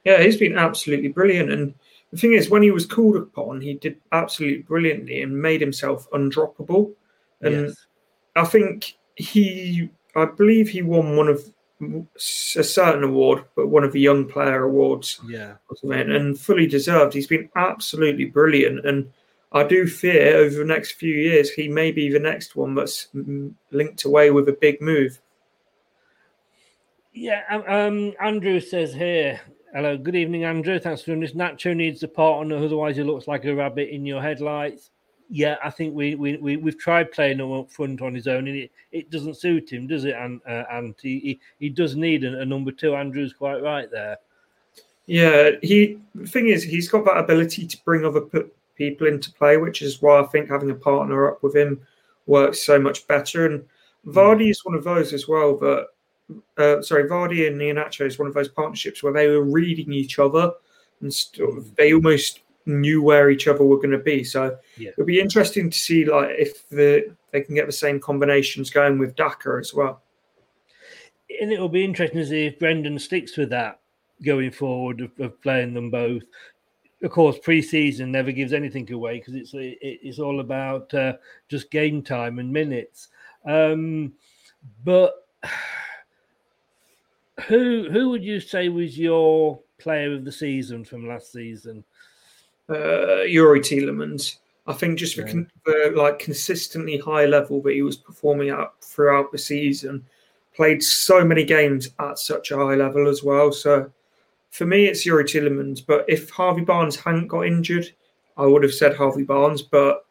Yeah, 0.05 0.21
he's 0.21 0.37
been 0.37 0.57
absolutely 0.57 1.09
brilliant. 1.09 1.51
And 1.51 1.73
the 2.11 2.17
thing 2.17 2.33
is, 2.33 2.49
when 2.49 2.63
he 2.63 2.71
was 2.71 2.85
called 2.85 3.17
upon, 3.17 3.61
he 3.61 3.73
did 3.73 3.99
absolutely 4.11 4.63
brilliantly 4.63 5.21
and 5.21 5.41
made 5.41 5.61
himself 5.61 6.09
undroppable. 6.11 6.93
And 7.41 7.67
yes. 7.67 7.85
I 8.35 8.45
think 8.45 8.97
he, 9.15 9.89
I 10.15 10.25
believe 10.25 10.69
he 10.69 10.81
won 10.81 11.17
one 11.17 11.27
of 11.27 11.51
a 11.81 12.63
certain 12.63 13.03
award, 13.03 13.45
but 13.55 13.67
one 13.67 13.83
of 13.83 13.93
the 13.93 13.99
young 13.99 14.25
player 14.25 14.63
awards. 14.63 15.19
Yeah, 15.27 15.55
and 15.81 16.39
fully 16.39 16.67
deserved. 16.67 17.13
He's 17.13 17.27
been 17.27 17.49
absolutely 17.55 18.25
brilliant, 18.25 18.85
and 18.85 19.11
I 19.51 19.63
do 19.63 19.87
fear 19.87 20.37
over 20.37 20.57
the 20.57 20.65
next 20.65 20.93
few 20.93 21.13
years 21.13 21.51
he 21.51 21.67
may 21.67 21.91
be 21.91 22.09
the 22.09 22.19
next 22.19 22.55
one 22.55 22.75
that's 22.75 23.07
linked 23.71 24.05
away 24.05 24.31
with 24.31 24.49
a 24.49 24.57
big 24.59 24.81
move. 24.81 25.19
Yeah, 27.13 27.41
um, 27.49 27.63
um 27.67 28.13
Andrew 28.19 28.59
says 28.59 28.93
here. 28.93 29.41
Hello, 29.73 29.97
good 29.97 30.15
evening, 30.15 30.45
Andrew. 30.45 30.79
Thanks 30.79 31.01
for 31.01 31.07
doing 31.07 31.19
this. 31.19 31.33
Nacho 31.33 31.75
needs 31.75 32.01
a 32.03 32.07
partner, 32.07 32.57
otherwise 32.57 32.97
he 32.97 33.03
looks 33.03 33.27
like 33.27 33.45
a 33.45 33.55
rabbit 33.55 33.89
in 33.89 34.05
your 34.05 34.21
headlights 34.21 34.89
yeah, 35.29 35.57
I 35.63 35.69
think 35.69 35.93
we 35.93 36.15
we, 36.15 36.37
we 36.37 36.57
we've 36.57 36.77
tried 36.77 37.11
playing 37.11 37.39
him 37.39 37.51
up 37.51 37.71
front 37.71 38.01
on 38.01 38.15
his 38.15 38.27
own, 38.27 38.47
and 38.47 38.57
it, 38.57 38.71
it 38.91 39.11
doesn't 39.11 39.37
suit 39.37 39.71
him, 39.71 39.87
does 39.87 40.05
it? 40.05 40.15
And 40.15 40.41
uh, 40.47 40.63
and 40.71 40.95
he, 41.01 41.19
he, 41.19 41.39
he 41.59 41.69
does 41.69 41.95
need 41.95 42.23
a, 42.23 42.41
a, 42.41 42.45
number 42.45 42.71
two. 42.71 42.95
Andrew's 42.95 43.33
quite 43.33 43.61
right 43.61 43.89
there. 43.91 44.17
Yeah, 45.05 45.51
he. 45.61 45.99
The 46.15 46.27
thing 46.27 46.47
is, 46.47 46.63
he's 46.63 46.89
got 46.89 47.05
that 47.05 47.17
ability 47.17 47.67
to 47.67 47.77
bring 47.85 48.05
other 48.05 48.21
people 48.75 49.07
into 49.07 49.31
play, 49.33 49.57
which 49.57 49.81
is 49.81 50.01
why 50.01 50.19
I 50.19 50.25
think 50.25 50.49
having 50.49 50.71
a 50.71 50.75
partner 50.75 51.31
up 51.31 51.43
with 51.43 51.55
him 51.55 51.79
works 52.25 52.65
so 52.65 52.79
much 52.79 53.07
better. 53.07 53.45
And 53.45 53.63
Vardy 54.07 54.49
is 54.49 54.65
one 54.65 54.75
of 54.75 54.83
those 54.83 55.13
as 55.13 55.27
well. 55.27 55.53
But 55.53 55.93
uh, 56.57 56.81
sorry, 56.81 57.03
Vardy 57.03 57.47
and 57.47 57.61
Iheanacho 57.61 58.05
is 58.05 58.17
one 58.17 58.27
of 58.27 58.33
those 58.33 58.49
partnerships 58.49 59.03
where 59.03 59.13
they 59.13 59.27
were 59.27 59.43
reading 59.43 59.93
each 59.93 60.17
other 60.17 60.53
and 61.01 61.13
st- 61.13 61.75
they 61.75 61.93
almost 61.93 62.41
knew 62.69 63.01
where 63.01 63.29
each 63.29 63.47
other 63.47 63.63
were 63.63 63.77
going 63.77 63.91
to 63.91 63.97
be. 63.97 64.23
So 64.23 64.57
yeah. 64.77 64.89
it'll 64.89 65.05
be 65.05 65.19
interesting 65.19 65.69
to 65.69 65.77
see 65.77 66.05
like 66.05 66.29
if 66.37 66.67
the 66.69 67.15
they 67.31 67.41
can 67.41 67.55
get 67.55 67.65
the 67.65 67.71
same 67.71 67.99
combinations 67.99 68.69
going 68.69 68.97
with 68.97 69.15
Daka 69.15 69.57
as 69.59 69.73
well. 69.73 70.01
And 71.41 71.51
it 71.51 71.59
will 71.59 71.69
be 71.69 71.83
interesting 71.83 72.19
to 72.19 72.25
see 72.25 72.45
if 72.47 72.59
Brendan 72.59 72.97
sticks 72.97 73.37
with 73.37 73.49
that 73.51 73.79
going 74.23 74.51
forward 74.51 75.01
of, 75.01 75.11
of 75.19 75.41
playing 75.41 75.73
them 75.73 75.89
both. 75.89 76.23
Of 77.01 77.11
course, 77.11 77.37
pre-season 77.39 78.11
never 78.11 78.31
gives 78.31 78.51
anything 78.51 78.91
away 78.91 79.19
because 79.19 79.35
it's 79.35 79.53
it, 79.53 79.77
it's 79.81 80.19
all 80.19 80.41
about 80.41 80.93
uh, 80.93 81.13
just 81.47 81.71
game 81.71 82.01
time 82.01 82.39
and 82.39 82.51
minutes. 82.51 83.09
Um, 83.45 84.13
but 84.83 85.27
who 87.47 87.89
who 87.89 88.09
would 88.09 88.23
you 88.23 88.39
say 88.39 88.69
was 88.69 88.97
your 88.97 89.61
player 89.77 90.13
of 90.13 90.25
the 90.25 90.31
season 90.31 90.83
from 90.83 91.07
last 91.07 91.31
season? 91.31 91.83
Uh, 92.69 93.25
Youri 93.25 93.59
Tielemans. 93.59 94.37
I 94.67 94.73
think 94.73 94.99
just 94.99 95.15
for, 95.15 95.21
yeah. 95.21 95.31
con- 95.31 95.51
for, 95.63 95.91
like 95.95 96.19
consistently 96.19 96.97
high 96.97 97.25
level 97.25 97.61
that 97.63 97.73
he 97.73 97.81
was 97.81 97.97
performing 97.97 98.49
at 98.49 98.71
throughout 98.81 99.31
the 99.31 99.37
season, 99.37 100.05
played 100.55 100.83
so 100.83 101.25
many 101.25 101.43
games 101.43 101.89
at 101.99 102.19
such 102.19 102.51
a 102.51 102.57
high 102.57 102.75
level 102.75 103.07
as 103.07 103.23
well. 103.23 103.51
So 103.51 103.91
for 104.51 104.65
me, 104.65 104.85
it's 104.85 105.05
Youri 105.05 105.23
Tielemans. 105.23 105.81
But 105.85 106.05
if 106.07 106.29
Harvey 106.29 106.61
Barnes 106.61 106.95
hadn't 106.95 107.27
got 107.27 107.47
injured, 107.47 107.91
I 108.37 108.45
would 108.45 108.63
have 108.63 108.73
said 108.73 108.95
Harvey 108.95 109.23
Barnes. 109.23 109.61
But 109.61 110.05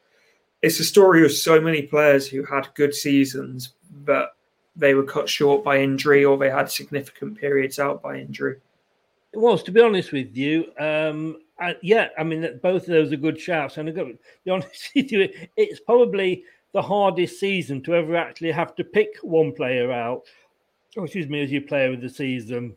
it's 0.62 0.80
a 0.80 0.84
story 0.84 1.24
of 1.24 1.32
so 1.32 1.60
many 1.60 1.82
players 1.82 2.26
who 2.26 2.44
had 2.44 2.74
good 2.74 2.94
seasons, 2.94 3.74
but 4.04 4.34
they 4.74 4.94
were 4.94 5.04
cut 5.04 5.28
short 5.28 5.64
by 5.64 5.78
injury 5.80 6.24
or 6.24 6.36
they 6.36 6.50
had 6.50 6.70
significant 6.70 7.38
periods 7.38 7.78
out 7.78 8.02
by 8.02 8.16
injury. 8.16 8.56
It 9.32 9.38
was, 9.38 9.62
to 9.64 9.72
be 9.72 9.80
honest 9.80 10.12
with 10.12 10.36
you. 10.36 10.72
Um, 10.78 11.38
uh, 11.60 11.74
yeah, 11.82 12.08
I 12.16 12.24
mean, 12.24 12.60
both 12.62 12.82
of 12.82 12.88
those 12.88 13.12
are 13.12 13.16
good 13.16 13.40
shouts. 13.40 13.76
And 13.76 13.94
got 13.94 14.06
honest 14.50 14.90
with 14.94 15.10
you, 15.12 15.28
it's 15.56 15.80
probably 15.80 16.44
the 16.72 16.82
hardest 16.82 17.40
season 17.40 17.82
to 17.82 17.94
ever 17.94 18.16
actually 18.16 18.52
have 18.52 18.74
to 18.76 18.84
pick 18.84 19.16
one 19.22 19.52
player 19.52 19.90
out. 19.90 20.22
Oh, 20.96 21.04
excuse 21.04 21.28
me, 21.28 21.42
as 21.42 21.50
your 21.50 21.62
player 21.62 21.92
of 21.92 22.00
the 22.00 22.08
season. 22.08 22.76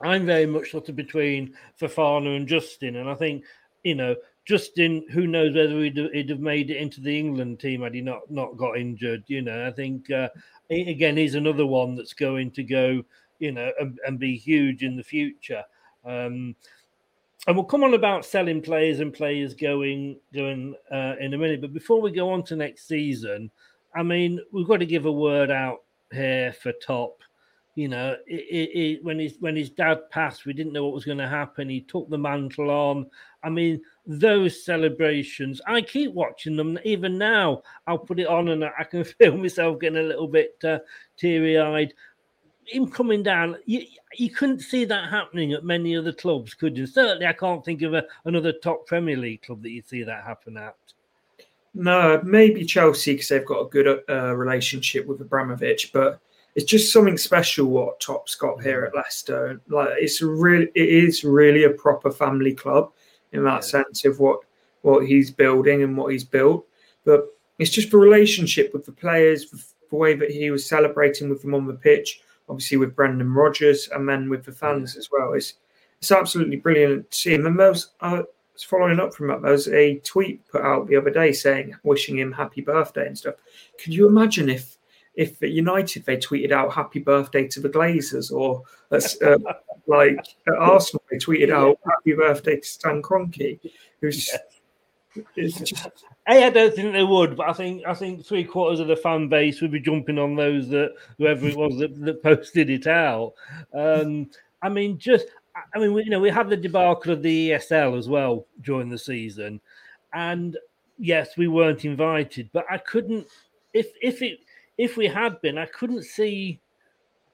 I'm 0.00 0.26
very 0.26 0.46
much 0.46 0.70
sort 0.70 0.88
of 0.88 0.96
between 0.96 1.54
Fofana 1.80 2.36
and 2.36 2.46
Justin, 2.46 2.96
and 2.96 3.10
I 3.10 3.14
think 3.14 3.44
you 3.82 3.96
know 3.96 4.14
Justin. 4.44 5.04
Who 5.10 5.26
knows 5.26 5.54
whether 5.54 5.80
he'd, 5.80 5.98
he'd 6.12 6.30
have 6.30 6.40
made 6.40 6.70
it 6.70 6.76
into 6.76 7.00
the 7.00 7.18
England 7.18 7.58
team 7.58 7.82
had 7.82 7.94
he 7.94 8.00
not 8.00 8.30
not 8.30 8.56
got 8.56 8.78
injured? 8.78 9.24
You 9.26 9.42
know, 9.42 9.66
I 9.66 9.72
think 9.72 10.08
uh, 10.10 10.28
again 10.70 11.16
he's 11.16 11.34
another 11.34 11.66
one 11.66 11.96
that's 11.96 12.12
going 12.12 12.52
to 12.52 12.62
go, 12.62 13.02
you 13.40 13.50
know, 13.50 13.72
and, 13.80 13.98
and 14.06 14.20
be 14.20 14.36
huge 14.36 14.84
in 14.84 14.96
the 14.96 15.02
future. 15.02 15.64
Um, 16.04 16.54
and 17.46 17.56
we'll 17.56 17.64
come 17.64 17.84
on 17.84 17.94
about 17.94 18.24
selling 18.24 18.60
players 18.60 19.00
and 19.00 19.12
players 19.12 19.54
going 19.54 20.18
going 20.34 20.74
uh, 20.90 21.14
in 21.20 21.34
a 21.34 21.38
minute. 21.38 21.60
But 21.60 21.72
before 21.72 22.00
we 22.00 22.10
go 22.10 22.30
on 22.30 22.42
to 22.44 22.56
next 22.56 22.88
season, 22.88 23.50
I 23.94 24.02
mean, 24.02 24.40
we've 24.52 24.66
got 24.66 24.78
to 24.78 24.86
give 24.86 25.06
a 25.06 25.12
word 25.12 25.50
out 25.50 25.78
here 26.12 26.52
for 26.52 26.72
Top. 26.72 27.22
You 27.74 27.86
know, 27.86 28.16
it, 28.26 28.40
it, 28.50 28.78
it, 28.78 29.04
when 29.04 29.20
his 29.20 29.36
when 29.38 29.54
his 29.54 29.70
dad 29.70 30.10
passed, 30.10 30.46
we 30.46 30.52
didn't 30.52 30.72
know 30.72 30.84
what 30.84 30.94
was 30.94 31.04
going 31.04 31.18
to 31.18 31.28
happen. 31.28 31.68
He 31.68 31.82
took 31.82 32.10
the 32.10 32.18
mantle 32.18 32.70
on. 32.70 33.06
I 33.44 33.50
mean, 33.50 33.80
those 34.04 34.64
celebrations. 34.64 35.60
I 35.64 35.82
keep 35.82 36.12
watching 36.12 36.56
them 36.56 36.76
even 36.84 37.18
now. 37.18 37.62
I'll 37.86 37.98
put 37.98 38.18
it 38.18 38.26
on, 38.26 38.48
and 38.48 38.64
I 38.64 38.82
can 38.82 39.04
feel 39.20 39.36
myself 39.36 39.78
getting 39.78 40.00
a 40.00 40.08
little 40.08 40.26
bit 40.26 40.56
uh, 40.64 40.80
teary 41.16 41.56
eyed 41.56 41.94
him 42.68 42.90
coming 42.90 43.22
down, 43.22 43.56
you, 43.66 43.84
you 44.14 44.30
couldn't 44.30 44.60
see 44.60 44.84
that 44.84 45.08
happening 45.08 45.52
at 45.52 45.64
many 45.64 45.96
other 45.96 46.12
clubs, 46.12 46.54
could 46.54 46.76
you? 46.76 46.86
Certainly, 46.86 47.26
I 47.26 47.32
can't 47.32 47.64
think 47.64 47.82
of 47.82 47.94
a, 47.94 48.04
another 48.24 48.52
top 48.52 48.86
Premier 48.86 49.16
League 49.16 49.42
club 49.42 49.62
that 49.62 49.70
you 49.70 49.82
see 49.82 50.02
that 50.02 50.24
happen 50.24 50.56
at. 50.56 50.76
No, 51.74 52.20
maybe 52.24 52.64
Chelsea 52.64 53.12
because 53.12 53.28
they've 53.28 53.44
got 53.44 53.60
a 53.60 53.68
good 53.68 54.02
uh, 54.08 54.34
relationship 54.34 55.06
with 55.06 55.20
Abramovich, 55.20 55.92
but 55.92 56.20
it's 56.54 56.64
just 56.64 56.92
something 56.92 57.18
special 57.18 57.66
what 57.66 58.00
Top's 58.00 58.34
got 58.34 58.62
here 58.62 58.84
at 58.84 58.96
Leicester. 58.96 59.60
Like 59.68 59.90
it's 59.98 60.20
really, 60.22 60.68
it 60.74 60.88
is 60.88 61.22
really 61.22 61.64
a 61.64 61.70
proper 61.70 62.10
family 62.10 62.54
club 62.54 62.92
in 63.32 63.44
that 63.44 63.56
yeah. 63.56 63.60
sense 63.60 64.04
of 64.04 64.18
what 64.18 64.40
what 64.82 65.06
he's 65.06 65.30
building 65.30 65.82
and 65.82 65.96
what 65.96 66.12
he's 66.12 66.24
built. 66.24 66.66
But 67.04 67.26
it's 67.58 67.70
just 67.70 67.90
the 67.90 67.98
relationship 67.98 68.72
with 68.72 68.84
the 68.84 68.92
players, 68.92 69.50
the 69.90 69.96
way 69.96 70.14
that 70.14 70.30
he 70.30 70.50
was 70.50 70.68
celebrating 70.68 71.28
with 71.28 71.42
them 71.42 71.54
on 71.54 71.66
the 71.66 71.74
pitch, 71.74 72.22
obviously 72.48 72.76
with 72.76 72.96
Brendan 72.96 73.32
Rodgers, 73.32 73.88
and 73.92 74.08
then 74.08 74.28
with 74.28 74.44
the 74.44 74.52
fans 74.52 74.96
as 74.96 75.10
well. 75.10 75.32
It's 75.32 75.54
it's 76.00 76.12
absolutely 76.12 76.56
brilliant 76.56 77.10
to 77.10 77.16
see 77.16 77.34
him. 77.34 77.46
And 77.46 77.58
there 77.58 77.70
was, 77.70 77.90
uh, 78.00 78.22
following 78.66 79.00
up 79.00 79.12
from 79.12 79.28
that, 79.28 79.42
there 79.42 79.52
was 79.52 79.68
a 79.68 79.96
tweet 79.98 80.46
put 80.48 80.62
out 80.62 80.86
the 80.86 80.96
other 80.96 81.10
day 81.10 81.32
saying 81.32 81.74
wishing 81.82 82.18
him 82.18 82.32
happy 82.32 82.60
birthday 82.60 83.06
and 83.06 83.18
stuff. 83.18 83.34
Could 83.82 83.94
you 83.94 84.06
imagine 84.06 84.48
if 84.48 84.76
if 85.14 85.42
at 85.42 85.50
United 85.50 86.04
they 86.04 86.16
tweeted 86.16 86.52
out 86.52 86.72
happy 86.72 87.00
birthday 87.00 87.46
to 87.48 87.60
the 87.60 87.68
Glazers, 87.68 88.30
or 88.32 88.62
uh, 88.92 89.38
like 89.86 90.18
at 90.46 90.54
Arsenal 90.54 91.02
they 91.10 91.18
tweeted 91.18 91.50
out 91.50 91.78
happy 91.84 92.12
birthday 92.12 92.56
to 92.56 92.66
Stan 92.66 93.02
Kroenke, 93.02 93.58
who's 94.00 94.30
just... 95.36 95.74
I 96.26 96.50
don't 96.50 96.74
think 96.74 96.92
they 96.92 97.04
would, 97.04 97.36
but 97.36 97.48
I 97.48 97.52
think 97.52 97.82
I 97.86 97.94
think 97.94 98.24
three 98.24 98.44
quarters 98.44 98.80
of 98.80 98.88
the 98.88 98.96
fan 98.96 99.28
base 99.28 99.60
would 99.60 99.72
be 99.72 99.80
jumping 99.80 100.18
on 100.18 100.36
those 100.36 100.68
that 100.68 100.94
whoever 101.16 101.48
it 101.48 101.56
was 101.56 101.78
that, 101.78 101.98
that 102.04 102.22
posted 102.22 102.68
it 102.70 102.86
out. 102.86 103.32
Um, 103.72 104.30
I 104.60 104.68
mean, 104.68 104.98
just 104.98 105.26
I 105.74 105.78
mean, 105.78 105.94
we, 105.94 106.04
you 106.04 106.10
know, 106.10 106.20
we 106.20 106.30
had 106.30 106.48
the 106.48 106.56
debacle 106.56 107.12
of 107.12 107.22
the 107.22 107.50
ESL 107.50 107.98
as 107.98 108.08
well 108.08 108.46
during 108.62 108.88
the 108.88 108.98
season, 108.98 109.60
and 110.12 110.56
yes, 110.98 111.36
we 111.36 111.48
weren't 111.48 111.84
invited, 111.84 112.50
but 112.52 112.66
I 112.70 112.78
couldn't 112.78 113.26
if 113.72 113.88
if 114.02 114.22
it 114.22 114.40
if 114.76 114.96
we 114.96 115.06
had 115.06 115.40
been, 115.40 115.58
I 115.58 115.66
couldn't 115.66 116.04
see. 116.04 116.60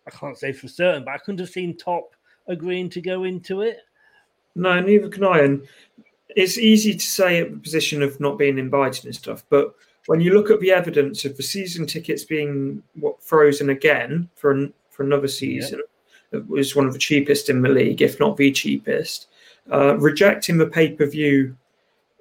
I 0.06 0.10
can't 0.10 0.36
say 0.36 0.52
for 0.52 0.68
certain, 0.68 1.04
but 1.04 1.14
I 1.14 1.18
couldn't 1.18 1.40
have 1.40 1.48
seen 1.48 1.76
Top 1.76 2.14
agreeing 2.46 2.90
to 2.90 3.00
go 3.00 3.24
into 3.24 3.62
it. 3.62 3.78
No, 4.54 4.78
neither 4.80 5.08
can 5.08 5.24
I. 5.24 5.38
And 5.40 5.66
it's 6.36 6.58
easy 6.58 6.94
to 6.94 7.06
say 7.06 7.40
at 7.40 7.50
the 7.50 7.58
position 7.58 8.02
of 8.02 8.18
not 8.20 8.38
being 8.38 8.58
invited 8.58 9.04
and 9.04 9.14
stuff, 9.14 9.44
but 9.48 9.74
when 10.06 10.20
you 10.20 10.34
look 10.34 10.50
at 10.50 10.60
the 10.60 10.72
evidence 10.72 11.24
of 11.24 11.36
the 11.36 11.42
season 11.42 11.86
tickets 11.86 12.24
being 12.24 12.82
what 12.94 13.22
frozen 13.22 13.70
again 13.70 14.28
for 14.34 14.50
an, 14.50 14.74
for 14.90 15.02
another 15.02 15.28
season, 15.28 15.80
yeah. 16.32 16.40
it 16.40 16.48
was 16.48 16.76
one 16.76 16.86
of 16.86 16.92
the 16.92 16.98
cheapest 16.98 17.48
in 17.48 17.62
the 17.62 17.68
league, 17.68 18.02
if 18.02 18.20
not 18.20 18.36
the 18.36 18.52
cheapest. 18.52 19.28
Uh, 19.72 19.96
rejecting 19.96 20.58
the 20.58 20.66
pay 20.66 20.90
per 20.92 21.06
view 21.06 21.56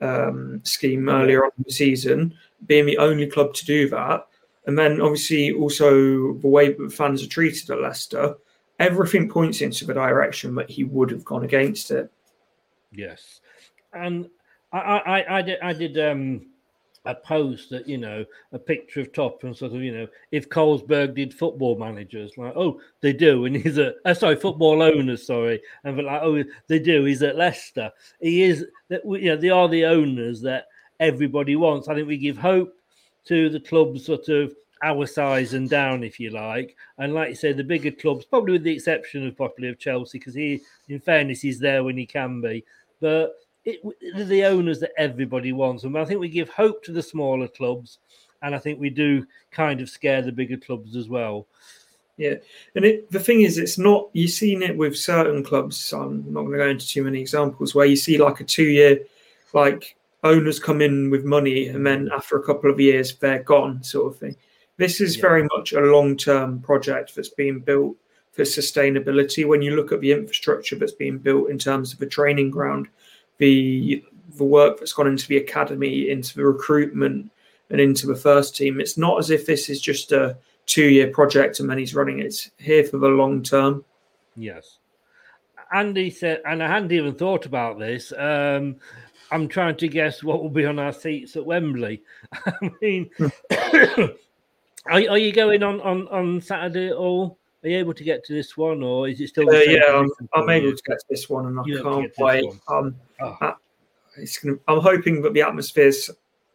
um, 0.02 0.62
scheme 0.64 1.10
earlier 1.10 1.44
on 1.44 1.52
in 1.58 1.64
the 1.68 1.74
season, 1.74 2.34
being 2.68 2.86
the 2.86 2.98
only 2.98 3.28
club 3.28 3.54
to 3.54 3.66
do 3.66 3.90
that, 3.90 4.28
and 4.66 4.78
then 4.78 5.02
obviously 5.02 5.52
also 5.52 6.34
the 6.36 6.48
way 6.48 6.72
that 6.72 6.94
fans 6.94 7.22
are 7.22 7.28
treated 7.28 7.70
at 7.70 7.82
Leicester, 7.82 8.36
everything 8.80 9.30
points 9.30 9.60
into 9.60 9.86
the 9.86 9.94
direction 9.94 10.56
that 10.56 10.70
he 10.70 10.86
would 10.86 11.12
have 11.12 11.26
gone 11.26 11.44
against 11.44 11.92
it. 11.92 12.10
Yes 12.94 13.42
and 13.96 14.30
I, 14.72 14.78
I, 14.78 15.38
I 15.38 15.42
did, 15.42 15.60
I 15.62 15.74
did 15.74 15.98
um, 16.00 16.48
a 17.06 17.16
post 17.16 17.70
that 17.70 17.88
you 17.88 17.98
know 17.98 18.26
a 18.52 18.60
picture 18.60 19.02
of 19.02 19.12
Top 19.12 19.44
and 19.44 19.56
sort 19.56 19.74
of 19.74 19.82
you 19.82 19.92
know 19.92 20.08
if 20.32 20.50
Carlsberg 20.50 21.16
did 21.16 21.34
football 21.34 21.78
managers 21.78 22.38
like 22.38 22.54
oh 22.56 22.80
they 23.02 23.14
do 23.14 23.46
and 23.46 23.56
he's 23.56 23.78
a 23.78 23.94
uh, 24.06 24.14
sorry 24.14 24.36
football 24.36 24.82
owners 24.82 25.26
sorry 25.26 25.62
and 25.84 25.98
like 25.98 26.22
oh 26.24 26.44
they 26.68 26.80
do 26.80 27.04
he's 27.04 27.22
at 27.22 27.36
Leicester 27.36 27.92
he 28.22 28.44
is 28.44 28.66
that 28.88 29.02
you 29.06 29.30
know 29.30 29.38
they 29.38 29.50
are 29.50 29.68
the 29.68 29.86
owners 29.86 30.42
that 30.42 30.68
everybody 31.00 31.56
wants 31.56 31.88
I 31.88 31.96
think 31.96 32.08
we 32.08 32.18
give 32.18 32.38
hope 32.38 32.74
to 33.26 33.50
the 33.50 33.60
club's 33.60 34.06
sort 34.06 34.30
of 34.30 34.56
our 34.84 35.08
size 35.08 35.54
and 35.54 35.70
down, 35.70 36.04
if 36.04 36.20
you 36.20 36.30
like. 36.30 36.76
And 36.98 37.14
like 37.14 37.30
you 37.30 37.36
say, 37.36 37.54
the 37.54 37.64
bigger 37.64 37.90
clubs, 37.90 38.26
probably 38.26 38.54
with 38.54 38.64
the 38.64 38.74
exception 38.74 39.26
of 39.26 39.38
probably 39.38 39.70
of 39.70 39.80
Chelsea, 39.80 40.20
because 40.20 40.34
he, 40.34 40.62
in 40.90 41.00
fairness, 41.00 41.40
he's 41.40 41.58
there 41.58 41.86
when 41.86 41.98
he 41.98 42.06
can 42.06 42.42
be. 42.42 42.66
But 43.00 43.34
it, 43.66 43.82
they're 44.16 44.26
the 44.26 44.46
owners 44.46 44.80
that 44.80 44.92
everybody 44.98 45.52
wants. 45.52 45.84
And 45.84 45.98
I 45.98 46.06
think 46.06 46.20
we 46.20 46.30
give 46.30 46.50
hope 46.50 46.84
to 46.84 46.92
the 46.92 47.04
smaller 47.04 47.48
clubs, 47.48 48.00
and 48.42 48.54
I 48.54 48.60
think 48.60 48.80
we 48.80 48.90
do 48.90 49.26
kind 49.52 49.82
of 49.82 49.90
scare 49.90 50.22
the 50.22 50.32
bigger 50.32 50.58
clubs 50.58 50.96
as 50.96 51.08
well. 51.08 51.48
Yeah, 52.18 52.36
and 52.76 52.86
it, 52.86 53.10
the 53.12 53.20
thing 53.20 53.42
is, 53.42 53.58
it's 53.58 53.80
not 53.80 54.10
you've 54.14 54.30
seen 54.32 54.62
it 54.62 54.78
with 54.78 54.96
certain 54.96 55.44
clubs. 55.44 55.92
I'm 55.94 56.32
not 56.32 56.42
going 56.42 56.52
to 56.52 56.58
go 56.58 56.68
into 56.70 56.88
too 56.88 57.04
many 57.04 57.20
examples 57.20 57.74
where 57.74 57.88
you 57.88 57.96
see 57.96 58.18
like 58.20 58.40
a 58.40 58.44
two-year, 58.44 59.00
like 59.54 59.96
owners 60.24 60.60
come 60.60 60.82
in 60.82 61.10
with 61.10 61.26
money 61.26 61.68
and 61.68 61.86
then 61.86 62.10
after 62.14 62.38
a 62.38 62.44
couple 62.44 62.72
of 62.72 62.80
years 62.80 63.16
they're 63.16 63.44
gone, 63.44 63.84
sort 63.84 64.14
of 64.14 64.20
thing. 64.20 64.36
This 64.78 65.02
is 65.02 65.18
yeah. 65.18 65.22
very 65.22 65.48
much 65.56 65.74
a 65.74 65.82
long-term 65.82 66.62
project 66.62 67.16
that's 67.16 67.30
being 67.30 67.60
built 67.60 67.96
for 68.32 68.44
sustainability. 68.44 69.48
When 69.48 69.62
you 69.62 69.76
look 69.76 69.92
at 69.92 70.02
the 70.02 70.12
infrastructure 70.12 70.76
that's 70.76 70.94
being 70.94 71.18
built 71.18 71.50
in 71.50 71.60
terms 71.60 71.94
of 71.94 72.00
the 72.00 72.06
training 72.06 72.52
ground, 72.52 72.88
the 73.38 74.04
the 74.36 74.44
work 74.44 74.80
that's 74.80 74.94
gone 74.94 75.08
into 75.08 75.28
the 75.28 75.38
academy, 75.38 76.10
into 76.10 76.36
the 76.36 76.44
recruitment, 76.44 77.30
and 77.70 77.82
into 77.82 78.08
the 78.08 78.16
first 78.16 78.56
team, 78.56 78.80
it's 78.80 78.98
not 78.98 79.18
as 79.18 79.32
if 79.32 79.46
this 79.46 79.70
is 79.70 79.82
just 79.82 80.12
a 80.12 80.38
two 80.66 80.86
year 80.86 81.08
project 81.08 81.60
and 81.60 81.70
then 81.70 81.78
he's 81.78 81.96
running 81.96 82.20
it. 82.20 82.28
It's 82.28 82.52
here 82.58 82.84
for 82.84 82.98
the 82.98 83.08
long 83.08 83.44
term. 83.44 83.84
Yes. 84.36 84.78
Andy 85.74 86.12
said, 86.12 86.42
and 86.46 86.62
I 86.62 86.68
hadn't 86.68 86.92
even 86.92 87.16
thought 87.16 87.46
about 87.48 87.80
this. 87.80 88.14
Um, 88.16 88.76
I'm 89.32 89.48
trying 89.48 89.76
to 89.78 89.88
guess 89.88 90.24
what 90.24 90.44
will 90.44 90.52
be 90.52 90.66
on 90.66 90.78
our 90.78 90.94
seats 90.94 91.36
at 91.36 91.46
Wembley. 91.46 92.04
I 92.34 92.72
mean, 92.80 93.10
are, 93.60 95.10
are, 95.10 95.18
you 95.18 95.34
going 95.34 95.64
on, 95.64 95.82
on, 95.82 96.08
on 96.10 96.42
Saturday 96.42 96.90
at 96.90 96.96
all? 96.96 97.40
Are 97.64 97.70
you 97.70 97.78
able 97.78 97.94
to 97.94 98.04
get 98.04 98.26
to 98.26 98.34
this 98.34 98.58
one, 98.58 98.84
or 98.84 99.08
is 99.08 99.22
it 99.22 99.30
still? 99.30 99.50
Uh, 99.50 99.60
yeah, 99.60 99.86
I'm, 99.94 100.10
I'm 100.34 100.50
able 100.50 100.76
to 100.76 100.84
get 100.86 101.00
to 101.00 101.06
this 101.10 101.30
one, 101.30 101.46
and 101.46 101.60
I 101.60 101.64
you 101.66 101.82
can't 101.82 102.12
wait. 102.18 102.46
Um, 102.68 102.96
oh. 103.22 103.56
it's 104.18 104.38
gonna, 104.38 104.58
I'm 104.68 104.82
hoping 104.82 105.22
that 105.22 105.34
the 105.34 105.44
atmosphere's 105.44 106.10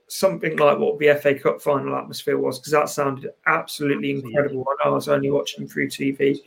something 0.09 0.57
like 0.57 0.79
what 0.79 0.99
the 0.99 1.15
FA 1.15 1.35
Cup 1.35 1.63
final 1.63 1.97
atmosphere 1.97 2.39
was 2.39 2.59
because 2.59 2.73
that 2.73 2.89
sounded 2.91 3.31
absolutely 3.47 4.11
incredible. 4.11 4.67
I 4.69 4.85
know 4.85 4.93
I 4.93 4.95
was 4.95 5.09
only 5.09 5.31
watching 5.31 5.67
through 5.67 5.89
TV, 5.89 6.41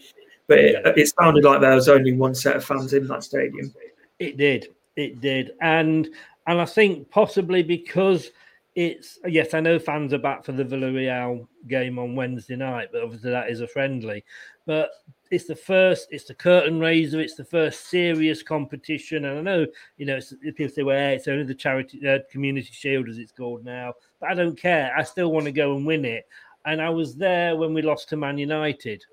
but 0.48 0.60
it, 0.60 0.98
it, 0.98 1.14
sounded 1.20 1.44
like 1.44 1.62
there 1.62 1.76
was 1.76 1.90
only 1.90 2.14
one 2.14 2.36
set 2.36 2.56
of 2.56 2.64
fans 2.64 2.94
in 2.94 3.08
that 3.08 3.24
stadium. 3.24 3.74
It 4.20 4.38
did, 4.38 4.68
it 4.96 5.22
did, 5.22 5.54
and 5.62 6.08
and 6.46 6.62
I 6.62 6.66
think 6.66 7.10
possibly 7.10 7.64
because 7.64 8.30
it's 8.74 9.20
yes, 9.26 9.54
I 9.54 9.60
know 9.60 9.80
fans 9.80 10.14
are 10.14 10.18
back 10.18 10.46
for 10.46 10.54
the 10.54 10.64
Villarreal 10.64 11.48
game 11.68 12.00
on 12.00 12.16
Wednesday 12.16 12.56
night, 12.56 12.90
but 12.92 13.04
obviously 13.04 13.32
that 13.32 13.50
is 13.50 13.62
a 13.62 13.68
friendly. 13.68 14.24
But 14.66 14.92
it's 15.30 15.46
the 15.46 15.56
first, 15.56 16.08
it's 16.12 16.26
the 16.26 16.34
curtain 16.34 16.80
raiser, 16.80 17.20
it's 17.20 17.36
the 17.36 17.44
first 17.44 17.90
serious 17.90 18.42
competition. 18.44 19.26
And 19.26 19.40
I 19.40 19.42
know, 19.42 19.68
you 19.98 20.06
know, 20.06 20.20
people 20.56 20.74
say, 20.74 20.84
well, 20.84 21.12
it's 21.12 21.28
only 21.28 21.44
the 21.44 21.56
charity 21.56 22.08
uh, 22.08 22.20
community 22.30 22.70
shield 22.72 23.10
as 23.10 23.18
it's 23.18 23.32
called 23.32 23.66
now, 23.66 23.94
but 24.20 24.30
I 24.30 24.34
don't 24.34 24.58
care. 24.58 24.94
I 24.96 25.04
still 25.04 25.32
want 25.32 25.46
to 25.46 25.52
go 25.52 25.76
and 25.76 25.86
win 25.86 26.06
it. 26.06 26.28
And 26.66 26.82
I 26.82 26.90
was 26.90 27.16
there 27.16 27.56
when 27.56 27.74
we 27.74 27.82
lost 27.82 28.10
to 28.10 28.18
Man 28.18 28.38
United, 28.38 29.04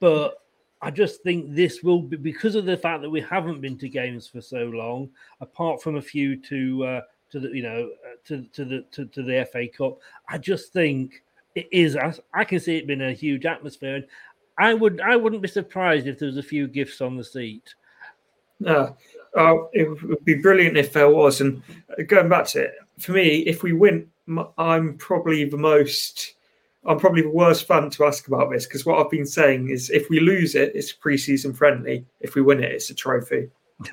but 0.00 0.36
I 0.82 0.90
just 0.90 1.22
think 1.22 1.54
this 1.54 1.82
will 1.82 2.00
be 2.00 2.16
because 2.16 2.54
of 2.54 2.64
the 2.64 2.76
fact 2.76 3.02
that 3.02 3.10
we 3.10 3.20
haven't 3.20 3.60
been 3.60 3.76
to 3.78 3.88
games 3.88 4.26
for 4.26 4.40
so 4.40 4.64
long, 4.64 5.10
apart 5.40 5.82
from 5.82 5.96
a 5.96 6.02
few 6.02 6.40
to 6.42 6.84
uh, 6.84 7.00
to 7.30 7.40
the 7.40 7.48
you 7.48 7.62
know 7.62 7.90
uh, 8.04 8.16
to 8.26 8.44
to 8.52 8.64
the 8.64 8.84
to, 8.92 9.06
to 9.06 9.22
the 9.22 9.48
FA 9.50 9.68
Cup. 9.68 9.98
I 10.28 10.38
just 10.38 10.72
think 10.72 11.22
it 11.54 11.68
is. 11.72 11.96
I, 11.96 12.14
I 12.34 12.44
can 12.44 12.60
see 12.60 12.76
it 12.76 12.86
being 12.86 13.02
a 13.02 13.12
huge 13.12 13.46
atmosphere, 13.46 13.96
and 13.96 14.06
I 14.58 14.74
would 14.74 15.00
I 15.00 15.16
wouldn't 15.16 15.42
be 15.42 15.48
surprised 15.48 16.06
if 16.06 16.18
there 16.18 16.28
was 16.28 16.36
a 16.36 16.42
few 16.42 16.68
gifts 16.68 17.00
on 17.00 17.16
the 17.16 17.24
seat. 17.24 17.74
No, 18.60 18.94
uh, 19.36 19.56
it 19.72 19.88
would 20.02 20.24
be 20.24 20.34
brilliant 20.34 20.76
if 20.76 20.92
there 20.92 21.08
was. 21.08 21.40
And 21.40 21.62
going 22.08 22.28
back 22.28 22.46
to 22.48 22.64
it, 22.64 22.74
for 22.98 23.12
me, 23.12 23.38
if 23.38 23.62
we 23.62 23.72
win, 23.72 24.10
I'm 24.58 24.98
probably 24.98 25.44
the 25.44 25.56
most. 25.56 26.34
I'm 26.86 26.98
probably 26.98 27.22
the 27.22 27.30
worst 27.30 27.66
fan 27.66 27.90
to 27.90 28.06
ask 28.06 28.26
about 28.26 28.50
this 28.50 28.64
because 28.64 28.86
what 28.86 28.98
I've 28.98 29.10
been 29.10 29.26
saying 29.26 29.68
is 29.68 29.90
if 29.90 30.08
we 30.08 30.18
lose 30.18 30.54
it, 30.54 30.72
it's 30.74 30.94
preseason 30.94 31.54
friendly. 31.54 32.06
If 32.20 32.34
we 32.34 32.40
win 32.40 32.62
it, 32.62 32.72
it's 32.72 32.88
a 32.88 32.94
trophy. 32.94 33.50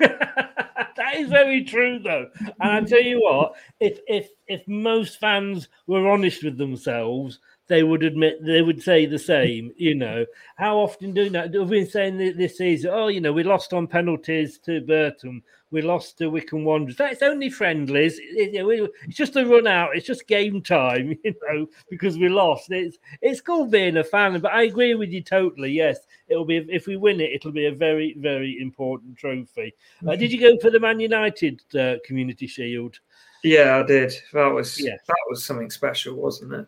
that 1.12 1.20
is 1.20 1.28
very 1.28 1.64
true, 1.64 1.98
though. 1.98 2.26
And 2.60 2.72
I 2.72 2.80
tell 2.82 3.02
you 3.02 3.20
what, 3.20 3.54
if 3.80 4.00
if 4.06 4.30
if 4.46 4.66
most 4.66 5.18
fans 5.20 5.68
were 5.86 6.08
honest 6.08 6.42
with 6.44 6.58
themselves, 6.58 7.38
they 7.68 7.82
would 7.82 8.02
admit 8.02 8.44
they 8.44 8.62
would 8.62 8.82
say 8.82 9.06
the 9.06 9.18
same. 9.18 9.72
You 9.76 9.94
know, 9.94 10.26
how 10.56 10.78
often 10.78 11.12
do 11.12 11.28
that? 11.30 11.52
We've 11.52 11.68
been 11.68 11.88
saying 11.88 12.16
this 12.18 12.58
season. 12.58 12.90
Oh, 12.92 13.08
you 13.08 13.20
know, 13.20 13.32
we 13.32 13.42
lost 13.42 13.72
on 13.72 13.86
penalties 13.86 14.58
to 14.60 14.80
Burton. 14.80 15.42
We 15.70 15.82
lost 15.82 16.16
to 16.18 16.28
Wycombe 16.28 16.64
Wanderers. 16.64 16.96
That's 16.96 17.22
only 17.22 17.50
friendlies. 17.50 18.18
It's 18.22 19.16
just 19.16 19.36
a 19.36 19.44
run 19.44 19.66
out. 19.66 19.90
It's 19.94 20.06
just 20.06 20.26
game 20.26 20.62
time. 20.62 21.16
You 21.24 21.34
know, 21.46 21.66
because 21.90 22.16
we 22.16 22.28
lost. 22.28 22.70
It's 22.70 22.96
it's 23.20 23.40
cool 23.42 23.66
being 23.66 23.98
a 23.98 24.04
fan, 24.04 24.40
but 24.40 24.52
I 24.52 24.62
agree 24.62 24.94
with 24.94 25.10
you 25.10 25.22
totally. 25.22 25.72
Yes, 25.72 25.98
it'll 26.28 26.44
be 26.44 26.56
if 26.70 26.86
we 26.86 26.96
win 26.96 27.20
it, 27.20 27.32
it'll 27.32 27.52
be 27.52 27.66
a 27.66 27.72
very 27.72 28.14
very 28.18 28.60
important 28.60 29.16
trophy. 29.16 29.74
Uh, 30.06 30.16
did 30.16 30.32
you 30.32 30.40
go 30.40 30.58
for 30.58 30.70
the 30.70 30.80
Man 30.80 31.00
United 31.00 31.62
uh, 31.78 31.96
Community 32.04 32.46
Shield? 32.46 32.98
Yeah, 33.44 33.78
I 33.78 33.82
did. 33.86 34.12
That 34.32 34.48
was 34.48 34.80
yeah. 34.80 34.96
that 35.06 35.16
was 35.28 35.44
something 35.44 35.70
special, 35.70 36.16
wasn't 36.16 36.54
it? 36.54 36.66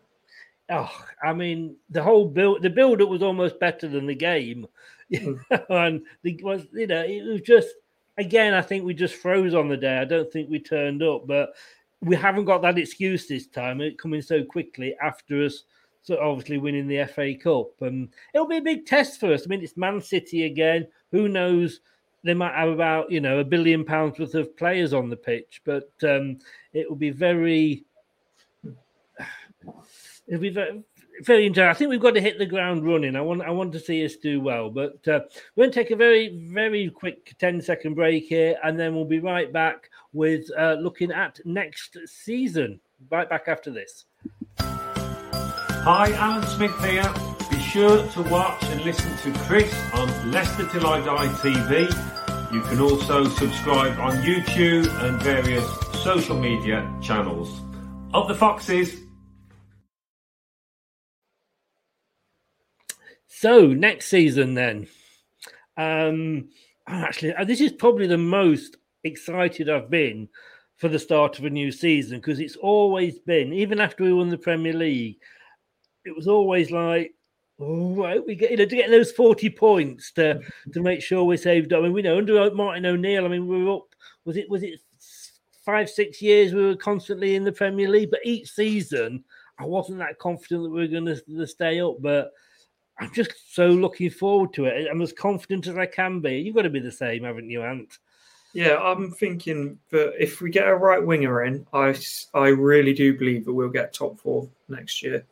oh, 0.71 1.05
I 1.21 1.33
mean, 1.33 1.75
the 1.89 2.01
whole 2.01 2.27
build, 2.27 2.63
the 2.63 2.69
build 2.69 3.01
up 3.01 3.09
was 3.09 3.21
almost 3.21 3.59
better 3.59 3.87
than 3.87 4.07
the 4.07 4.15
game, 4.15 4.65
hmm. 5.15 5.33
and 5.69 6.01
the 6.23 6.39
was 6.43 6.65
you 6.73 6.87
know 6.87 7.03
it 7.03 7.23
was 7.23 7.41
just 7.41 7.69
again. 8.17 8.53
I 8.53 8.61
think 8.61 8.83
we 8.83 8.93
just 8.93 9.15
froze 9.15 9.53
on 9.53 9.69
the 9.69 9.77
day. 9.77 9.97
I 9.97 10.05
don't 10.05 10.31
think 10.31 10.49
we 10.49 10.59
turned 10.59 11.03
up, 11.03 11.27
but 11.27 11.53
we 12.01 12.15
haven't 12.15 12.45
got 12.45 12.61
that 12.63 12.77
excuse 12.77 13.27
this 13.27 13.47
time. 13.47 13.81
It 13.81 13.99
coming 13.99 14.21
so 14.21 14.43
quickly 14.43 14.95
after 15.01 15.43
us. 15.43 15.63
So 16.03 16.17
obviously 16.19 16.57
winning 16.57 16.87
the 16.87 17.05
FA 17.05 17.35
Cup, 17.35 17.81
and 17.81 18.09
it'll 18.33 18.47
be 18.47 18.57
a 18.57 18.61
big 18.61 18.85
test 18.85 19.19
for 19.19 19.33
us. 19.33 19.43
I 19.45 19.47
mean, 19.47 19.61
it's 19.61 19.77
Man 19.77 20.01
City 20.01 20.45
again. 20.45 20.87
Who 21.11 21.27
knows? 21.27 21.81
They 22.23 22.33
might 22.33 22.55
have 22.55 22.69
about 22.69 23.11
you 23.11 23.21
know 23.21 23.39
a 23.39 23.43
billion 23.43 23.85
pounds 23.85 24.19
worth 24.19 24.35
of 24.35 24.55
players 24.57 24.93
on 24.93 25.09
the 25.09 25.15
pitch, 25.15 25.61
but 25.63 25.91
um, 26.03 26.39
it 26.73 26.89
will 26.89 26.95
be 26.95 27.11
very 27.11 27.85
it'll 30.27 30.41
be 30.41 30.49
very, 30.49 30.83
very 31.21 31.45
interesting. 31.45 31.69
I 31.69 31.73
think 31.73 31.89
we've 31.89 31.99
got 31.99 32.13
to 32.13 32.21
hit 32.21 32.37
the 32.37 32.45
ground 32.45 32.85
running. 32.85 33.15
I 33.15 33.21
want 33.21 33.41
I 33.41 33.51
want 33.51 33.71
to 33.73 33.79
see 33.79 34.03
us 34.05 34.15
do 34.15 34.41
well, 34.41 34.69
but 34.69 35.07
uh, 35.07 35.21
we're 35.55 35.63
going 35.63 35.71
to 35.71 35.79
take 35.79 35.91
a 35.91 35.95
very 35.95 36.47
very 36.47 36.89
quick 36.89 37.35
10 37.37 37.61
second 37.61 37.95
break 37.95 38.25
here, 38.25 38.57
and 38.63 38.79
then 38.79 38.95
we'll 38.95 39.05
be 39.05 39.19
right 39.19 39.51
back 39.51 39.89
with 40.13 40.45
uh, 40.57 40.77
looking 40.79 41.11
at 41.11 41.39
next 41.45 41.97
season. 42.05 42.79
Right 43.09 43.29
back 43.29 43.47
after 43.47 43.71
this. 43.71 44.05
Hi, 45.83 46.11
Alan 46.13 46.45
Smith 46.45 46.79
here. 46.85 47.11
Be 47.49 47.57
sure 47.57 48.07
to 48.09 48.21
watch 48.29 48.63
and 48.65 48.85
listen 48.85 49.17
to 49.23 49.39
Chris 49.39 49.73
on 49.95 50.31
Leicester 50.31 50.67
Till 50.67 50.85
I 50.85 51.03
Die 51.03 51.27
TV. 51.41 52.53
You 52.53 52.61
can 52.61 52.79
also 52.79 53.23
subscribe 53.23 53.97
on 53.97 54.17
YouTube 54.17 54.87
and 55.03 55.19
various 55.23 55.65
social 56.03 56.37
media 56.37 56.87
channels. 57.01 57.61
Of 58.13 58.27
the 58.27 58.35
Foxes, 58.35 58.95
So 63.27 63.65
next 63.65 64.05
season, 64.05 64.53
then, 64.53 64.85
um, 65.77 66.49
actually, 66.85 67.33
uh, 67.33 67.43
this 67.43 67.59
is 67.59 67.71
probably 67.71 68.05
the 68.05 68.19
most 68.19 68.77
excited 69.03 69.67
I've 69.67 69.89
been 69.89 70.29
for 70.75 70.89
the 70.89 70.99
start 70.99 71.39
of 71.39 71.45
a 71.45 71.49
new 71.49 71.71
season 71.71 72.19
because 72.19 72.39
it's 72.39 72.55
always 72.55 73.17
been, 73.17 73.51
even 73.51 73.79
after 73.79 74.03
we 74.03 74.13
won 74.13 74.29
the 74.29 74.37
Premier 74.37 74.73
League, 74.73 75.17
it 76.05 76.15
was 76.15 76.27
always 76.27 76.71
like, 76.71 77.13
oh, 77.59 77.93
right, 77.95 78.25
we 78.25 78.35
get 78.35 78.51
you 78.51 78.57
know 78.57 78.65
to 78.65 78.75
get 78.75 78.89
those 78.89 79.11
forty 79.11 79.49
points 79.49 80.11
to 80.13 80.41
to 80.73 80.81
make 80.81 81.01
sure 81.01 81.23
we're 81.23 81.37
saved. 81.37 81.73
I 81.73 81.79
mean, 81.79 81.93
we 81.93 82.01
know 82.01 82.17
under 82.17 82.53
Martin 82.53 82.85
O'Neill. 82.85 83.25
I 83.25 83.29
mean, 83.29 83.47
we 83.47 83.63
were 83.63 83.75
up. 83.77 83.87
Was 84.25 84.37
it 84.37 84.49
was 84.49 84.63
it 84.63 84.79
five 85.65 85.89
six 85.89 86.21
years 86.21 86.53
we 86.53 86.65
were 86.65 86.75
constantly 86.75 87.35
in 87.35 87.43
the 87.43 87.51
Premier 87.51 87.89
League, 87.89 88.11
but 88.11 88.25
each 88.25 88.51
season 88.51 89.23
I 89.61 89.65
wasn't 89.65 89.99
that 89.99 90.17
confident 90.17 90.63
that 90.63 90.69
we 90.69 90.81
were 90.81 90.87
going 90.87 91.05
to 91.05 91.47
stay 91.47 91.79
up, 91.81 91.97
but 91.99 92.31
I'm 92.99 93.13
just 93.13 93.53
so 93.53 93.67
looking 93.67 94.09
forward 94.09 94.53
to 94.53 94.65
it. 94.65 94.87
I'm 94.89 95.01
as 95.01 95.13
confident 95.13 95.67
as 95.67 95.77
I 95.77 95.85
can 95.85 96.19
be. 96.19 96.37
You've 96.39 96.55
got 96.55 96.63
to 96.63 96.69
be 96.69 96.79
the 96.79 96.91
same, 96.91 97.23
haven't 97.23 97.49
you, 97.49 97.61
Ant? 97.61 97.99
Yeah, 98.53 98.77
I'm 98.77 99.11
thinking 99.11 99.77
that 99.91 100.13
if 100.19 100.41
we 100.41 100.49
get 100.49 100.67
a 100.67 100.75
right 100.75 101.03
winger 101.03 101.43
in, 101.43 101.65
I, 101.73 101.95
I 102.33 102.47
really 102.49 102.93
do 102.93 103.17
believe 103.17 103.45
that 103.45 103.53
we'll 103.53 103.69
get 103.69 103.93
top 103.93 104.19
four 104.19 104.49
next 104.67 105.03
year. 105.03 105.25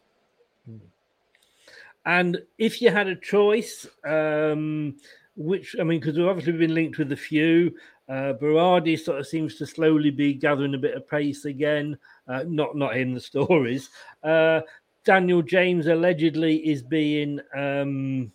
And 2.05 2.41
if 2.57 2.81
you 2.81 2.91
had 2.91 3.07
a 3.07 3.15
choice, 3.15 3.85
um, 4.05 4.95
which 5.35 5.75
I 5.79 5.83
mean, 5.83 5.99
because 5.99 6.17
we've 6.17 6.27
obviously 6.27 6.53
been 6.53 6.73
linked 6.73 6.97
with 6.97 7.11
a 7.11 7.17
few, 7.17 7.75
uh, 8.07 8.33
Berardi 8.33 8.99
sort 8.99 9.19
of 9.19 9.27
seems 9.27 9.55
to 9.55 9.65
slowly 9.65 10.09
be 10.09 10.33
gathering 10.33 10.73
a 10.73 10.79
bit 10.79 10.95
of 10.95 11.07
pace 11.07 11.45
again. 11.45 11.97
Uh, 12.27 12.43
not 12.47 12.75
not 12.75 12.97
in 12.97 13.13
the 13.13 13.19
stories. 13.31 13.89
Uh, 14.23 14.61
Daniel 15.03 15.41
James 15.41 15.87
allegedly 15.87 16.57
is 16.67 16.81
being 16.81 17.39
um, 17.55 18.31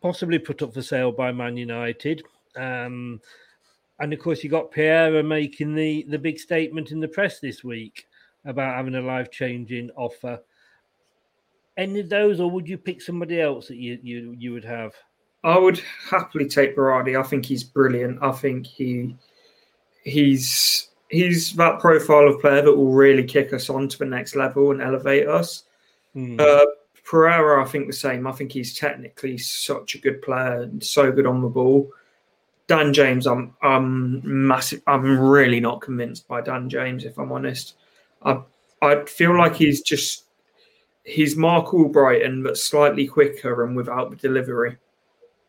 possibly 0.00 0.38
put 0.38 0.62
up 0.62 0.72
for 0.72 0.82
sale 0.82 1.12
by 1.12 1.32
Man 1.32 1.56
United. 1.56 2.22
Um, 2.54 3.20
and 3.98 4.12
of 4.12 4.18
course, 4.18 4.44
you 4.44 4.50
got 4.50 4.70
Pierre 4.70 5.22
making 5.22 5.74
the, 5.74 6.04
the 6.08 6.18
big 6.18 6.38
statement 6.38 6.90
in 6.90 7.00
the 7.00 7.08
press 7.08 7.40
this 7.40 7.64
week 7.64 8.06
about 8.44 8.76
having 8.76 8.94
a 8.94 9.00
life 9.00 9.30
changing 9.30 9.90
offer. 9.96 10.40
Any 11.76 12.00
of 12.00 12.08
those, 12.08 12.40
or 12.40 12.50
would 12.50 12.68
you 12.68 12.78
pick 12.78 13.02
somebody 13.02 13.40
else 13.40 13.68
that 13.68 13.76
you, 13.76 13.98
you, 14.02 14.34
you 14.38 14.52
would 14.52 14.64
have? 14.64 14.92
I 15.44 15.58
would 15.58 15.80
happily 16.10 16.48
take 16.48 16.76
Berardi. 16.76 17.18
I 17.18 17.22
think 17.22 17.44
he's 17.44 17.62
brilliant. 17.62 18.22
I 18.22 18.32
think 18.32 18.66
he 18.66 19.14
he's 20.02 20.88
he's 21.08 21.52
that 21.54 21.78
profile 21.78 22.26
of 22.28 22.40
player 22.40 22.62
that 22.62 22.76
will 22.76 22.92
really 22.92 23.24
kick 23.24 23.52
us 23.52 23.70
on 23.70 23.88
to 23.88 23.98
the 23.98 24.06
next 24.06 24.34
level 24.34 24.70
and 24.70 24.82
elevate 24.82 25.28
us. 25.28 25.64
Mm. 26.16 26.40
Uh, 26.40 26.66
Pereira, 27.04 27.62
I 27.62 27.68
think 27.68 27.86
the 27.86 27.92
same. 27.92 28.26
I 28.26 28.32
think 28.32 28.50
he's 28.50 28.76
technically 28.76 29.38
such 29.38 29.94
a 29.94 29.98
good 29.98 30.20
player 30.22 30.62
and 30.62 30.82
so 30.82 31.12
good 31.12 31.26
on 31.26 31.40
the 31.40 31.48
ball. 31.48 31.90
Dan 32.66 32.92
James, 32.92 33.26
I'm 33.26 33.54
I'm 33.62 34.22
massive. 34.24 34.82
I'm 34.86 35.18
really 35.18 35.60
not 35.60 35.80
convinced 35.80 36.26
by 36.26 36.40
Dan 36.40 36.68
James, 36.68 37.04
if 37.04 37.18
I'm 37.18 37.30
honest. 37.30 37.74
I 38.22 38.40
I 38.82 39.04
feel 39.04 39.38
like 39.38 39.54
he's 39.54 39.80
just 39.82 40.24
he's 41.06 41.36
Marc 41.36 41.68
Albrighton, 41.68 42.42
but 42.42 42.58
slightly 42.58 43.06
quicker 43.06 43.64
and 43.64 43.76
without 43.76 44.10
the 44.10 44.16
delivery. 44.16 44.76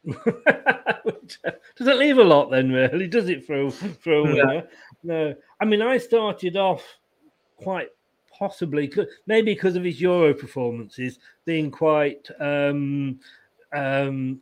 does 0.26 1.88
it 1.88 1.98
leave 1.98 2.18
a 2.18 2.24
lot 2.24 2.50
then, 2.50 2.72
really? 2.72 3.08
Does 3.08 3.28
it 3.28 3.46
throw 3.46 3.70
throw? 3.70 4.28
Yeah. 4.28 4.62
No, 5.04 5.36
I 5.60 5.66
mean 5.66 5.82
I 5.82 5.98
started 5.98 6.56
off 6.56 6.84
quite 7.58 7.90
possibly 8.32 8.92
maybe 9.26 9.54
because 9.54 9.76
of 9.76 9.84
his 9.84 10.00
Euro 10.00 10.34
performances 10.34 11.18
being 11.44 11.72
quite 11.72 12.30
um, 12.40 13.20
um, 13.74 14.42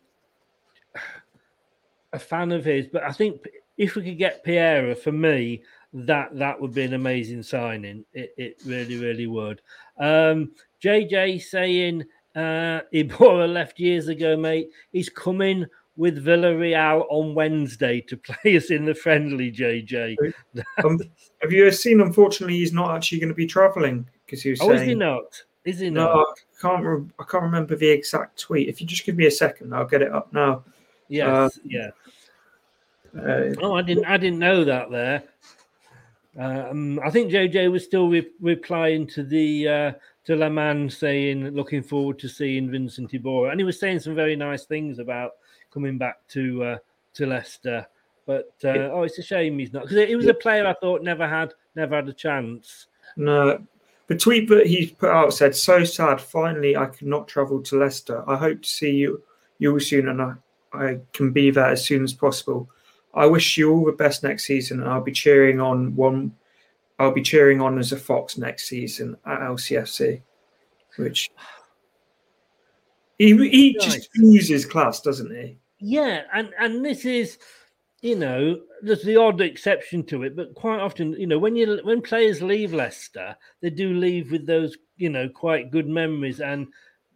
a 2.13 2.19
fan 2.19 2.51
of 2.51 2.65
his. 2.65 2.87
But 2.87 3.03
I 3.03 3.11
think 3.11 3.47
if 3.77 3.95
we 3.95 4.03
could 4.03 4.17
get 4.17 4.43
Pereira, 4.43 4.95
for 4.95 5.11
me, 5.11 5.63
that 5.95 6.37
that 6.37 6.59
would 6.59 6.73
be 6.73 6.83
an 6.83 6.93
amazing 6.93 7.41
signing. 7.41 8.03
It, 8.13 8.33
it 8.37 8.57
really, 8.65 8.97
really 8.97 9.27
would. 9.27 9.61
Um, 9.97 10.51
JJ 10.83 11.41
saying 11.41 12.03
uh, 12.35 12.81
Iborra 12.93 13.51
left 13.51 13.79
years 13.79 14.09
ago, 14.09 14.35
mate. 14.35 14.69
He's 14.91 15.09
coming 15.09 15.65
with 15.95 16.23
Villarreal 16.23 17.05
on 17.09 17.33
Wednesday 17.33 18.01
to 18.01 18.17
play 18.43 18.57
us 18.57 18.71
in 18.71 18.83
the 18.83 18.93
friendly, 18.93 19.51
JJ. 19.51 20.17
um, 20.83 20.99
have 21.41 21.53
you 21.53 21.71
seen? 21.71 22.01
Unfortunately, 22.01 22.57
he's 22.57 22.73
not 22.73 22.93
actually 22.93 23.19
going 23.19 23.29
to 23.29 23.35
be 23.35 23.47
travelling 23.47 24.05
because 24.25 24.41
he 24.41 24.49
was. 24.49 24.61
Oh, 24.61 24.67
saying, 24.67 24.81
is 24.81 24.87
he 24.87 24.95
not? 24.95 25.43
Is 25.63 25.79
he 25.79 25.89
not? 25.89 26.13
No, 26.13 26.21
I 26.21 26.61
can't. 26.61 26.85
Re- 26.85 27.09
I 27.19 27.23
can't 27.23 27.43
remember 27.43 27.77
the 27.77 27.89
exact 27.89 28.37
tweet. 28.37 28.67
If 28.67 28.81
you 28.81 28.87
just 28.87 29.05
give 29.05 29.15
me 29.15 29.27
a 29.27 29.31
second, 29.31 29.73
I'll 29.73 29.85
get 29.85 30.01
it 30.01 30.11
up 30.11 30.33
now. 30.33 30.65
Yes. 31.07 31.29
Uh, 31.29 31.49
yeah. 31.63 31.89
Uh, 33.17 33.53
oh, 33.61 33.75
I 33.75 33.81
didn't. 33.81 34.05
I 34.05 34.17
didn't 34.17 34.39
know 34.39 34.65
that. 34.65 34.91
There. 34.91 35.23
Um, 36.37 36.99
I 37.03 37.09
think 37.09 37.31
JJ 37.31 37.71
was 37.71 37.83
still 37.83 38.09
re- 38.09 38.31
replying 38.41 39.07
to 39.07 39.23
the 39.23 39.67
uh, 39.67 39.91
to 40.25 40.35
La 40.35 40.49
Man 40.49 40.89
saying, 40.89 41.49
looking 41.51 41.81
forward 41.81 42.19
to 42.19 42.27
seeing 42.27 42.69
Vincent 42.69 43.11
Iborra, 43.11 43.51
and 43.51 43.59
he 43.59 43.63
was 43.63 43.79
saying 43.79 43.99
some 43.99 44.15
very 44.15 44.35
nice 44.35 44.65
things 44.65 44.99
about 44.99 45.31
coming 45.73 45.97
back 45.97 46.27
to 46.29 46.63
uh, 46.63 46.77
to 47.13 47.25
Leicester. 47.25 47.87
But 48.25 48.53
uh, 48.63 48.89
oh, 48.91 49.03
it's 49.03 49.19
a 49.19 49.23
shame 49.23 49.59
he's 49.59 49.71
not 49.71 49.83
because 49.83 50.07
he 50.07 50.15
was 50.15 50.25
a 50.25 50.33
player 50.33 50.65
I 50.65 50.73
thought 50.73 51.03
never 51.03 51.27
had 51.27 51.53
never 51.75 51.95
had 51.95 52.09
a 52.09 52.13
chance. 52.13 52.87
No, 53.15 53.63
the 54.07 54.17
tweet 54.17 54.49
that 54.49 54.65
he 54.65 54.87
put 54.87 55.11
out 55.11 55.33
said, 55.33 55.55
"So 55.55 55.83
sad. 55.83 56.19
Finally, 56.19 56.75
I 56.75 56.87
cannot 56.87 57.27
travel 57.27 57.61
to 57.61 57.77
Leicester. 57.77 58.27
I 58.29 58.35
hope 58.35 58.63
to 58.63 58.67
see 58.67 58.91
you 58.91 59.23
you 59.59 59.79
soon, 59.79 60.09
and 60.09 60.21
I, 60.21 60.33
I 60.73 60.99
can 61.13 61.31
be 61.31 61.51
there 61.51 61.67
as 61.67 61.85
soon 61.85 62.03
as 62.03 62.13
possible. 62.13 62.69
I 63.15 63.25
wish 63.25 63.57
you 63.57 63.71
all 63.71 63.85
the 63.85 63.93
best 63.93 64.23
next 64.23 64.45
season, 64.45 64.81
and 64.81 64.89
I'll 64.89 65.01
be 65.01 65.11
cheering 65.11 65.61
on 65.61 65.95
one. 65.95 66.35
I'll 66.99 67.11
be 67.13 67.21
cheering 67.21 67.61
on 67.61 67.79
as 67.79 67.91
a 67.91 67.97
Fox 67.97 68.37
next 68.37 68.67
season 68.67 69.17
at 69.25 69.39
LCFC, 69.39 70.21
which 70.97 71.31
he 73.17 73.49
he 73.49 73.73
just 73.79 74.09
oozes 74.19 74.65
class, 74.65 74.99
doesn't 74.99 75.33
he? 75.33 75.57
Yeah, 75.79 76.23
and 76.33 76.49
and 76.59 76.83
this 76.83 77.05
is, 77.05 77.37
you 78.01 78.15
know, 78.15 78.59
there's 78.81 79.03
the 79.03 79.15
odd 79.15 79.39
exception 79.39 80.03
to 80.07 80.23
it, 80.23 80.35
but 80.35 80.53
quite 80.53 80.79
often, 80.79 81.13
you 81.13 81.27
know, 81.27 81.39
when 81.39 81.55
you 81.55 81.79
when 81.83 82.01
players 82.01 82.41
leave 82.41 82.73
Leicester, 82.73 83.35
they 83.61 83.69
do 83.69 83.93
leave 83.93 84.31
with 84.31 84.45
those, 84.45 84.77
you 84.97 85.09
know, 85.09 85.29
quite 85.29 85.71
good 85.71 85.87
memories. 85.87 86.41
And 86.41 86.67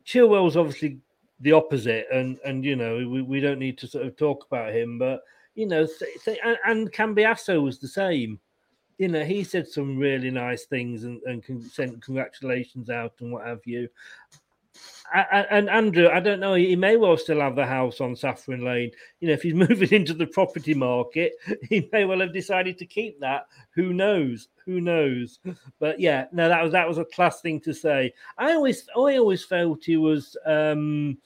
Chilwell's 0.06 0.58
obviously 0.58 1.00
the 1.42 1.52
opposite, 1.52 2.08
and 2.12 2.38
and 2.46 2.64
you 2.64 2.78
know, 2.78 2.98
we, 2.98 3.22
we 3.22 3.40
don't 3.42 3.60
need 3.60 3.78
to 3.80 3.88
sort 3.88 4.06
of 4.06 4.16
talk 4.16 4.46
about 4.50 4.74
him, 4.74 4.98
but 4.98 5.22
you 5.60 5.68
know, 5.68 5.88
and, 6.44 6.58
and 6.66 6.92
Cambiasso 6.92 7.62
was 7.62 7.80
the 7.80 7.88
same. 7.88 8.40
You 8.98 9.08
know, 9.08 9.24
he 9.24 9.44
said 9.44 9.68
some 9.68 9.98
really 9.98 10.32
nice 10.32 10.66
things 10.66 11.04
and, 11.04 11.22
and 11.24 11.44
sent 11.72 12.02
congratulations 12.02 12.90
out 12.90 13.14
and 13.20 13.32
what 13.32 13.46
have 13.46 13.62
you 13.66 13.90
and 15.14 15.70
Andrew, 15.70 16.08
I 16.08 16.20
don't 16.20 16.40
know. 16.40 16.54
He 16.54 16.76
may 16.76 16.96
well 16.96 17.18
still 17.18 17.40
have 17.40 17.56
the 17.56 17.66
house 17.66 18.00
on 18.00 18.16
Saffron 18.16 18.64
Lane. 18.64 18.92
You 19.20 19.28
know, 19.28 19.34
if 19.34 19.42
he's 19.42 19.54
moving 19.70 19.92
into 19.92 20.14
the 20.14 20.28
property 20.28 20.74
market, 20.74 21.34
he 21.68 21.90
may 21.92 22.06
well 22.06 22.20
have 22.20 22.34
decided 22.34 22.78
to 22.78 22.86
keep 22.86 23.20
that. 23.20 23.48
Who 23.72 23.94
knows? 23.94 24.50
Who 24.66 24.82
knows? 24.82 25.40
But 25.80 26.00
yeah, 26.00 26.26
no, 26.32 26.48
that 26.48 26.64
was 26.64 26.72
that 26.74 26.88
was 26.88 26.98
a 26.98 27.06
class 27.06 27.42
thing 27.42 27.60
to 27.62 27.74
say. 27.74 28.14
I 28.38 28.54
always, 28.54 28.88
I 28.96 29.18
always 29.18 29.44
felt 29.44 29.84
he 29.84 29.98
was, 29.98 30.38
um, 30.46 31.18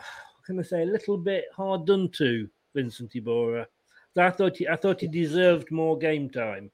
can 0.46 0.58
I 0.58 0.62
say, 0.62 0.82
a 0.82 0.86
little 0.86 1.18
bit 1.18 1.44
hard 1.54 1.86
done 1.86 2.08
to, 2.14 2.48
Vincent 2.76 3.12
Iborra. 3.12 3.66
So 4.14 4.22
I 4.22 4.30
thought 4.30 4.56
he, 4.56 4.68
I 4.68 4.76
thought 4.76 5.00
he 5.00 5.08
deserved 5.08 5.70
more 5.72 5.98
game 5.98 6.30
time. 6.30 6.70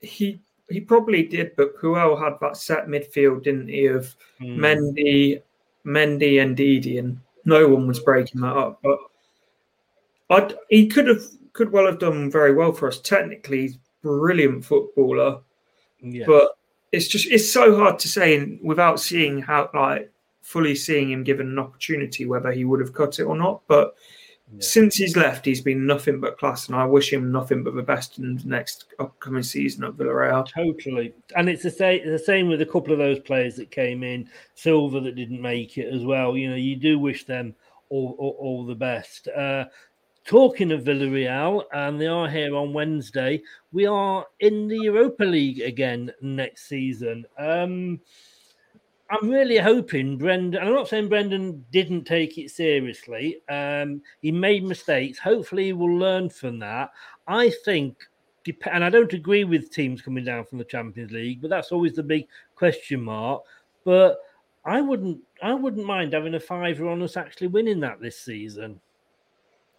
He 0.00 0.40
he 0.68 0.80
probably 0.80 1.24
did, 1.24 1.56
but 1.56 1.76
Puel 1.76 2.22
had 2.22 2.34
that 2.40 2.56
set 2.56 2.86
midfield, 2.86 3.42
didn't 3.42 3.68
he? 3.68 3.86
Of 3.86 4.14
mm. 4.40 4.56
Mendy, 4.56 5.42
Mendy 5.84 6.40
and 6.40 6.56
Ndidi, 6.56 6.98
and 6.98 7.18
no 7.44 7.68
one 7.68 7.86
was 7.86 8.00
breaking 8.00 8.40
that 8.42 8.56
up. 8.56 8.80
But 8.82 8.98
I'd, 10.30 10.54
he 10.70 10.86
could 10.86 11.08
have 11.08 11.22
could 11.52 11.72
well 11.72 11.86
have 11.86 11.98
done 11.98 12.30
very 12.30 12.54
well 12.54 12.72
for 12.72 12.88
us. 12.88 13.00
Technically, 13.00 13.62
he's 13.62 13.78
brilliant 14.02 14.64
footballer, 14.64 15.40
yes. 16.00 16.26
but 16.26 16.56
it's 16.92 17.08
just 17.08 17.26
it's 17.30 17.52
so 17.52 17.76
hard 17.76 17.98
to 18.00 18.08
say 18.08 18.58
without 18.62 19.00
seeing 19.00 19.40
how 19.40 19.68
like 19.74 20.10
fully 20.42 20.74
seeing 20.74 21.10
him 21.10 21.22
given 21.22 21.48
an 21.48 21.58
opportunity 21.58 22.26
whether 22.26 22.50
he 22.50 22.64
would 22.64 22.80
have 22.80 22.92
cut 22.92 23.18
it 23.18 23.24
or 23.24 23.36
not. 23.36 23.62
But 23.68 23.94
since 24.58 24.96
he's 24.96 25.16
left, 25.16 25.44
he's 25.44 25.60
been 25.60 25.86
nothing 25.86 26.20
but 26.20 26.38
class, 26.38 26.68
and 26.68 26.76
I 26.76 26.84
wish 26.84 27.12
him 27.12 27.32
nothing 27.32 27.62
but 27.62 27.74
the 27.74 27.82
best 27.82 28.18
in 28.18 28.36
the 28.36 28.44
next 28.44 28.86
upcoming 28.98 29.42
season 29.42 29.84
at 29.84 29.92
Villarreal. 29.92 30.46
Totally, 30.48 31.14
and 31.36 31.48
it's 31.48 31.62
the 31.62 31.70
same. 31.70 32.08
The 32.08 32.18
same 32.18 32.48
with 32.48 32.60
a 32.60 32.66
couple 32.66 32.92
of 32.92 32.98
those 32.98 33.18
players 33.20 33.56
that 33.56 33.70
came 33.70 34.02
in, 34.02 34.28
Silva 34.54 35.00
that 35.00 35.16
didn't 35.16 35.40
make 35.40 35.78
it 35.78 35.92
as 35.92 36.04
well. 36.04 36.36
You 36.36 36.50
know, 36.50 36.56
you 36.56 36.76
do 36.76 36.98
wish 36.98 37.24
them 37.24 37.54
all, 37.88 38.16
all, 38.18 38.36
all 38.38 38.66
the 38.66 38.74
best. 38.74 39.28
Uh, 39.28 39.64
talking 40.24 40.72
of 40.72 40.82
Villarreal, 40.82 41.64
and 41.72 42.00
they 42.00 42.06
are 42.06 42.28
here 42.28 42.54
on 42.54 42.72
Wednesday. 42.72 43.42
We 43.72 43.86
are 43.86 44.26
in 44.40 44.68
the 44.68 44.78
Europa 44.78 45.24
League 45.24 45.60
again 45.60 46.12
next 46.20 46.68
season. 46.68 47.24
Um, 47.38 48.00
I'm 49.12 49.28
really 49.28 49.58
hoping 49.58 50.16
Brendan. 50.16 50.62
I'm 50.62 50.72
not 50.72 50.88
saying 50.88 51.10
Brendan 51.10 51.66
didn't 51.70 52.04
take 52.04 52.38
it 52.38 52.50
seriously. 52.50 53.42
Um, 53.46 54.00
he 54.22 54.32
made 54.32 54.64
mistakes. 54.64 55.18
Hopefully, 55.18 55.66
he 55.66 55.72
will 55.74 55.94
learn 55.94 56.30
from 56.30 56.58
that. 56.60 56.90
I 57.28 57.50
think, 57.62 57.98
and 58.72 58.82
I 58.82 58.88
don't 58.88 59.12
agree 59.12 59.44
with 59.44 59.70
teams 59.70 60.00
coming 60.00 60.24
down 60.24 60.46
from 60.46 60.56
the 60.56 60.64
Champions 60.64 61.12
League, 61.12 61.42
but 61.42 61.50
that's 61.50 61.72
always 61.72 61.92
the 61.92 62.02
big 62.02 62.26
question 62.54 63.02
mark. 63.02 63.42
But 63.84 64.16
I 64.64 64.80
wouldn't, 64.80 65.18
I 65.42 65.52
wouldn't 65.52 65.86
mind 65.86 66.14
having 66.14 66.34
a 66.34 66.40
fiver 66.40 66.88
on 66.88 67.02
us 67.02 67.18
actually 67.18 67.48
winning 67.48 67.80
that 67.80 68.00
this 68.00 68.18
season. 68.18 68.80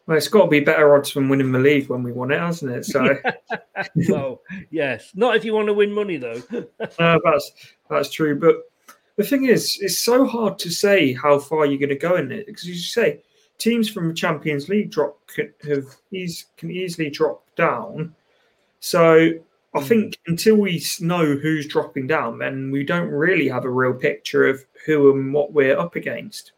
Well, 0.05 0.17
it's 0.17 0.27
got 0.27 0.43
to 0.43 0.49
be 0.49 0.59
better 0.59 0.95
odds 0.95 1.09
from 1.09 1.29
winning 1.29 1.51
the 1.51 1.59
league 1.59 1.89
when 1.89 2.03
we 2.03 2.11
won 2.11 2.31
it, 2.31 2.39
hasn't 2.39 2.71
it? 2.71 2.85
So, 2.85 3.17
well, 4.09 4.41
yes, 4.69 5.11
not 5.15 5.35
if 5.37 5.43
you 5.43 5.53
want 5.53 5.67
to 5.67 5.73
win 5.73 5.91
money 5.91 6.17
though. 6.17 6.41
uh, 6.99 7.17
that's 7.23 7.51
that's 7.89 8.11
true, 8.11 8.37
but 8.37 8.57
the 9.15 9.23
thing 9.23 9.45
is, 9.45 9.77
it's 9.81 9.99
so 9.99 10.25
hard 10.25 10.57
to 10.59 10.71
say 10.71 11.13
how 11.13 11.39
far 11.39 11.65
you're 11.65 11.79
going 11.79 11.89
to 11.89 11.95
go 11.95 12.15
in 12.15 12.31
it 12.31 12.47
because, 12.47 12.63
as 12.63 12.69
you 12.69 12.75
say, 12.75 13.21
teams 13.59 13.89
from 13.89 14.07
the 14.07 14.13
Champions 14.13 14.69
League 14.69 14.89
drop 14.89 15.19
can, 15.27 15.53
have 15.67 15.85
can 16.57 16.71
easily 16.71 17.09
drop 17.09 17.43
down. 17.55 18.15
So 18.79 19.31
I 19.75 19.79
hmm. 19.79 19.85
think 19.85 20.19
until 20.25 20.55
we 20.55 20.83
know 20.99 21.35
who's 21.35 21.67
dropping 21.67 22.07
down, 22.07 22.39
then 22.39 22.71
we 22.71 22.83
don't 22.83 23.09
really 23.09 23.47
have 23.47 23.65
a 23.65 23.69
real 23.69 23.93
picture 23.93 24.47
of 24.47 24.63
who 24.85 25.11
and 25.11 25.33
what 25.33 25.53
we're 25.53 25.77
up 25.77 25.95
against. 25.95 26.53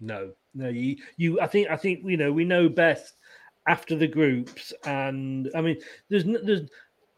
No, 0.00 0.32
no, 0.54 0.68
you, 0.68 0.96
you. 1.16 1.40
I 1.40 1.46
think, 1.46 1.70
I 1.70 1.76
think 1.76 2.00
you 2.04 2.16
know, 2.16 2.32
we 2.32 2.44
know 2.44 2.68
best 2.68 3.14
after 3.68 3.94
the 3.94 4.08
groups, 4.08 4.72
and 4.84 5.48
I 5.54 5.60
mean, 5.60 5.80
there's, 6.08 6.24
there's. 6.24 6.68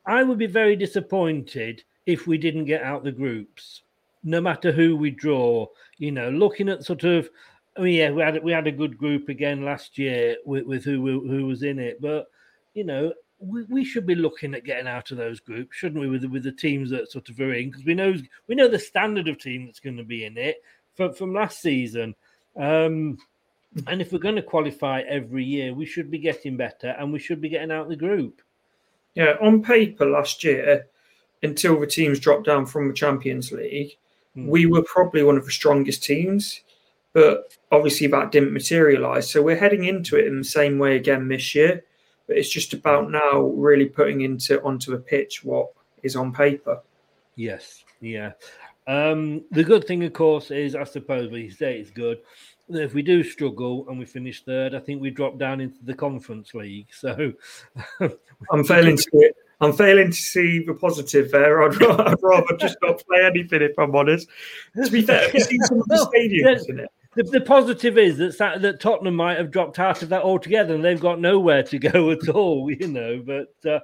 I 0.07 0.23
would 0.23 0.37
be 0.37 0.47
very 0.47 0.77
disappointed 0.77 1.83
if 2.05 2.27
we 2.27 2.37
didn't 2.37 2.67
get 2.67 2.83
out 2.83 3.03
the 3.03 3.11
groups 3.11 3.81
no 4.25 4.41
matter 4.41 4.73
who 4.73 4.97
we 4.97 5.11
draw. 5.11 5.67
You 5.99 6.11
know, 6.11 6.31
looking 6.31 6.69
at 6.69 6.85
sort 6.85 7.05
of, 7.05 7.29
I 7.77 7.83
mean, 7.83 7.95
yeah, 7.95 8.11
we 8.11 8.23
had 8.23 8.43
we 8.43 8.53
had 8.53 8.67
a 8.67 8.73
good 8.73 8.99
group 8.99 9.29
again 9.29 9.65
last 9.65 9.99
year 9.99 10.37
with, 10.45 10.65
with 10.67 10.85
who 10.85 11.21
who 11.29 11.47
was 11.47 11.63
in 11.63 11.79
it, 11.79 12.01
but 12.01 12.27
you 12.73 12.85
know, 12.85 13.13
we, 13.39 13.63
we 13.65 13.85
should 13.85 14.07
be 14.07 14.15
looking 14.15 14.55
at 14.55 14.65
getting 14.65 14.89
out 14.89 15.11
of 15.11 15.19
those 15.19 15.41
groups, 15.41 15.77
shouldn't 15.77 16.01
we? 16.01 16.09
With 16.09 16.23
the, 16.23 16.29
with 16.29 16.43
the 16.43 16.53
teams 16.53 16.91
that 16.91 17.11
sort 17.11 17.29
of 17.29 17.39
are 17.41 17.53
in, 17.55 17.71
because 17.71 17.85
we 17.85 17.95
know 17.95 18.15
we 18.49 18.55
know 18.55 18.69
the 18.69 18.79
standard 18.79 19.29
of 19.29 19.39
team 19.39 19.67
that's 19.67 19.81
going 19.81 19.97
to 19.97 20.05
be 20.05 20.25
in 20.25 20.37
it 20.37 20.57
from 20.95 21.13
from 21.13 21.35
last 21.35 21.61
season. 21.61 22.15
Um, 22.57 23.19
and 23.89 24.01
if 24.01 24.13
we're 24.13 24.21
going 24.21 24.37
to 24.37 24.43
qualify 24.43 25.01
every 25.01 25.45
year, 25.45 25.75
we 25.75 25.85
should 25.85 26.11
be 26.11 26.19
getting 26.19 26.57
better, 26.57 26.91
and 26.91 27.13
we 27.13 27.19
should 27.19 27.41
be 27.41 27.49
getting 27.49 27.73
out 27.73 27.85
of 27.85 27.89
the 27.89 27.97
group. 27.97 28.41
Yeah, 29.15 29.35
on 29.41 29.63
paper 29.63 30.07
last 30.07 30.45
year, 30.45 30.87
until 31.43 31.79
the 31.79 31.87
teams 31.87 32.21
dropped 32.21 32.47
down 32.47 32.67
from 32.67 32.89
the 32.89 32.95
Champions 32.95 33.53
League, 33.53 33.97
mm. 34.37 34.47
we 34.47 34.67
were 34.67 34.83
probably 34.83 35.23
one 35.23 35.37
of 35.37 35.45
the 35.45 35.53
strongest 35.53 36.03
teams. 36.03 36.61
But 37.13 37.57
obviously, 37.71 38.09
that 38.09 38.33
didn't 38.33 38.53
materialise. 38.53 39.31
So 39.31 39.41
we're 39.41 39.57
heading 39.57 39.85
into 39.85 40.17
it 40.17 40.27
in 40.27 40.39
the 40.39 40.45
same 40.45 40.79
way 40.79 40.97
again 40.97 41.29
this 41.29 41.55
year. 41.55 41.85
But 42.27 42.39
it's 42.39 42.49
just 42.49 42.73
about 42.73 43.11
now 43.11 43.41
really 43.41 43.87
putting 43.87 44.23
into 44.23 44.63
onto 44.63 44.91
the 44.91 44.99
pitch 44.99 45.45
what 45.45 45.69
is 46.03 46.17
on 46.17 46.33
paper. 46.33 46.81
Yes, 47.37 47.85
yeah. 48.01 48.33
Um, 48.87 49.45
the 49.51 49.65
good 49.65 49.87
thing, 49.87 50.05
of 50.05 50.13
course, 50.13 50.51
is 50.51 50.75
I 50.75 50.85
suppose 50.85 51.31
we 51.31 51.51
say 51.51 51.79
it's 51.79 51.91
good. 51.91 52.19
If 52.69 52.95
we 52.95 53.03
do 53.03 53.23
struggle 53.23 53.87
and 53.89 53.99
we 53.99 54.07
finish 54.07 54.43
third, 54.43 54.75
I 54.75 54.81
think 54.81 55.01
we 55.01 55.11
drop 55.11 55.39
down 55.39 55.61
into 55.61 55.85
the 55.85 55.95
conference 55.95 56.55
league. 56.55 56.89
So 56.93 57.33
I'm 58.51 58.65
failing 58.65 58.97
to 58.97 59.33
I'm 59.65 59.73
failing 59.73 60.11
to 60.11 60.17
see 60.17 60.61
the 60.61 60.75
positive 60.75 61.31
there. 61.31 61.63
I'd, 61.63 61.83
I'd 61.83 62.23
rather 62.23 62.57
just 62.59 62.77
not 62.83 63.03
play 63.07 63.25
anything 63.25 63.63
if 63.63 63.79
I'm 63.79 63.95
honest. 63.95 64.29
To 64.83 64.91
be 64.91 65.03
fair, 65.03 65.31
seen 65.31 65.61
some 65.63 65.81
of 65.81 65.89
the 65.89 65.97
stadiums 66.15 66.69
in 66.69 66.81
it? 66.81 66.91
The, 67.15 67.23
the, 67.23 67.41
positive 67.41 67.97
is 67.97 68.19
that 68.19 68.61
that 68.63 68.81
Tottenham 68.81 69.15
might 69.15 69.39
have 69.39 69.53
dropped 69.53 69.79
out 69.79 70.03
of 70.03 70.09
that 70.09 70.23
altogether, 70.23 70.75
and 70.75 70.85
they've 70.85 71.01
got 71.01 71.21
nowhere 71.21 71.63
to 71.63 71.79
go 71.79 72.11
at 72.13 72.29
all. 72.29 72.71
You 72.71 72.89
know, 72.89 73.23
but 73.25 73.71
uh, 73.71 73.81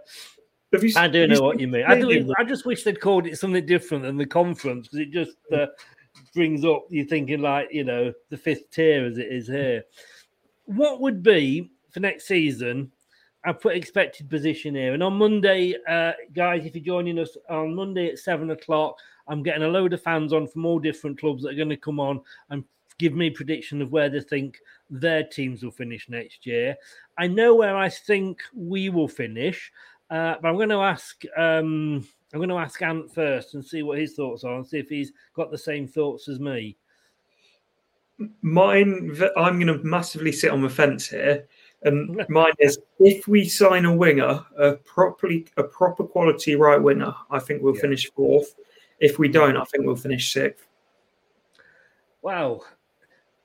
you, 0.81 0.93
I 0.97 1.09
don't 1.09 1.31
know 1.31 1.43
what 1.43 1.61
you 1.61 1.69
mean. 1.69 1.85
I, 1.87 2.01
do, 2.01 2.35
I 2.39 2.45
just 2.45 2.67
wish 2.67 2.83
they'd 2.83 3.01
called 3.01 3.27
it 3.27 3.39
something 3.39 3.65
different 3.65 4.05
than 4.05 4.17
the 4.17 4.27
conference 4.27 4.89
because 4.89 5.07
it 5.07 5.13
just 5.13 5.37
uh, 5.53 5.67
brings 6.35 6.65
up 6.65 6.87
you 6.91 7.05
thinking 7.05 7.41
like 7.41 7.69
you 7.71 7.85
know 7.85 8.13
the 8.31 8.37
fifth 8.37 8.71
tier 8.73 9.07
as 9.07 9.19
it 9.19 9.29
is 9.31 9.47
here. 9.47 9.85
What 10.65 11.01
would 11.01 11.23
be 11.23 11.71
for 11.91 12.01
next 12.01 12.27
season 12.27 12.91
I 13.45 13.53
put 13.53 13.77
expected 13.77 14.29
position 14.29 14.75
here. 14.75 14.93
And 14.93 15.03
on 15.03 15.15
Monday, 15.15 15.75
uh, 15.89 16.13
guys, 16.35 16.67
if 16.67 16.75
you're 16.75 16.85
joining 16.85 17.19
us 17.19 17.37
on 17.49 17.75
Monday 17.75 18.09
at 18.11 18.19
seven 18.19 18.51
o'clock, 18.51 18.99
I'm 19.29 19.43
getting 19.43 19.63
a 19.63 19.69
load 19.69 19.93
of 19.93 20.03
fans 20.03 20.33
on 20.33 20.47
from 20.47 20.67
all 20.67 20.79
different 20.79 21.19
clubs 21.19 21.43
that 21.43 21.53
are 21.53 21.57
going 21.57 21.71
to 21.71 21.77
come 21.77 22.01
on 22.01 22.21
and 22.51 22.65
give 22.99 23.15
me 23.15 23.31
prediction 23.31 23.81
of 23.81 23.93
where 23.93 24.11
they 24.11 24.21
think 24.21 24.59
their 24.91 25.25
teams 25.25 25.63
will 25.63 25.71
finish 25.71 26.09
next 26.11 26.45
year. 26.45 26.77
I 27.17 27.29
know 27.29 27.55
where 27.55 27.77
I 27.77 27.89
think 27.89 28.43
we 28.55 28.91
will 28.91 29.09
finish, 29.09 29.73
uh, 30.11 30.35
but 30.43 30.49
I'm 30.49 30.57
going 30.57 30.69
to 30.69 30.77
ask. 30.77 31.23
Um, 31.37 32.07
I'm 32.33 32.39
going 32.39 32.51
to 32.51 32.59
ask 32.59 32.81
Ant 32.83 33.13
first 33.13 33.55
and 33.55 33.65
see 33.65 33.83
what 33.83 33.99
his 33.99 34.15
thoughts 34.15 34.45
are 34.45 34.55
and 34.55 34.67
see 34.67 34.79
if 34.79 34.89
he's 34.89 35.13
got 35.35 35.51
the 35.51 35.59
same 35.59 35.89
thoughts 35.89 36.29
as 36.29 36.39
me. 36.39 36.77
Mine, 38.43 39.19
I'm 39.37 39.59
going 39.59 39.67
to 39.67 39.83
massively 39.83 40.31
sit 40.31 40.53
on 40.53 40.63
the 40.63 40.69
fence 40.69 41.09
here 41.09 41.49
and 41.83 42.25
mine 42.29 42.53
is 42.59 42.79
if 42.99 43.27
we 43.27 43.49
sign 43.49 43.85
a 43.87 43.95
winger, 43.95 44.45
a 44.59 44.73
properly 44.73 45.47
a 45.57 45.63
proper 45.63 46.05
quality 46.05 46.55
right 46.55 46.81
winger, 46.81 47.15
I 47.31 47.39
think 47.39 47.63
we'll 47.63 47.75
yeah. 47.75 47.81
finish 47.81 48.11
fourth. 48.11 48.55
If 48.99 49.19
we 49.19 49.29
don't, 49.29 49.57
I 49.57 49.65
think 49.65 49.87
we'll 49.87 49.97
finish 49.97 50.33
sixth. 50.33 50.67
Wow. 52.23 52.61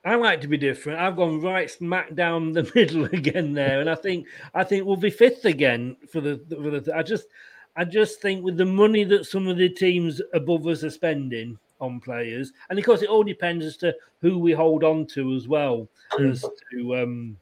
I 0.04 0.14
like 0.14 0.40
to 0.42 0.48
be 0.48 0.56
different. 0.56 1.00
I've 1.00 1.16
gone 1.16 1.40
right 1.40 1.68
smack 1.68 2.14
down 2.14 2.52
the 2.52 2.70
middle 2.74 3.06
again 3.06 3.54
there, 3.54 3.80
and 3.80 3.90
I 3.90 3.96
think 3.96 4.26
I 4.54 4.62
think 4.62 4.86
we'll 4.86 4.96
be 4.96 5.10
fifth 5.10 5.44
again 5.46 5.96
for 6.12 6.20
the 6.20 6.40
for 6.48 6.78
the. 6.78 6.94
I 6.94 7.02
just 7.02 7.26
I 7.74 7.84
just 7.84 8.20
think 8.20 8.44
with 8.44 8.56
the 8.56 8.64
money 8.64 9.02
that 9.04 9.26
some 9.26 9.48
of 9.48 9.56
the 9.56 9.68
teams 9.68 10.20
above 10.32 10.66
us 10.66 10.84
are 10.84 10.90
spending 10.90 11.58
on 11.80 12.00
players, 12.00 12.52
and 12.70 12.78
of 12.78 12.84
course 12.84 13.02
it 13.02 13.08
all 13.08 13.24
depends 13.24 13.64
as 13.64 13.76
to 13.78 13.94
who 14.20 14.38
we 14.38 14.52
hold 14.52 14.84
on 14.84 15.06
to 15.06 15.34
as 15.34 15.48
well 15.48 15.88
as 16.20 16.44
to 16.70 16.96
um, 16.96 17.36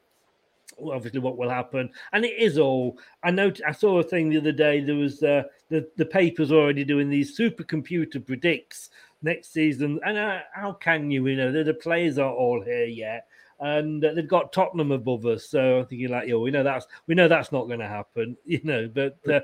obviously 0.92 1.20
what 1.20 1.36
will 1.36 1.48
happen. 1.48 1.90
And 2.12 2.24
it 2.24 2.38
is 2.38 2.58
all 2.58 2.98
i 3.22 3.30
know 3.30 3.52
i 3.66 3.72
saw 3.72 3.98
a 3.98 4.02
thing 4.02 4.28
the 4.28 4.38
other 4.38 4.52
day 4.52 4.80
there 4.80 4.96
was 4.96 5.22
uh, 5.22 5.44
the 5.68 5.88
the 5.96 6.06
papers 6.06 6.52
already 6.52 6.84
doing 6.84 7.08
these 7.08 7.36
supercomputer 7.36 8.24
predicts 8.24 8.90
next 9.22 9.52
season. 9.52 10.00
And 10.04 10.18
uh, 10.18 10.40
how 10.52 10.72
can 10.72 11.10
you 11.10 11.26
you 11.26 11.36
know 11.36 11.52
the, 11.52 11.64
the 11.64 11.74
players 11.74 12.18
are 12.18 12.32
all 12.32 12.62
here 12.62 12.86
yet. 12.86 13.26
And 13.60 14.02
they've 14.02 14.28
got 14.28 14.52
tottenham 14.52 14.92
above 14.92 15.26
us. 15.26 15.48
So 15.48 15.78
i'm 15.78 15.86
thinking 15.86 16.08
like 16.08 16.28
yo 16.28 16.40
we 16.40 16.50
know 16.50 16.62
that's 16.62 16.86
we 17.06 17.14
know 17.14 17.28
that's 17.28 17.52
not 17.52 17.66
going 17.66 17.80
to 17.80 17.88
happen 17.88 18.36
you 18.44 18.60
know 18.64 18.90
but 18.92 19.16
uh, 19.32 19.40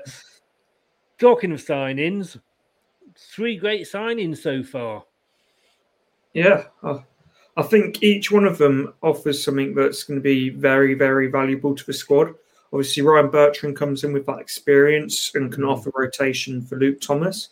talking 1.17 1.51
of 1.51 1.59
signings 1.59 2.39
three 3.17 3.57
great 3.57 3.87
signings 3.87 4.37
so 4.37 4.63
far. 4.63 5.03
Yeah 6.33 6.65
I 7.57 7.63
think 7.63 8.01
each 8.01 8.31
one 8.31 8.45
of 8.45 8.57
them 8.57 8.93
offers 9.01 9.43
something 9.43 9.75
that's 9.75 10.03
going 10.03 10.19
to 10.19 10.23
be 10.23 10.49
very, 10.49 10.93
very 10.93 11.27
valuable 11.27 11.75
to 11.75 11.85
the 11.85 11.93
squad. 11.93 12.33
Obviously, 12.71 13.03
Ryan 13.03 13.29
Bertrand 13.29 13.75
comes 13.75 14.03
in 14.03 14.13
with 14.13 14.25
that 14.27 14.39
experience 14.39 15.31
and 15.35 15.51
can 15.51 15.63
mm. 15.63 15.71
offer 15.71 15.91
rotation 15.93 16.61
for 16.61 16.77
Luke 16.77 17.01
Thomas. 17.01 17.49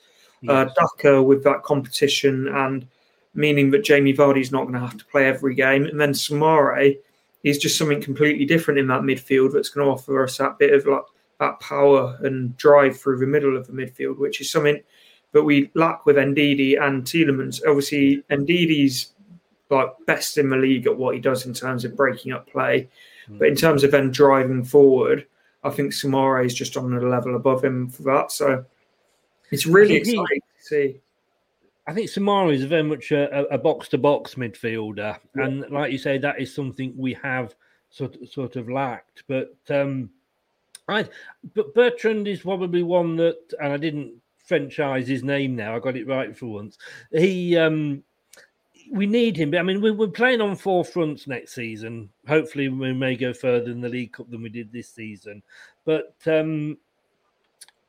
Uh, 0.48 0.66
yes. 0.68 0.72
Uh, 0.78 0.88
Daka 0.88 1.22
with 1.22 1.44
that 1.44 1.64
competition 1.64 2.48
and 2.48 2.88
meaning 3.34 3.72
that 3.72 3.84
Jamie 3.84 4.14
Vardy's 4.14 4.52
not 4.52 4.64
going 4.64 4.74
to 4.74 4.80
have 4.80 4.98
to 4.98 5.06
play 5.06 5.28
every 5.28 5.54
game. 5.54 5.86
And 5.86 6.00
then 6.00 6.14
Soumaré 6.14 6.98
is 7.44 7.58
just 7.58 7.78
something 7.78 8.02
completely 8.02 8.46
different 8.46 8.80
in 8.80 8.88
that 8.88 9.02
midfield 9.02 9.54
that's 9.54 9.70
going 9.70 9.86
to 9.86 9.92
offer 9.92 10.24
us 10.24 10.38
that 10.38 10.58
bit 10.58 10.74
of 10.74 10.86
like 10.86 11.04
that 11.40 11.60
power 11.60 12.18
and 12.22 12.56
drive 12.58 13.00
through 13.00 13.20
the 13.20 13.28
middle 13.28 13.56
of 13.56 13.68
the 13.68 13.74
midfield, 13.74 14.18
which 14.18 14.42
is 14.42 14.52
something 14.52 14.82
that 15.32 15.44
we 15.44 15.70
lack 15.74 16.06
with 16.06 16.18
Ndidi 16.18 16.82
and 16.82 17.04
Tielemans. 17.04 17.62
Obviously, 17.66 18.24
Ndidi's 18.30 19.14
like 19.70 19.90
best 20.06 20.38
in 20.38 20.50
the 20.50 20.58
league 20.58 20.88
at 20.88 20.98
what 20.98 21.16
he 21.16 21.22
does 21.22 21.46
in 21.46 21.54
terms 21.54 21.86
of 21.86 21.96
breaking 21.96 22.32
up 22.32 22.50
play. 22.50 22.90
Mm. 23.30 23.40
But 23.40 23.48
in 23.50 23.56
terms 23.56 23.84
of 23.84 23.92
then 23.92 24.12
driving 24.12 24.64
forward, 24.64 25.28
I 25.64 25.70
think 25.70 25.94
Soumaré 25.94 26.46
is 26.46 26.54
just 26.54 26.78
on 26.78 26.94
the 26.94 27.02
level 27.02 27.36
above 27.36 27.64
him 27.64 27.90
for 27.90 28.04
that. 28.04 28.32
So 28.32 28.66
it's 29.52 29.66
really 29.66 29.96
exciting 29.96 30.26
he, 30.32 30.40
to 30.40 30.66
see. 30.66 31.02
I 31.86 31.94
think 31.94 32.10
Soumaré 32.10 32.54
is 32.54 32.64
very 32.64 32.84
much 32.84 33.12
a 33.12 33.60
box 33.62 33.90
to 33.90 33.98
box 33.98 34.36
midfielder. 34.36 35.18
Yeah. 35.36 35.44
And 35.44 35.70
like 35.70 35.92
you 35.92 35.98
say, 35.98 36.18
that 36.20 36.40
is 36.40 36.54
something 36.54 36.94
we 36.96 37.14
have 37.16 37.56
sort, 37.90 38.16
sort 38.30 38.56
of 38.56 38.70
lacked. 38.70 39.24
But 39.28 39.56
um, 39.70 40.10
I, 40.88 41.08
but 41.54 41.74
Bertrand 41.74 42.28
is 42.28 42.42
probably 42.42 42.84
one 42.84 43.16
that, 43.18 43.40
and 43.60 43.74
I 43.74 43.78
didn't 43.78 44.14
franchise 44.38 45.08
his 45.08 45.24
name 45.24 45.56
now. 45.56 45.76
I 45.76 45.80
got 45.80 45.98
it 45.98 46.08
right 46.08 46.36
for 46.36 46.48
once. 46.48 46.78
He 47.12 47.58
um, 47.58 48.04
we 48.92 49.06
need 49.06 49.38
him. 49.38 49.52
But 49.52 49.60
I 49.60 49.64
mean, 49.64 49.82
we're 49.82 50.08
playing 50.08 50.42
on 50.42 50.56
four 50.56 50.84
fronts 50.84 51.28
next 51.28 51.54
season. 51.54 52.10
Hopefully, 52.28 52.70
we 52.70 52.94
may 52.94 53.16
go 53.16 53.34
further 53.34 53.72
in 53.72 53.82
the 53.82 53.90
League 53.90 54.14
Cup 54.14 54.30
than 54.30 54.42
we 54.42 54.50
did 54.50 54.72
this 54.72 54.90
season. 54.90 55.44
But 55.86 56.16
um, 56.26 56.78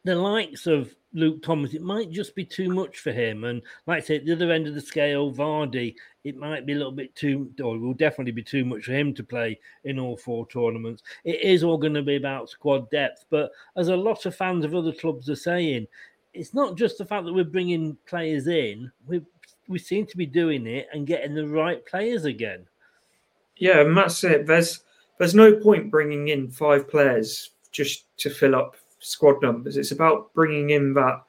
the 0.04 0.14
likes 0.14 0.66
of 0.66 0.94
Luke 1.12 1.42
Thomas, 1.42 1.74
it 1.74 1.82
might 1.82 2.10
just 2.10 2.34
be 2.34 2.44
too 2.44 2.68
much 2.68 2.98
for 2.98 3.12
him. 3.12 3.44
And 3.44 3.62
like 3.86 4.02
I 4.02 4.06
say, 4.06 4.16
at 4.16 4.26
the 4.26 4.32
other 4.32 4.52
end 4.52 4.66
of 4.66 4.74
the 4.74 4.80
scale, 4.80 5.32
Vardy, 5.32 5.94
it 6.24 6.36
might 6.36 6.66
be 6.66 6.72
a 6.72 6.76
little 6.76 6.92
bit 6.92 7.14
too, 7.16 7.50
or 7.62 7.76
it 7.76 7.80
will 7.80 7.94
definitely 7.94 8.32
be 8.32 8.42
too 8.42 8.64
much 8.64 8.84
for 8.84 8.92
him 8.92 9.12
to 9.14 9.24
play 9.24 9.58
in 9.84 9.98
all 9.98 10.16
four 10.16 10.46
tournaments. 10.46 11.02
It 11.24 11.40
is 11.40 11.64
all 11.64 11.78
going 11.78 11.94
to 11.94 12.02
be 12.02 12.16
about 12.16 12.50
squad 12.50 12.90
depth. 12.90 13.24
But 13.30 13.50
as 13.76 13.88
a 13.88 13.96
lot 13.96 14.26
of 14.26 14.36
fans 14.36 14.64
of 14.64 14.74
other 14.74 14.92
clubs 14.92 15.28
are 15.28 15.36
saying, 15.36 15.86
it's 16.32 16.54
not 16.54 16.76
just 16.76 16.98
the 16.98 17.04
fact 17.04 17.24
that 17.24 17.32
we're 17.32 17.44
bringing 17.44 17.96
players 18.06 18.46
in, 18.46 18.92
we're 19.06 19.24
we 19.70 19.78
seem 19.78 20.04
to 20.04 20.16
be 20.16 20.26
doing 20.26 20.66
it 20.66 20.88
and 20.92 21.06
getting 21.06 21.32
the 21.32 21.46
right 21.46 21.86
players 21.86 22.24
again. 22.24 22.66
Yeah, 23.56 23.80
and 23.80 23.96
that's 23.96 24.22
it. 24.24 24.46
There's 24.46 24.80
there's 25.18 25.34
no 25.34 25.54
point 25.54 25.90
bringing 25.90 26.28
in 26.28 26.50
five 26.50 26.88
players 26.88 27.50
just 27.70 28.04
to 28.18 28.30
fill 28.30 28.56
up 28.56 28.76
squad 28.98 29.40
numbers. 29.42 29.76
It's 29.76 29.92
about 29.92 30.34
bringing 30.34 30.70
in 30.70 30.92
that. 30.94 31.22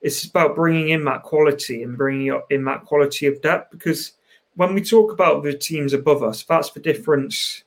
It's 0.00 0.24
about 0.24 0.56
bringing 0.56 0.90
in 0.90 1.04
that 1.04 1.22
quality 1.22 1.82
and 1.82 1.96
bringing 1.96 2.32
up 2.32 2.50
in 2.50 2.64
that 2.64 2.84
quality 2.84 3.26
of 3.26 3.40
depth 3.42 3.70
because 3.70 4.12
when 4.56 4.74
we 4.74 4.82
talk 4.82 5.12
about 5.12 5.44
the 5.44 5.52
teams 5.56 5.92
above 5.92 6.22
us, 6.24 6.42
that's 6.42 6.70
the 6.70 6.80
difference 6.80 7.62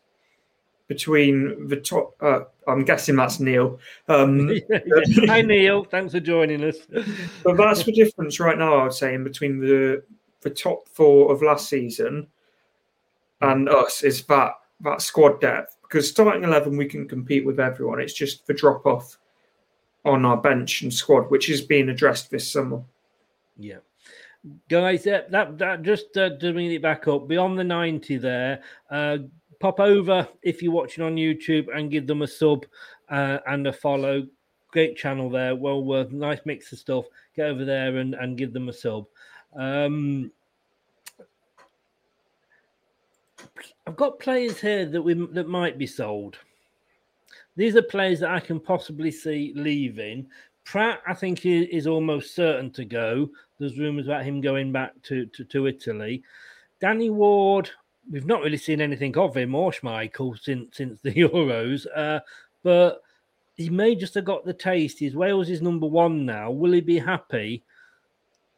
between 0.91 1.69
the 1.69 1.77
top. 1.77 2.13
Uh, 2.19 2.41
I'm 2.67 2.83
guessing 2.83 3.15
that's 3.15 3.39
Neil. 3.39 3.79
Um, 4.09 4.51
Hi, 5.27 5.41
Neil. 5.41 5.85
Thanks 5.85 6.11
for 6.11 6.19
joining 6.19 6.65
us. 6.65 6.79
but 7.45 7.55
that's 7.55 7.85
the 7.85 7.93
difference 7.93 8.41
right 8.41 8.57
now. 8.57 8.73
I 8.73 8.83
would 8.83 8.93
say 8.93 9.13
in 9.13 9.23
between 9.23 9.61
the 9.61 10.03
the 10.41 10.49
top 10.49 10.89
four 10.89 11.31
of 11.31 11.41
last 11.41 11.69
season 11.69 12.27
and 13.39 13.69
us 13.69 14.03
is 14.03 14.21
that 14.25 14.55
that 14.81 15.01
squad 15.01 15.39
depth. 15.39 15.77
Because 15.83 16.09
starting 16.09 16.43
eleven, 16.43 16.75
we 16.75 16.87
can 16.87 17.07
compete 17.07 17.45
with 17.45 17.61
everyone. 17.61 18.01
It's 18.01 18.13
just 18.13 18.45
the 18.45 18.53
drop 18.53 18.85
off 18.85 19.17
on 20.03 20.25
our 20.25 20.35
bench 20.35 20.81
and 20.81 20.93
squad, 20.93 21.31
which 21.31 21.49
is 21.49 21.61
being 21.61 21.87
addressed 21.87 22.31
this 22.31 22.51
summer. 22.51 22.83
Yeah. 23.57 23.77
guys, 24.67 25.05
that 25.05 25.31
that, 25.31 25.57
that 25.57 25.83
just 25.83 26.17
uh, 26.17 26.31
to 26.37 26.51
bring 26.51 26.69
it 26.69 26.81
back 26.81 27.07
up 27.07 27.29
beyond 27.29 27.57
the 27.57 27.63
ninety 27.63 28.17
there. 28.17 28.61
Uh, 28.89 29.19
pop 29.61 29.79
over 29.79 30.27
if 30.41 30.61
you're 30.61 30.71
watching 30.71 31.03
on 31.03 31.15
YouTube 31.15 31.67
and 31.73 31.91
give 31.91 32.07
them 32.07 32.23
a 32.23 32.27
sub 32.27 32.65
uh, 33.09 33.37
and 33.47 33.67
a 33.67 33.73
follow. 33.73 34.27
Great 34.71 34.97
channel 34.97 35.29
there, 35.29 35.55
well 35.55 35.83
worth 35.83 36.11
nice 36.11 36.39
mix 36.45 36.71
of 36.71 36.79
stuff. 36.79 37.05
Get 37.35 37.47
over 37.47 37.65
there 37.65 37.97
and, 37.97 38.15
and 38.15 38.37
give 38.37 38.53
them 38.53 38.69
a 38.69 38.73
sub. 38.73 39.05
Um, 39.55 40.31
I've 43.85 43.95
got 43.95 44.19
players 44.19 44.59
here 44.59 44.85
that 44.85 45.01
we 45.01 45.13
that 45.13 45.47
might 45.47 45.77
be 45.77 45.87
sold. 45.87 46.37
These 47.55 47.75
are 47.75 47.81
players 47.81 48.21
that 48.21 48.31
I 48.31 48.39
can 48.39 48.59
possibly 48.59 49.11
see 49.11 49.51
leaving. 49.55 50.27
Praet, 50.63 50.99
I 51.07 51.13
think, 51.13 51.45
is 51.45 51.87
almost 51.87 52.35
certain 52.35 52.71
to 52.71 52.85
go. 52.85 53.29
There's 53.59 53.77
rumours 53.77 54.07
about 54.07 54.23
him 54.23 54.41
going 54.41 54.71
back 54.71 54.93
to, 55.03 55.25
to, 55.25 55.43
to, 55.43 55.67
Italy. 55.67 56.23
Danny 56.79 57.09
Ward, 57.09 57.69
we've 58.09 58.25
not 58.25 58.41
really 58.41 58.57
seen 58.57 58.81
anything 58.81 59.17
of 59.17 59.35
him 59.35 59.55
or 59.55 59.71
Schmeichel 59.71 60.39
since 60.39 60.77
since 60.77 61.01
the 61.01 61.13
Euros, 61.13 61.85
uh, 61.95 62.19
but 62.63 63.01
he 63.55 63.69
may 63.69 63.95
just 63.95 64.15
have 64.15 64.25
got 64.25 64.45
the 64.45 64.53
taste. 64.53 64.99
He's 64.99 65.15
Wales 65.15 65.49
is 65.49 65.61
number 65.61 65.87
one 65.87 66.25
now. 66.25 66.51
Will 66.51 66.71
he 66.71 66.81
be 66.81 66.99
happy? 66.99 67.63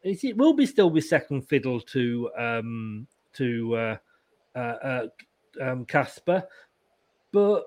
It 0.03 0.37
will 0.37 0.53
be 0.53 0.65
still 0.65 0.89
be 0.89 1.01
second 1.01 1.47
fiddle 1.47 1.79
to 1.79 2.29
um, 2.37 3.07
to 3.33 3.75
uh, 3.75 3.97
uh, 4.55 4.59
uh, 4.59 5.07
um, 5.61 5.85
Kasper, 5.85 6.43
but 7.31 7.65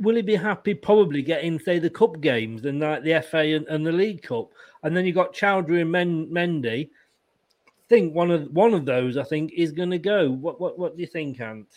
will 0.00 0.16
he 0.16 0.22
be 0.22 0.34
happy 0.34 0.74
probably 0.74 1.22
getting 1.22 1.58
say 1.60 1.78
the 1.78 1.88
cup 1.88 2.20
games 2.20 2.64
and 2.64 2.80
like 2.80 3.04
the 3.04 3.22
FA 3.22 3.38
and, 3.38 3.66
and 3.68 3.86
the 3.86 3.92
League 3.92 4.22
Cup, 4.22 4.50
and 4.82 4.96
then 4.96 5.04
you 5.04 5.12
got 5.12 5.34
Choudhury 5.34 5.82
and 5.82 5.92
Men, 5.92 6.26
Mendy. 6.26 6.90
I 7.92 7.94
think 7.94 8.14
one 8.14 8.30
of 8.30 8.50
one 8.52 8.72
of 8.72 8.86
those 8.86 9.18
I 9.18 9.22
think 9.22 9.52
is 9.52 9.70
going 9.70 9.90
to 9.90 9.98
go. 9.98 10.30
What 10.30 10.58
what 10.58 10.78
what 10.78 10.96
do 10.96 11.02
you 11.02 11.06
think, 11.06 11.38
Ant? 11.42 11.68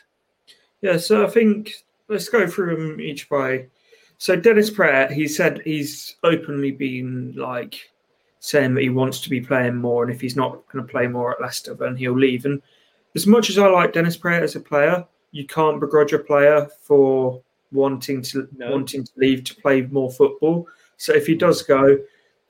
Yeah, 0.82 0.96
so 0.96 1.26
I 1.26 1.30
think 1.30 1.74
let's 2.08 2.30
go 2.30 2.48
through 2.48 2.78
them 2.78 3.02
each 3.02 3.28
by. 3.28 3.66
So 4.18 4.38
Dennis 4.38 4.70
Praet, 4.70 5.12
he 5.12 5.28
said 5.28 5.62
he's 5.66 6.16
openly 6.24 6.72
been 6.72 7.34
like 7.36 7.76
saying 8.40 8.76
that 8.76 8.84
he 8.84 8.90
wants 8.90 9.20
to 9.22 9.30
be 9.30 9.42
playing 9.42 9.76
more, 9.76 10.04
and 10.04 10.14
if 10.14 10.22
he's 10.22 10.38
not 10.38 10.66
going 10.72 10.86
to 10.86 10.90
play 10.90 11.06
more 11.06 11.34
at 11.34 11.42
Leicester, 11.42 11.74
then 11.74 11.98
he'll 11.98 12.18
leave. 12.18 12.46
And 12.46 12.62
as 13.14 13.28
much 13.28 13.50
as 13.50 13.58
I 13.58 13.68
like 13.68 13.92
Dennis 13.92 14.16
Praet 14.16 14.42
as 14.42 14.56
a 14.56 14.62
player, 14.62 15.06
you 15.32 15.46
can't 15.46 15.82
begrudge 15.82 16.14
a 16.14 16.20
player 16.20 16.70
for 16.82 17.42
wanting 17.74 18.22
to 18.22 18.48
no. 18.56 18.72
wanting 18.72 19.04
to 19.04 19.12
leave 19.18 19.44
to 19.44 19.56
play 19.56 19.82
more 19.82 20.10
football. 20.10 20.66
So 20.96 21.14
if 21.14 21.28
he 21.28 21.36
does 21.36 21.62
go, 21.62 21.98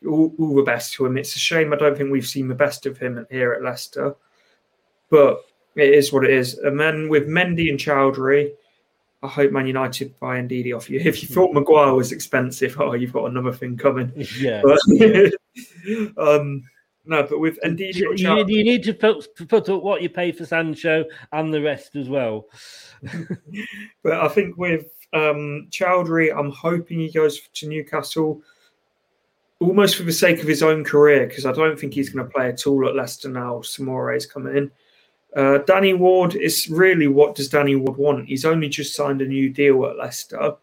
all, 0.05 0.33
all, 0.39 0.55
the 0.55 0.63
best 0.63 0.93
to 0.93 1.05
him. 1.05 1.17
It's 1.17 1.35
a 1.35 1.39
shame 1.39 1.73
I 1.73 1.77
don't 1.77 1.97
think 1.97 2.11
we've 2.11 2.25
seen 2.25 2.47
the 2.47 2.55
best 2.55 2.85
of 2.85 2.97
him 2.97 3.25
here 3.29 3.53
at 3.53 3.63
Leicester, 3.63 4.15
but 5.09 5.45
it 5.75 5.93
is 5.93 6.11
what 6.13 6.23
it 6.23 6.31
is. 6.31 6.57
And 6.57 6.79
then 6.79 7.09
with 7.09 7.27
Mendy 7.27 7.69
and 7.69 7.79
Choudhury, 7.79 8.51
I 9.23 9.27
hope 9.27 9.51
Man 9.51 9.67
United 9.67 10.17
buy 10.19 10.39
Ndidi 10.39 10.75
off 10.75 10.89
you. 10.89 10.99
If 11.03 11.21
you 11.21 11.29
thought 11.29 11.53
Maguire 11.53 11.93
was 11.93 12.11
expensive, 12.11 12.75
oh, 12.79 12.93
you've 12.93 13.13
got 13.13 13.29
another 13.29 13.51
thing 13.51 13.77
coming. 13.77 14.11
Yeah. 14.39 14.61
But, 14.63 14.79
um, 16.17 16.63
no, 17.05 17.23
but 17.23 17.39
with 17.39 17.59
Ndidi, 17.61 17.95
you, 17.95 18.13
you, 18.15 18.45
you, 18.47 18.63
need 18.63 18.83
to 18.83 18.93
put, 18.93 19.27
put 19.47 19.69
up 19.69 19.83
what 19.83 20.01
you 20.01 20.09
pay 20.09 20.31
for 20.31 20.45
Sancho 20.45 21.05
and 21.31 21.53
the 21.53 21.61
rest 21.61 21.95
as 21.95 22.09
well. 22.09 22.47
but 24.03 24.13
I 24.13 24.27
think 24.27 24.57
with 24.57 24.87
um, 25.13 25.67
Choudhury, 25.69 26.35
I'm 26.35 26.51
hoping 26.51 26.99
he 26.99 27.11
goes 27.11 27.39
to 27.41 27.67
Newcastle 27.67 28.41
almost 29.59 29.95
for 29.95 30.03
the 30.03 30.11
sake 30.11 30.41
of 30.41 30.47
his 30.47 30.63
own 30.63 30.83
career 30.83 31.27
because 31.27 31.45
I 31.45 31.51
don't 31.51 31.79
think 31.79 31.93
he's 31.93 32.09
going 32.09 32.25
to 32.25 32.31
play 32.31 32.49
at 32.49 32.67
all 32.67 32.87
at 32.87 32.95
Leicester 32.95 33.29
now. 33.29 33.59
Soumaré 33.59 34.17
is 34.17 34.25
coming 34.25 34.57
in. 34.57 34.71
Uh, 35.35 35.59
Danny 35.59 35.93
Ward 35.93 36.35
is 36.35 36.69
really 36.69 37.07
what 37.07 37.35
does 37.35 37.49
Danny 37.49 37.75
Ward 37.75 37.97
want? 37.97 38.27
He's 38.27 38.45
only 38.45 38.69
just 38.69 38.95
signed 38.95 39.21
a 39.21 39.27
new 39.27 39.49
deal 39.49 39.85
at 39.85 39.97
Leicester. 39.97 40.55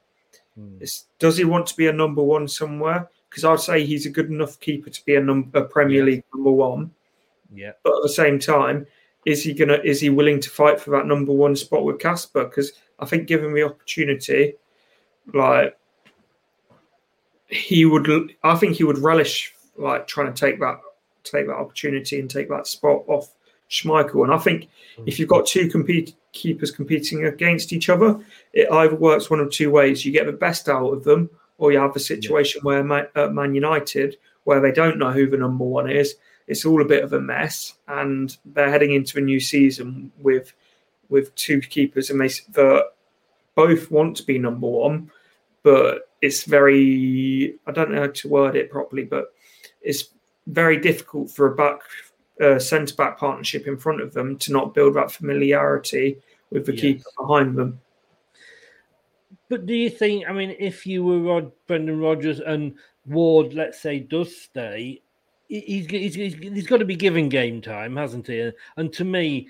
Hmm. 0.59 0.83
Does 1.19 1.37
he 1.37 1.45
want 1.45 1.67
to 1.67 1.77
be 1.77 1.89
a 1.89 1.93
number 1.93 2.23
one 2.23 2.49
somewhere? 2.49 3.09
Because 3.29 3.45
I'd 3.45 3.61
say 3.61 3.85
he's 3.85 4.07
a 4.07 4.11
good 4.11 4.31
enough 4.31 4.61
keeper 4.61 4.91
to 4.91 5.05
be 5.05 5.15
a, 5.15 5.21
num- 5.21 5.51
a 5.55 5.63
Premier. 5.63 6.05
League 6.05 6.25
number 6.35 6.51
one. 6.51 6.91
Yeah. 7.55 7.73
But 7.83 7.97
at 7.97 8.03
the 8.03 8.09
same 8.09 8.39
time, 8.39 8.87
is 9.25 9.43
he 9.43 9.55
gonna 9.55 9.79
is 9.85 10.01
he 10.01 10.11
willing 10.11 10.41
to 10.41 10.51
fight 10.51 10.81
for 10.81 10.91
that 10.91 11.07
number 11.07 11.33
one 11.33 11.55
spot 11.55 11.85
with 11.85 11.99
Kasper? 11.99 12.45
Because 12.45 12.73
I 12.99 13.07
think 13.07 13.29
given 13.29 13.55
the 13.55 13.63
opportunity, 13.63 14.55
like 15.33 15.77
he 17.53 17.85
would, 17.85 18.35
I 18.43 18.57
think 18.57 18.77
he 18.77 18.85
would 18.85 18.99
relish 18.99 19.55
like 19.77 20.07
trying 20.07 20.33
to 20.33 20.39
take 20.39 20.59
that 20.61 20.81
take 21.25 21.47
that 21.47 21.55
opportunity 21.55 22.19
and 22.19 22.29
take 22.29 22.49
that 22.49 22.67
spot 22.67 23.05
off 23.07 23.33
Schmeichel. 23.71 24.25
And 24.25 24.35
I 24.35 24.39
think 24.39 24.69
mm. 24.97 25.05
if 25.07 25.19
you've 25.19 25.29
got 25.29 25.47
two 25.47 25.69
compete 25.69 26.15
keepers 26.33 26.71
competing 26.71 27.27
against 27.27 27.73
each 27.73 27.89
other, 27.89 28.19
it 28.53 28.71
either 28.71 28.97
works 28.97 29.31
one 29.31 29.41
of 29.41 29.51
two 29.51 29.71
ways: 29.71 30.05
you 30.05 30.13
get 30.13 30.27
the 30.27 30.33
best 30.33 30.69
out 30.69 30.91
of 30.91 31.05
them, 31.05 31.31
or 31.59 31.73
you 31.73 31.79
have 31.79 31.95
a 31.95 32.01
situation 32.01 32.61
yeah. 32.61 32.67
where 32.67 32.85
Man, 32.85 33.07
uh, 33.15 33.29
Man 33.29 33.55
United, 33.55 34.17
where 34.45 34.61
they 34.61 34.73
don't 34.73 34.99
know 34.99 35.13
who 35.13 35.29
the 35.29 35.37
number 35.37 35.65
one 35.65 35.91
is, 35.91 36.17
it's 36.47 36.65
all 36.65 36.83
a 36.83 36.87
bit 36.87 37.05
of 37.05 37.13
a 37.13 37.21
mess, 37.21 37.75
and 37.89 38.37
they're 38.45 38.71
heading 38.71 38.93
into 38.93 39.19
a 39.19 39.23
new 39.23 39.41
season 39.41 40.11
with 40.19 40.53
with 41.09 41.35
two 41.35 41.61
keepers, 41.61 42.09
and 42.09 42.21
they 42.21 42.31
both 43.55 43.91
want 43.91 44.17
to 44.17 44.23
be 44.23 44.39
number 44.39 44.67
one, 44.67 45.11
but 45.63 46.09
it's 46.23 46.45
very 46.45 47.59
I 47.67 47.73
don't 47.73 47.91
know 47.91 48.03
how 48.03 48.07
to 48.07 48.29
word 48.29 48.57
it 48.57 48.71
properly, 48.71 49.05
but 49.05 49.35
it's 49.83 50.05
very 50.47 50.79
difficult 50.79 51.31
for 51.31 51.53
a 51.53 51.57
back 51.57 51.81
uh, 52.41 52.59
centre 52.59 52.95
back 52.95 53.19
partnership 53.19 53.67
in 53.67 53.77
front 53.77 54.01
of 54.01 54.15
them 54.15 54.39
to 54.39 54.53
not 54.53 54.75
build 54.75 54.95
that 54.95 55.13
familiarity 55.13 56.17
with 56.51 56.65
the 56.65 56.73
yes. 56.73 56.81
keeper 56.81 57.05
behind 57.19 57.57
them. 57.57 57.81
But 59.49 59.67
do 59.67 59.75
you 59.75 59.91
think? 59.91 60.25
I 60.29 60.33
mean, 60.33 60.57
if 60.59 60.87
you 60.87 61.05
were 61.05 61.19
Rod, 61.19 61.53
Brendan 61.67 62.01
Rodgers 62.01 62.41
and 62.41 62.75
Ward, 63.07 63.53
let's 63.53 63.81
say, 63.81 63.99
does 63.99 64.35
stay, 64.35 65.03
he's, 65.49 65.87
he's, 65.87 66.15
he's 66.15 66.67
got 66.67 66.79
to 66.79 66.87
be 66.87 66.97
given 66.97 67.29
game 67.29 67.61
time, 67.61 67.97
hasn't 67.97 68.29
he? 68.29 68.51
And 68.77 68.93
to 68.95 69.05
me, 69.05 69.49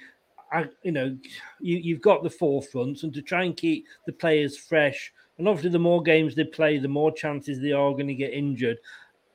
I, 0.53 0.67
you 0.83 0.93
know, 0.93 1.17
you, 1.61 1.79
you've 1.79 2.01
got 2.01 2.23
the 2.23 2.29
forefronts, 2.29 3.05
and 3.05 3.15
to 3.15 3.23
try 3.23 3.45
and 3.45 3.57
keep 3.57 3.87
the 4.07 4.13
players 4.13 4.59
fresh, 4.59 5.13
and 5.39 5.49
obviously, 5.49 5.71
the 5.71 5.79
more 5.79 6.03
games 6.03 6.35
they 6.35 6.45
play, 6.45 6.79
the 6.79 6.89
more 6.89 7.13
chances 7.13 7.61
they 7.61 7.73
are 7.73 7.93
going 7.93 8.09
to 8.09 8.15
get 8.15 8.33
injured. 8.33 8.79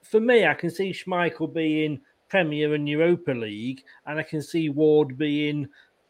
For 0.03 0.19
me, 0.19 0.45
I 0.45 0.53
can 0.53 0.69
see 0.69 0.91
Schmeichel 0.91 1.53
being 1.53 1.99
Premier 2.29 2.73
and 2.73 2.87
Europa 2.87 3.31
League, 3.31 3.83
and 4.05 4.19
I 4.19 4.23
can 4.23 4.41
see 4.41 4.69
Ward 4.69 5.17
being 5.17 5.67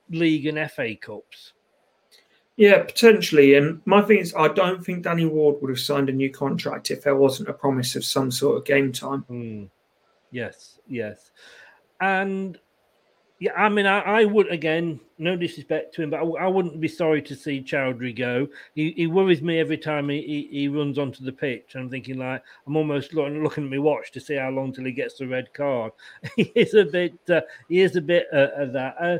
League 0.10 0.46
and 0.46 0.70
FA 0.72 0.96
Cups. 0.96 1.54
Yeah, 2.58 2.84
potentially. 2.84 3.56
And 3.56 3.82
my 3.86 4.02
thing 4.02 4.18
is, 4.18 4.34
I 4.36 4.48
don't 4.48 4.84
think 4.84 5.04
Danny 5.04 5.26
Ward 5.26 5.62
would 5.62 5.70
have 5.70 5.80
signed 5.80 6.10
a 6.10 6.14
new 6.14 6.32
contract 6.32 6.90
if 6.90 7.04
there 7.04 7.16
wasn't 7.16 7.50
a 7.50 7.54
promise 7.54 7.96
of 7.96 8.04
some 8.04 8.32
sort 8.32 8.58
of 8.58 8.66
game 8.66 8.92
time. 8.92 9.26
Mm. 9.30 9.70
Yes, 10.32 10.80
yes. 10.88 11.32
And 12.02 12.60
yeah, 13.40 13.54
I 13.56 13.70
mean, 13.70 13.86
I, 13.86 14.00
I, 14.00 14.26
would 14.26 14.52
again, 14.52 15.00
no 15.20 15.36
disrespect 15.36 15.94
to 15.96 16.02
him, 16.02 16.10
but 16.10 16.18
I, 16.18 16.46
I, 16.46 16.48
wouldn't 16.48 16.82
be 16.82 16.88
sorry 16.88 17.22
to 17.22 17.36
see 17.36 17.62
Choudhury 17.62 18.16
go. 18.16 18.48
He, 18.74 18.92
he 18.92 19.06
worries 19.06 19.44
me 19.44 19.60
every 19.60 19.78
time 19.78 20.10
he, 20.10 20.22
he, 20.22 20.60
he, 20.62 20.68
runs 20.68 20.98
onto 20.98 21.24
the 21.24 21.32
pitch. 21.32 21.76
I'm 21.76 21.90
thinking 21.90 22.18
like 22.18 22.42
I'm 22.66 22.76
almost 22.76 23.14
looking, 23.14 23.44
looking 23.44 23.66
at 23.66 23.70
my 23.70 23.78
watch 23.78 24.12
to 24.14 24.20
see 24.20 24.36
how 24.36 24.50
long 24.50 24.74
till 24.74 24.86
he 24.86 24.92
gets 24.92 25.20
the 25.20 25.28
red 25.28 25.54
card. 25.54 25.92
he 26.36 26.52
is 26.56 26.74
a 26.74 26.86
bit, 26.86 27.14
uh, 27.30 27.42
he 27.70 27.82
is 27.82 27.96
a 27.96 28.02
bit 28.02 28.26
uh, 28.34 28.50
of 28.56 28.74
that. 28.74 28.96
Uh, 29.00 29.20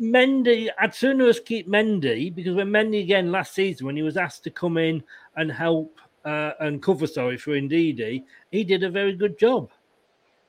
Mendy, 0.00 0.68
I'd 0.78 0.94
sooner 0.94 1.26
us 1.26 1.40
keep 1.40 1.68
Mendy 1.68 2.32
because 2.32 2.54
when 2.54 2.68
Mendy 2.68 3.02
again 3.02 3.32
last 3.32 3.54
season, 3.54 3.86
when 3.86 3.96
he 3.96 4.02
was 4.02 4.16
asked 4.16 4.44
to 4.44 4.50
come 4.50 4.78
in 4.78 5.02
and 5.36 5.50
help 5.50 5.98
uh, 6.24 6.52
and 6.60 6.80
cover, 6.80 7.08
sorry, 7.08 7.36
for 7.36 7.52
Ndidi, 7.52 8.22
he 8.52 8.62
did 8.64 8.84
a 8.84 8.90
very 8.90 9.14
good 9.14 9.36
job. 9.36 9.70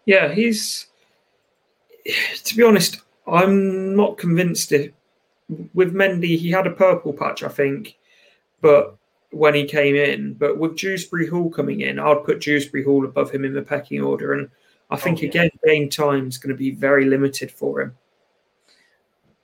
Yeah, 0.05 0.31
he's 0.33 0.87
to 2.43 2.55
be 2.55 2.63
honest, 2.63 3.01
I'm 3.27 3.95
not 3.95 4.17
convinced 4.17 4.71
if 4.71 4.91
with 5.73 5.93
Mendy 5.93 6.37
he 6.37 6.51
had 6.51 6.67
a 6.67 6.71
purple 6.71 7.13
patch, 7.13 7.43
I 7.43 7.49
think, 7.49 7.97
but 8.61 8.95
when 9.31 9.55
he 9.55 9.65
came 9.65 9.95
in, 9.95 10.33
but 10.33 10.57
with 10.57 10.77
Dewsbury 10.77 11.27
Hall 11.27 11.49
coming 11.49 11.81
in, 11.81 11.99
I'd 11.99 12.23
put 12.23 12.41
Dewsbury 12.41 12.83
Hall 12.83 13.03
above 13.03 13.31
him 13.31 13.45
in 13.45 13.53
the 13.53 13.61
pecking 13.61 14.01
order, 14.01 14.33
and 14.33 14.49
I 14.89 14.95
think 14.95 15.19
oh, 15.19 15.21
yeah. 15.21 15.29
again 15.29 15.49
game 15.65 15.89
time 15.89 16.27
is 16.27 16.37
going 16.37 16.55
to 16.55 16.57
be 16.57 16.71
very 16.71 17.05
limited 17.05 17.51
for 17.51 17.81
him. 17.81 17.95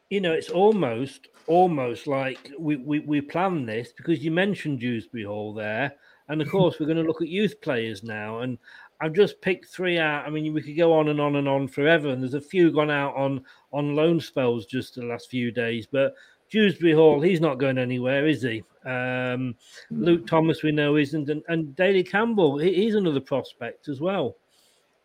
You 0.10 0.22
know, 0.22 0.34
it's 0.34 0.50
almost 0.50 1.28
almost 1.48 2.08
like 2.08 2.52
we 2.58 2.76
we, 2.76 3.00
we 3.00 3.22
planned 3.22 3.68
this 3.68 3.92
because 3.92 4.24
you 4.24 4.32
mentioned 4.32 4.80
Dewsbury 4.80 5.24
Hall 5.24 5.54
there, 5.54 5.96
and 6.28 6.42
of 6.42 6.50
course 6.52 6.80
we're 6.80 6.86
going 6.86 6.98
to 6.98 7.04
look 7.04 7.22
at 7.22 7.28
youth 7.28 7.60
players 7.62 8.04
now, 8.04 8.40
and 8.40 8.58
I've 9.02 9.14
just 9.14 9.42
picked 9.42 9.68
three 9.68 9.98
out. 9.98 10.26
I 10.26 10.30
mean, 10.30 10.54
we 10.54 10.62
could 10.62 10.76
go 10.78 10.92
on 10.94 11.08
and 11.08 11.22
on 11.22 11.38
and 11.38 11.48
on 11.48 11.68
forever, 11.68 12.10
and 12.10 12.22
there's 12.22 12.34
a 12.34 12.42
few 12.42 12.72
gone 12.72 12.92
out 12.92 13.16
on 13.16 13.44
on 13.72 13.96
loan 13.96 14.20
spells 14.20 14.66
just 14.66 14.96
the 14.96 15.04
last 15.04 15.30
few 15.30 15.52
days. 15.52 15.88
But 15.90 16.16
Dewsbury 16.50 16.94
Hall, 16.94 17.22
he's 17.22 17.42
not 17.42 17.60
going 17.60 17.78
anywhere, 17.78 18.28
is 18.28 18.42
he? 18.42 18.64
Um, 18.86 19.56
Luke 19.92 20.26
Thomas, 20.26 20.64
we 20.64 20.72
know, 20.72 20.96
isn't, 20.96 21.30
and, 21.30 21.44
and 21.48 21.76
Daley 21.76 22.04
Campbell, 22.04 22.58
he, 22.58 22.74
he's 22.74 22.96
another 22.96 23.20
prospect 23.20 23.88
as 23.88 24.02
well. 24.02 24.36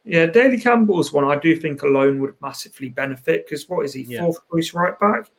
Yeah, 0.05 0.27
Daley 0.27 0.59
Campbell's 0.59 1.13
one 1.13 1.25
I 1.25 1.39
do 1.39 1.55
think 1.57 1.83
alone 1.83 2.19
would 2.21 2.35
massively 2.41 2.89
benefit 2.89 3.47
because 3.47 3.69
what 3.69 3.85
is 3.85 3.93
he, 3.95 4.03
Yeah. 4.03 4.21
fourth 4.21 4.39
choice 4.51 4.75
right 4.75 4.99
back? 4.99 5.31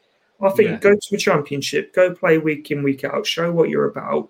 I 0.42 0.50
think 0.50 0.70
Yeah. 0.70 0.78
go 0.78 0.94
to 0.96 1.08
the 1.12 1.18
championship, 1.18 1.94
go 1.94 2.14
play 2.14 2.38
week 2.38 2.70
in, 2.72 2.84
week 2.84 3.04
out, 3.04 3.26
show 3.26 3.52
what 3.52 3.70
you're 3.70 3.90
about. 3.90 4.30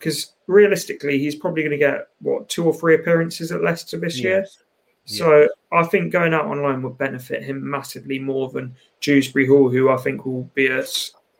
Because 0.00 0.32
realistically, 0.48 1.18
he's 1.18 1.36
probably 1.36 1.62
going 1.62 1.70
to 1.70 1.78
get 1.78 2.08
what 2.20 2.48
two 2.48 2.64
or 2.64 2.74
three 2.74 2.96
appearances 2.96 3.52
at 3.52 3.62
Leicester 3.62 3.98
this 3.98 4.18
year. 4.18 4.40
Yes. 4.40 4.58
So 5.04 5.48
I 5.72 5.84
think 5.84 6.12
going 6.12 6.34
out 6.34 6.46
on 6.46 6.62
loan 6.62 6.82
would 6.82 6.98
benefit 6.98 7.42
him 7.42 7.68
massively 7.68 8.18
more 8.18 8.48
than 8.48 8.74
Dewsbury 9.00 9.46
Hall, 9.46 9.68
who 9.68 9.90
I 9.90 9.96
think 9.96 10.24
will 10.24 10.44
be 10.54 10.68
a 10.68 10.84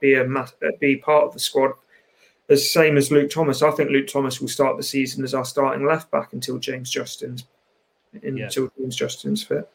be 0.00 0.14
a 0.14 0.24
uh, 0.28 0.46
be 0.80 0.96
part 0.96 1.24
of 1.24 1.32
the 1.32 1.40
squad. 1.40 1.72
The 2.48 2.56
same 2.56 2.96
as 2.96 3.10
Luke 3.10 3.30
Thomas. 3.30 3.62
I 3.62 3.70
think 3.70 3.90
Luke 3.90 4.08
Thomas 4.08 4.40
will 4.40 4.48
start 4.48 4.76
the 4.76 4.82
season 4.82 5.22
as 5.24 5.34
our 5.34 5.44
starting 5.44 5.86
left 5.86 6.10
back 6.10 6.32
until 6.32 6.58
James 6.58 6.90
Justin's 6.90 7.44
until 8.22 8.70
James 8.76 8.96
Justin's 8.96 9.42
fit. 9.42 9.70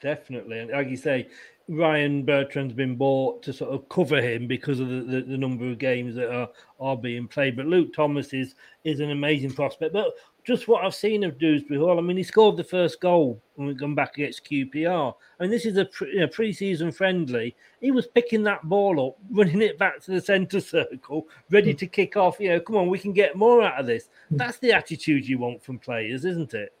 Definitely, 0.00 0.60
and 0.60 0.70
like 0.70 0.88
you 0.88 0.96
say, 0.96 1.28
Ryan 1.68 2.24
Bertrand's 2.24 2.74
been 2.74 2.96
bought 2.96 3.42
to 3.44 3.52
sort 3.52 3.72
of 3.72 3.88
cover 3.88 4.20
him 4.20 4.46
because 4.46 4.80
of 4.80 4.88
the, 4.88 5.00
the, 5.00 5.20
the 5.22 5.38
number 5.38 5.70
of 5.70 5.78
games 5.78 6.14
that 6.14 6.30
are, 6.30 6.48
are 6.78 6.96
being 6.96 7.26
played. 7.26 7.56
But 7.56 7.66
Luke 7.66 7.94
Thomas 7.94 8.34
is 8.34 8.54
is 8.84 9.00
an 9.00 9.10
amazing 9.10 9.52
prospect. 9.52 9.94
But 9.94 10.12
just 10.44 10.68
what 10.68 10.84
I've 10.84 10.94
seen 10.94 11.24
of 11.24 11.38
Dewsbury 11.38 11.80
Hall, 11.80 11.98
I 11.98 12.02
mean, 12.02 12.18
he 12.18 12.22
scored 12.22 12.58
the 12.58 12.64
first 12.64 13.00
goal 13.00 13.40
when 13.54 13.66
we 13.66 13.74
come 13.74 13.94
back 13.94 14.18
against 14.18 14.44
QPR. 14.44 15.14
I 15.40 15.42
mean, 15.42 15.50
this 15.50 15.64
is 15.64 15.78
a 15.78 15.86
pre, 15.86 16.12
you 16.12 16.20
know, 16.20 16.26
pre-season 16.26 16.92
friendly. 16.92 17.56
He 17.80 17.90
was 17.90 18.06
picking 18.06 18.42
that 18.42 18.62
ball 18.64 19.08
up, 19.08 19.16
running 19.30 19.62
it 19.62 19.78
back 19.78 20.00
to 20.02 20.10
the 20.10 20.20
centre 20.20 20.60
circle, 20.60 21.28
ready 21.50 21.72
to 21.72 21.86
kick 21.86 22.16
off. 22.16 22.38
You 22.40 22.50
know, 22.50 22.60
come 22.60 22.76
on, 22.76 22.90
we 22.90 22.98
can 22.98 23.14
get 23.14 23.36
more 23.36 23.62
out 23.62 23.80
of 23.80 23.86
this. 23.86 24.10
Hmm. 24.28 24.36
That's 24.36 24.58
the 24.58 24.72
attitude 24.72 25.26
you 25.26 25.38
want 25.38 25.62
from 25.62 25.78
players, 25.78 26.26
isn't 26.26 26.52
it? 26.52 26.74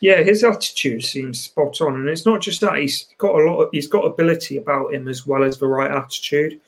Yeah, 0.00 0.22
his 0.22 0.42
attitude 0.42 1.04
seems 1.04 1.40
spot 1.40 1.80
on, 1.82 1.94
and 1.94 2.08
it's 2.08 2.24
not 2.24 2.40
just 2.40 2.62
that 2.62 2.78
he's 2.78 3.06
got 3.18 3.34
a 3.34 3.44
lot. 3.44 3.60
Of, 3.60 3.68
he's 3.72 3.86
got 3.86 4.06
ability 4.06 4.56
about 4.56 4.94
him 4.94 5.08
as 5.08 5.26
well 5.26 5.44
as 5.44 5.58
the 5.58 5.66
right 5.66 5.90
attitude, 5.90 6.58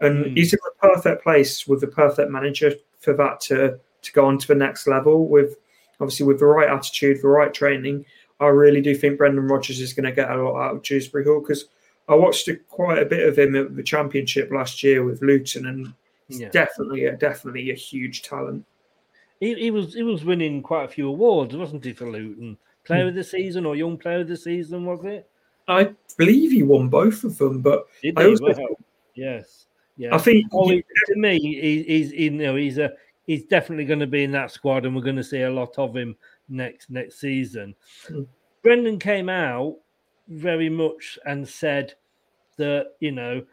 and 0.00 0.26
hmm. 0.26 0.34
he's 0.34 0.52
in 0.52 0.60
the 0.64 0.88
perfect 0.88 1.24
place 1.24 1.66
with 1.66 1.80
the 1.80 1.88
perfect 1.88 2.30
manager 2.30 2.72
for 3.00 3.12
that 3.14 3.40
to 3.40 3.78
to 4.02 4.12
go 4.12 4.26
on 4.26 4.38
to 4.38 4.46
the 4.46 4.54
next 4.54 4.86
level. 4.86 5.26
With 5.26 5.56
obviously 6.00 6.26
with 6.26 6.38
the 6.38 6.46
right 6.46 6.68
attitude, 6.68 7.20
the 7.20 7.28
right 7.28 7.52
training, 7.52 8.04
I 8.38 8.46
really 8.46 8.80
do 8.80 8.94
think 8.94 9.18
Brendan 9.18 9.48
Rodgers 9.48 9.80
is 9.80 9.92
going 9.92 10.04
to 10.04 10.12
get 10.12 10.30
a 10.30 10.36
lot 10.36 10.60
out 10.60 10.76
of 10.76 10.82
Dewsbury 10.82 11.24
Hall 11.24 11.40
because 11.40 11.66
I 12.08 12.14
watched 12.14 12.46
a, 12.48 12.56
quite 12.56 12.98
a 12.98 13.06
bit 13.06 13.28
of 13.28 13.38
him 13.38 13.56
at 13.56 13.74
the 13.74 13.82
Championship 13.82 14.50
last 14.52 14.82
year 14.82 15.02
with 15.02 15.22
Luton, 15.22 15.66
and 15.66 15.92
he's 16.28 16.40
Yeah. 16.40 16.50
definitely, 16.50 17.06
a, 17.06 17.16
definitely 17.16 17.70
a 17.70 17.74
huge 17.74 18.22
talent. 18.22 18.64
He, 19.40 19.54
he 19.54 19.70
was 19.70 19.92
he 19.92 20.02
was 20.02 20.24
winning 20.24 20.62
quite 20.62 20.84
a 20.84 20.88
few 20.88 21.08
awards, 21.08 21.54
wasn't 21.56 21.84
he, 21.84 21.92
for 21.92 22.08
Luton? 22.08 22.56
Player 22.86 23.02
Hmm. 23.02 23.08
of 23.08 23.14
the 23.16 23.24
season 23.24 23.66
or 23.66 23.76
young 23.76 23.98
player 23.98 24.20
of 24.20 24.28
the 24.28 24.36
season, 24.36 24.84
was 24.84 25.04
it? 25.04 25.28
I 25.68 25.92
believe 26.16 26.52
he 26.52 26.62
won 26.62 26.88
both 26.88 27.24
of 27.24 27.36
them, 27.38 27.60
but 27.60 27.86
Did 28.02 28.18
I 28.18 28.26
also 28.26 28.44
Wow. 28.54 28.76
Yes. 29.14 29.66
Yeah. 29.96 30.14
I 30.14 30.18
think- 30.18 30.46
oh, 30.52 30.68
he- 30.68 30.82
to 31.06 31.16
me, 31.16 31.38
he, 31.40 31.82
he's 31.82 32.12
you 32.12 32.30
know 32.30 32.54
he's 32.56 32.78
a 32.78 32.92
he's 33.26 33.44
definitely 33.44 33.84
going 33.84 33.98
to 34.00 34.06
be 34.06 34.22
in 34.22 34.30
that 34.32 34.50
squad, 34.52 34.86
and 34.86 34.94
we're 34.94 35.02
going 35.02 35.16
to 35.16 35.24
see 35.24 35.42
a 35.42 35.50
lot 35.50 35.76
of 35.78 35.96
him 35.96 36.16
next 36.48 36.90
next 36.90 37.18
season. 37.18 37.74
Mm. 38.08 38.26
Brendan 38.62 38.98
came 38.98 39.28
out 39.28 39.76
very 40.28 40.68
much 40.68 41.18
and 41.26 41.46
said 41.48 41.94
that 42.56 42.94
you 43.00 43.10
know 43.12 43.44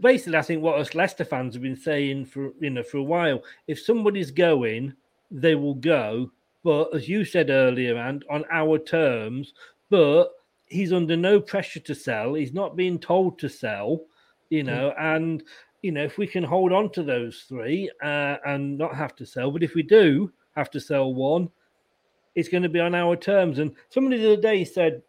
basically 0.00 0.38
I 0.38 0.42
think 0.42 0.62
what 0.62 0.78
us 0.78 0.94
Leicester 0.94 1.24
fans 1.24 1.54
have 1.54 1.62
been 1.62 1.76
saying 1.76 2.26
for 2.26 2.52
you 2.60 2.70
know 2.70 2.82
for 2.82 2.98
a 2.98 3.02
while. 3.02 3.42
If 3.66 3.80
somebody's 3.80 4.30
going, 4.30 4.94
they 5.30 5.54
will 5.54 5.74
go. 5.74 6.30
But 6.64 6.94
as 6.94 7.08
you 7.08 7.24
said 7.24 7.50
earlier, 7.50 7.96
and 7.96 8.24
on 8.30 8.44
our 8.50 8.78
terms, 8.78 9.52
but 9.90 10.30
he's 10.66 10.92
under 10.92 11.16
no 11.16 11.40
pressure 11.40 11.80
to 11.80 11.94
sell. 11.94 12.34
He's 12.34 12.52
not 12.52 12.76
being 12.76 12.98
told 12.98 13.38
to 13.40 13.48
sell, 13.48 14.02
you 14.50 14.62
know, 14.62 14.94
and 14.98 15.42
you 15.82 15.90
know, 15.90 16.04
if 16.04 16.16
we 16.16 16.26
can 16.26 16.44
hold 16.44 16.72
on 16.72 16.90
to 16.92 17.02
those 17.02 17.44
three 17.48 17.90
uh, 18.02 18.36
and 18.46 18.78
not 18.78 18.94
have 18.94 19.16
to 19.16 19.26
sell, 19.26 19.50
but 19.50 19.64
if 19.64 19.74
we 19.74 19.82
do 19.82 20.32
have 20.54 20.70
to 20.70 20.80
sell 20.80 21.12
one, 21.12 21.50
it's 22.34 22.48
going 22.48 22.62
to 22.62 22.68
be 22.68 22.80
on 22.80 22.94
our 22.94 23.16
terms. 23.16 23.58
And 23.58 23.72
somebody 23.90 24.18
the 24.18 24.32
other 24.34 24.42
day 24.42 24.64
said, 24.64 25.02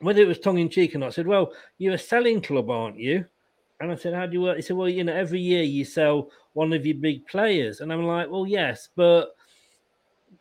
whether 0.00 0.20
it 0.20 0.28
was 0.28 0.38
tongue 0.38 0.58
in 0.58 0.68
cheek 0.68 0.94
or 0.94 0.98
not, 0.98 1.14
said, 1.14 1.26
Well, 1.26 1.52
you're 1.78 1.94
a 1.94 1.98
selling 1.98 2.40
club, 2.42 2.68
aren't 2.68 2.98
you? 2.98 3.24
And 3.80 3.90
I 3.90 3.94
said, 3.94 4.12
How 4.12 4.26
do 4.26 4.34
you 4.34 4.42
work? 4.42 4.56
He 4.56 4.62
said, 4.62 4.76
Well, 4.76 4.88
you 4.88 5.04
know, 5.04 5.14
every 5.14 5.40
year 5.40 5.62
you 5.62 5.84
sell 5.84 6.30
one 6.52 6.72
of 6.72 6.84
your 6.84 6.96
big 6.96 7.26
players. 7.26 7.80
And 7.80 7.92
I'm 7.92 8.04
like, 8.04 8.28
Well, 8.28 8.46
yes, 8.46 8.88
but 8.96 9.35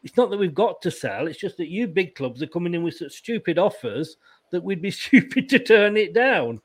it's 0.06 0.16
not 0.16 0.30
that 0.30 0.38
we've 0.38 0.54
got 0.54 0.84
to 0.84 0.92
sell, 0.92 1.28
it's 1.28 1.40
just 1.40 1.58
that 1.58 1.68
you 1.68 1.88
big 1.88 2.14
clubs 2.14 2.44
are 2.44 2.48
coming 2.48 2.76
in 2.76 2.84
with 2.84 2.96
such 2.96 3.14
stupid 3.14 3.58
offers 3.58 4.18
that 4.52 4.64
we'd 4.64 4.82
be 4.82 4.92
stupid 4.92 5.50
to 5.50 5.60
turn 5.60 5.98
it 5.98 6.14
down. 6.14 6.62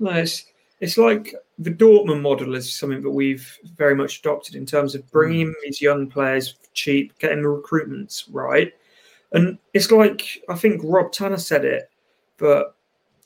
No, 0.00 0.10
it's 0.10 0.46
it's 0.80 0.98
like 0.98 1.32
the 1.60 1.70
Dortmund 1.70 2.22
model 2.22 2.56
is 2.56 2.74
something 2.74 3.00
that 3.02 3.10
we've 3.10 3.56
very 3.76 3.94
much 3.94 4.18
adopted 4.18 4.56
in 4.56 4.66
terms 4.66 4.96
of 4.96 5.08
bringing 5.12 5.42
in 5.42 5.54
these 5.62 5.80
young 5.80 6.08
players 6.08 6.56
cheap, 6.74 7.16
getting 7.20 7.42
the 7.42 7.48
recruitments 7.48 8.24
right, 8.32 8.72
and 9.30 9.58
it's 9.74 9.92
like 9.92 10.42
I 10.48 10.56
think 10.56 10.80
Rob 10.84 11.12
Tanner 11.12 11.38
said 11.38 11.64
it, 11.64 11.88
but 12.36 12.74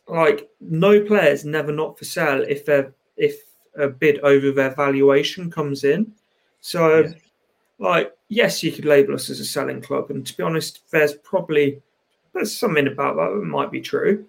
like 0.07 0.51
no 0.61 1.01
players 1.01 1.47
never 1.47 1.73
not 1.73 1.99
for 1.99 2.05
sale 2.05 2.45
if 2.47 2.67
they're 2.67 2.93
if 3.17 3.41
a 3.79 3.89
bid 3.89 4.21
over 4.21 4.53
their 4.53 4.75
valuation 4.75 5.51
comes 5.51 5.83
in. 5.83 6.13
So, 6.61 7.11
like, 7.79 8.16
yes, 8.29 8.63
you 8.63 8.73
could 8.73 8.85
label 8.85 9.15
us 9.15 9.31
as 9.31 9.41
a 9.41 9.45
selling 9.45 9.81
club, 9.81 10.11
and 10.11 10.27
to 10.27 10.37
be 10.37 10.43
honest, 10.43 10.81
there's 10.91 11.15
probably 11.15 11.81
there's 12.33 12.57
something 12.57 12.87
about 12.87 13.17
that 13.17 13.31
that 13.35 13.47
might 13.47 13.71
be 13.71 13.81
true. 13.81 14.27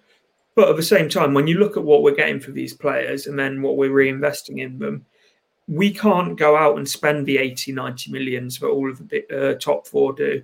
But 0.56 0.70
at 0.70 0.76
the 0.76 0.84
same 0.84 1.08
time, 1.08 1.34
when 1.34 1.46
you 1.46 1.60
look 1.60 1.78
at 1.78 1.84
what 1.84 2.02
we're 2.02 2.16
getting 2.16 2.40
for 2.40 2.52
these 2.52 2.74
players 2.74 3.28
and 3.28 3.38
then 3.38 3.62
what 3.62 3.78
we're 3.78 3.92
reinvesting 3.92 4.60
in 4.60 4.80
them, 4.80 5.06
we 5.68 5.94
can't 5.94 6.36
go 6.36 6.58
out 6.58 6.78
and 6.78 6.90
spend 6.90 7.26
the 7.26 7.38
80, 7.38 7.74
90 7.74 8.12
millions 8.12 8.58
that 8.60 8.68
all 8.68 8.90
of 8.90 9.08
the 9.10 9.24
uh, 9.30 9.60
top 9.60 9.86
four 9.86 10.14
do. 10.14 10.42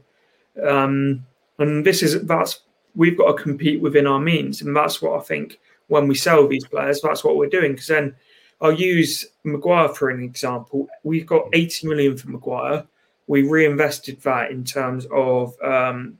Um, 0.61 1.25
and 1.57 1.85
this 1.85 2.03
is 2.03 2.21
that's 2.25 2.61
we've 2.95 3.17
got 3.17 3.37
to 3.37 3.43
compete 3.43 3.81
within 3.81 4.05
our 4.05 4.19
means, 4.19 4.61
and 4.61 4.75
that's 4.75 5.01
what 5.01 5.19
I 5.19 5.23
think 5.23 5.59
when 5.87 6.07
we 6.07 6.15
sell 6.15 6.47
these 6.47 6.67
players, 6.67 7.01
that's 7.01 7.23
what 7.23 7.37
we're 7.37 7.49
doing. 7.49 7.71
Because 7.73 7.87
then 7.87 8.15
I'll 8.61 8.71
use 8.71 9.25
Maguire 9.43 9.89
for 9.89 10.09
an 10.09 10.23
example. 10.23 10.87
We've 11.03 11.25
got 11.25 11.49
80 11.53 11.87
million 11.87 12.17
for 12.17 12.29
Maguire. 12.29 12.85
We 13.27 13.47
reinvested 13.47 14.21
that 14.21 14.51
in 14.51 14.63
terms 14.63 15.07
of 15.11 15.55
um, 15.61 16.17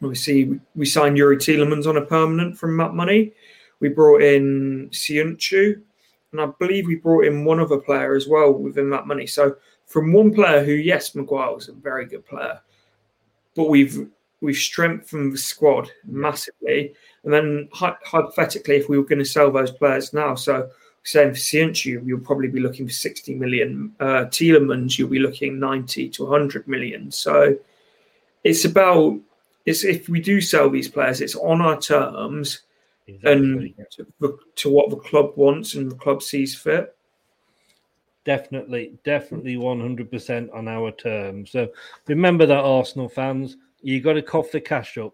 we, 0.00 0.60
we 0.74 0.86
signed 0.86 1.16
Yuri 1.16 1.36
Tielemans 1.36 1.86
on 1.86 1.96
a 1.96 2.04
permanent 2.04 2.58
from 2.58 2.76
that 2.78 2.94
money. 2.94 3.32
We 3.80 3.88
brought 3.88 4.22
in 4.22 4.88
Söyüncü, 4.90 5.80
and 6.32 6.40
I 6.40 6.46
believe 6.58 6.86
we 6.86 6.96
brought 6.96 7.26
in 7.26 7.44
one 7.44 7.60
other 7.60 7.78
player 7.78 8.14
as 8.14 8.26
well 8.26 8.52
within 8.52 8.90
that 8.90 9.06
money. 9.06 9.26
So 9.26 9.56
from 9.86 10.12
one 10.12 10.34
player 10.34 10.64
who, 10.64 10.72
yes, 10.72 11.14
Maguire 11.14 11.54
was 11.54 11.68
a 11.68 11.72
very 11.72 12.06
good 12.06 12.26
player, 12.26 12.60
but 13.54 13.68
we've 13.68 14.08
we've 14.40 14.56
strengthened 14.56 15.32
the 15.32 15.38
squad 15.38 15.90
massively. 16.04 16.94
And 17.24 17.32
then 17.32 17.68
hy- 17.72 17.96
hypothetically, 18.04 18.76
if 18.76 18.88
we 18.88 18.98
were 18.98 19.04
going 19.04 19.18
to 19.18 19.24
sell 19.24 19.50
those 19.50 19.70
players 19.70 20.12
now, 20.12 20.34
so 20.34 20.68
saying 21.06 21.30
for 21.30 21.38
Söyüncü, 21.38 22.04
you'll 22.06 22.20
probably 22.20 22.48
be 22.48 22.60
looking 22.60 22.86
for 22.86 22.92
60 22.92 23.34
million. 23.34 23.94
Uh, 24.00 24.26
Tielemans, 24.26 24.98
you'll 24.98 25.08
be 25.08 25.18
looking 25.18 25.58
90 25.60 26.08
to 26.10 26.24
100 26.24 26.66
million. 26.66 27.10
So 27.10 27.56
it's 28.44 28.64
about 28.64 29.18
it's 29.64 29.84
if 29.84 30.08
we 30.08 30.20
do 30.20 30.40
sell 30.40 30.70
these 30.70 30.88
players, 30.88 31.20
it's 31.20 31.36
on 31.36 31.60
our 31.60 31.80
terms 31.80 32.62
and 33.22 33.72
to, 33.92 34.38
to 34.56 34.70
what 34.70 34.90
the 34.90 34.96
club 34.96 35.32
wants 35.36 35.74
and 35.74 35.90
the 35.90 35.96
club 35.96 36.22
sees 36.22 36.54
fit. 36.54 36.96
Definitely, 38.24 38.98
definitely 39.04 39.54
100% 39.54 40.52
on 40.52 40.66
our 40.66 40.90
terms. 40.90 41.52
So 41.52 41.68
remember 42.08 42.46
that, 42.46 42.64
Arsenal 42.64 43.08
fans, 43.08 43.56
you 43.80 44.00
got 44.00 44.14
to 44.14 44.22
cough 44.22 44.50
the 44.50 44.60
cash 44.60 44.98
up. 44.98 45.12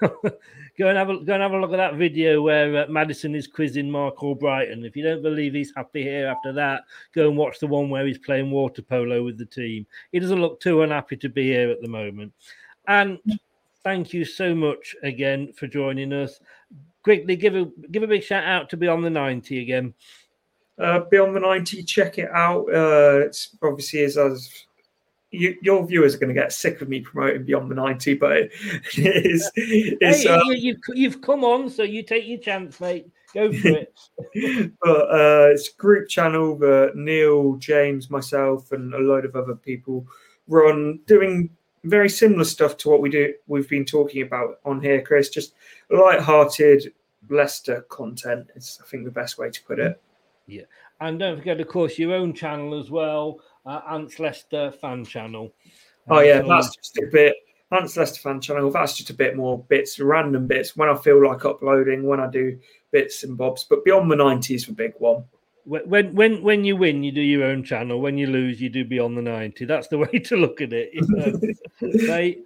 go 0.78 0.88
and 0.88 0.96
have 0.96 1.10
a 1.10 1.18
go 1.18 1.34
and 1.34 1.42
have 1.42 1.52
a 1.52 1.60
look 1.60 1.72
at 1.72 1.76
that 1.76 1.94
video 1.96 2.42
where 2.42 2.84
uh, 2.84 2.86
Maddison 2.88 3.34
is 3.34 3.46
quizzing 3.46 3.90
Marc 3.90 4.16
Albrighton. 4.18 4.84
If 4.84 4.96
you 4.96 5.02
don't 5.02 5.22
believe 5.22 5.54
he's 5.54 5.72
happy 5.74 6.02
here 6.02 6.26
after 6.26 6.52
that, 6.54 6.84
go 7.14 7.28
and 7.28 7.36
watch 7.36 7.58
the 7.58 7.66
one 7.66 7.90
where 7.90 8.06
he's 8.06 8.18
playing 8.18 8.50
water 8.50 8.82
polo 8.82 9.22
with 9.22 9.38
the 9.38 9.46
team. 9.46 9.86
He 10.12 10.18
doesn't 10.18 10.40
look 10.40 10.60
too 10.60 10.82
unhappy 10.82 11.16
to 11.18 11.28
be 11.28 11.44
here 11.44 11.70
at 11.70 11.82
the 11.82 11.88
moment. 11.88 12.32
And 12.88 13.18
thank 13.84 14.12
you 14.12 14.24
so 14.24 14.54
much 14.54 14.96
again 15.02 15.52
for 15.52 15.66
joining 15.66 16.12
us. 16.12 16.40
Quickly, 17.02 17.36
give 17.36 17.56
a 17.56 17.66
give 17.90 18.02
a 18.02 18.06
big 18.08 18.22
shout 18.22 18.44
out 18.44 18.70
to 18.70 18.76
Beyond 18.76 19.04
the 19.04 19.10
90 19.10 19.60
again. 19.60 19.94
Uh, 20.78 21.00
Beyond 21.10 21.36
the 21.36 21.40
90, 21.40 21.82
check 21.82 22.18
it 22.18 22.30
out. 22.30 22.62
Uh, 22.72 23.20
it's 23.26 23.56
obviously 23.62 24.00
is 24.00 24.16
as 24.16 24.64
you, 25.32 25.56
your 25.62 25.84
viewers 25.86 26.14
are 26.14 26.18
going 26.18 26.34
to 26.34 26.40
get 26.40 26.52
sick 26.52 26.80
of 26.80 26.88
me 26.88 27.00
promoting 27.00 27.44
Beyond 27.44 27.70
the 27.70 27.74
90, 27.74 28.14
but 28.14 28.32
it 28.32 28.52
is. 28.94 29.50
It's, 29.56 30.22
hey, 30.22 30.28
uh, 30.28 30.42
you, 30.44 30.54
you've, 30.54 30.80
you've 30.94 31.20
come 31.22 31.42
on, 31.42 31.68
so 31.70 31.82
you 31.82 32.02
take 32.02 32.26
your 32.26 32.38
chance, 32.38 32.78
mate. 32.80 33.08
Go 33.34 33.50
for 33.50 33.68
it. 33.68 33.98
but 34.82 35.10
uh, 35.10 35.48
it's 35.50 35.70
a 35.70 35.76
group 35.76 36.08
channel 36.08 36.56
that 36.58 36.92
Neil, 36.94 37.56
James, 37.56 38.10
myself, 38.10 38.72
and 38.72 38.92
a 38.94 38.98
load 38.98 39.24
of 39.24 39.34
other 39.34 39.56
people 39.56 40.06
run, 40.48 41.00
doing 41.06 41.48
very 41.84 42.10
similar 42.10 42.44
stuff 42.44 42.76
to 42.78 42.90
what 42.90 43.00
we 43.00 43.08
do. 43.08 43.32
We've 43.46 43.68
been 43.68 43.86
talking 43.86 44.22
about 44.22 44.60
on 44.64 44.82
here, 44.82 45.00
Chris. 45.00 45.30
Just 45.30 45.54
light-hearted 45.90 46.92
Leicester 47.30 47.82
content. 47.88 48.48
It's 48.54 48.78
I 48.82 48.86
think 48.86 49.04
the 49.04 49.10
best 49.10 49.38
way 49.38 49.50
to 49.50 49.64
put 49.64 49.78
it. 49.78 50.00
Yeah, 50.46 50.64
and 51.00 51.18
don't 51.18 51.38
forget, 51.38 51.60
of 51.60 51.68
course, 51.68 51.98
your 51.98 52.14
own 52.14 52.34
channel 52.34 52.78
as 52.78 52.90
well, 52.90 53.40
uh, 53.66 53.80
Ants 53.90 54.18
Leicester 54.18 54.72
fan 54.72 55.04
channel. 55.04 55.52
Oh 56.08 56.20
yeah, 56.20 56.42
that's 56.42 56.74
just 56.76 56.98
a 56.98 57.06
bit. 57.10 57.36
Ants 57.70 57.96
Leicester 57.96 58.20
fan 58.20 58.40
channel. 58.40 58.70
That's 58.70 58.96
just 58.96 59.10
a 59.10 59.14
bit 59.14 59.36
more 59.36 59.62
bits, 59.64 59.98
random 59.98 60.46
bits 60.46 60.76
when 60.76 60.88
I 60.88 60.94
feel 60.96 61.24
like 61.24 61.44
uploading, 61.44 62.04
when 62.04 62.20
I 62.20 62.28
do 62.28 62.58
bits 62.90 63.24
and 63.24 63.36
bobs. 63.36 63.64
But 63.64 63.84
beyond 63.84 64.10
the 64.10 64.16
nineties, 64.16 64.66
the 64.66 64.72
big 64.72 64.94
one. 64.98 65.24
When 65.64 66.14
when 66.14 66.42
when 66.42 66.64
you 66.64 66.76
win, 66.76 67.04
you 67.04 67.12
do 67.12 67.20
your 67.20 67.44
own 67.44 67.62
channel. 67.62 68.00
When 68.00 68.18
you 68.18 68.26
lose, 68.26 68.60
you 68.60 68.68
do 68.68 68.84
beyond 68.84 69.16
the 69.16 69.22
ninety. 69.22 69.64
That's 69.64 69.88
the 69.88 69.98
way 70.04 70.18
to 70.18 70.36
look 70.36 70.60
at 70.60 70.72
it. 70.72 70.90
You 70.92 71.06
know? 71.08 71.40
Mate, 71.80 72.44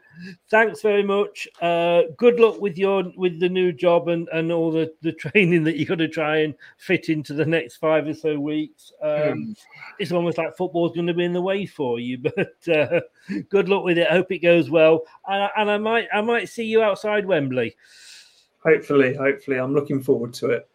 thanks 0.50 0.82
very 0.82 1.02
much. 1.02 1.48
Uh, 1.60 2.02
good 2.18 2.38
luck 2.38 2.60
with 2.60 2.76
your 2.76 3.04
with 3.16 3.40
the 3.40 3.48
new 3.48 3.72
job 3.72 4.08
and, 4.08 4.28
and 4.32 4.52
all 4.52 4.70
the, 4.70 4.92
the 5.00 5.12
training 5.24 5.64
that 5.64 5.76
you 5.76 5.86
got 5.86 5.98
to 5.98 6.08
try 6.08 6.38
and 6.38 6.54
fit 6.76 7.08
into 7.08 7.32
the 7.32 7.46
next 7.46 7.76
five 7.76 8.06
or 8.06 8.14
so 8.14 8.38
weeks. 8.38 8.92
Um, 9.02 9.08
mm. 9.10 9.56
It's 9.98 10.12
almost 10.12 10.36
like 10.36 10.56
football's 10.56 10.92
going 10.92 11.06
to 11.06 11.14
be 11.14 11.24
in 11.24 11.32
the 11.32 11.40
way 11.40 11.64
for 11.64 11.98
you, 11.98 12.18
but 12.36 12.68
uh, 12.68 13.00
good 13.48 13.68
luck 13.68 13.84
with 13.84 13.98
it. 13.98 14.08
I 14.08 14.14
hope 14.14 14.30
it 14.30 14.40
goes 14.40 14.70
well, 14.70 15.02
and, 15.26 15.50
and 15.56 15.70
I 15.70 15.78
might 15.78 16.08
I 16.12 16.20
might 16.20 16.48
see 16.48 16.64
you 16.64 16.82
outside 16.82 17.24
Wembley. 17.24 17.76
Hopefully, 18.58 19.14
hopefully, 19.14 19.58
I'm 19.58 19.74
looking 19.74 20.02
forward 20.02 20.34
to 20.34 20.50
it. 20.50 20.68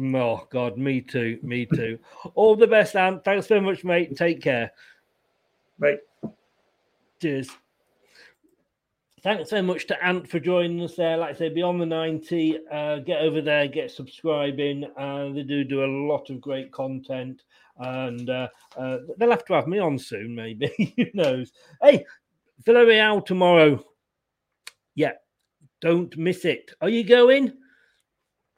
Oh 0.00 0.46
God, 0.50 0.76
me 0.76 1.00
too, 1.00 1.38
me 1.42 1.66
too. 1.66 1.98
All 2.34 2.56
the 2.56 2.66
best, 2.66 2.96
Ant. 2.96 3.24
Thanks 3.24 3.46
very 3.46 3.60
much, 3.60 3.84
mate. 3.84 4.16
Take 4.16 4.42
care. 4.42 4.72
Mate. 5.78 6.00
Cheers. 7.20 7.50
Thanks 9.22 9.48
so 9.48 9.62
much 9.62 9.86
to 9.86 10.04
Ant 10.04 10.28
for 10.28 10.38
joining 10.38 10.82
us 10.82 10.96
there. 10.96 11.16
Like 11.16 11.34
I 11.34 11.38
say, 11.38 11.48
beyond 11.48 11.80
the 11.80 11.86
90, 11.86 12.58
uh, 12.70 12.98
get 12.98 13.22
over 13.22 13.40
there, 13.40 13.66
get 13.68 13.90
subscribing. 13.90 14.84
Uh, 14.98 15.32
they 15.32 15.42
do 15.42 15.64
do 15.64 15.84
a 15.84 15.94
lot 16.08 16.28
of 16.28 16.40
great 16.42 16.70
content, 16.72 17.42
and 17.78 18.28
uh, 18.28 18.48
uh 18.76 18.98
they'll 19.16 19.30
have 19.30 19.46
to 19.46 19.54
have 19.54 19.66
me 19.66 19.78
on 19.78 19.98
soon, 19.98 20.34
maybe. 20.34 20.70
Who 20.98 21.06
knows? 21.14 21.52
Hey, 21.80 22.04
Villarreal 22.64 23.24
tomorrow. 23.24 23.82
Yeah, 24.94 25.12
don't 25.80 26.14
miss 26.18 26.44
it. 26.44 26.72
Are 26.80 26.90
you 26.90 27.04
going? 27.04 27.54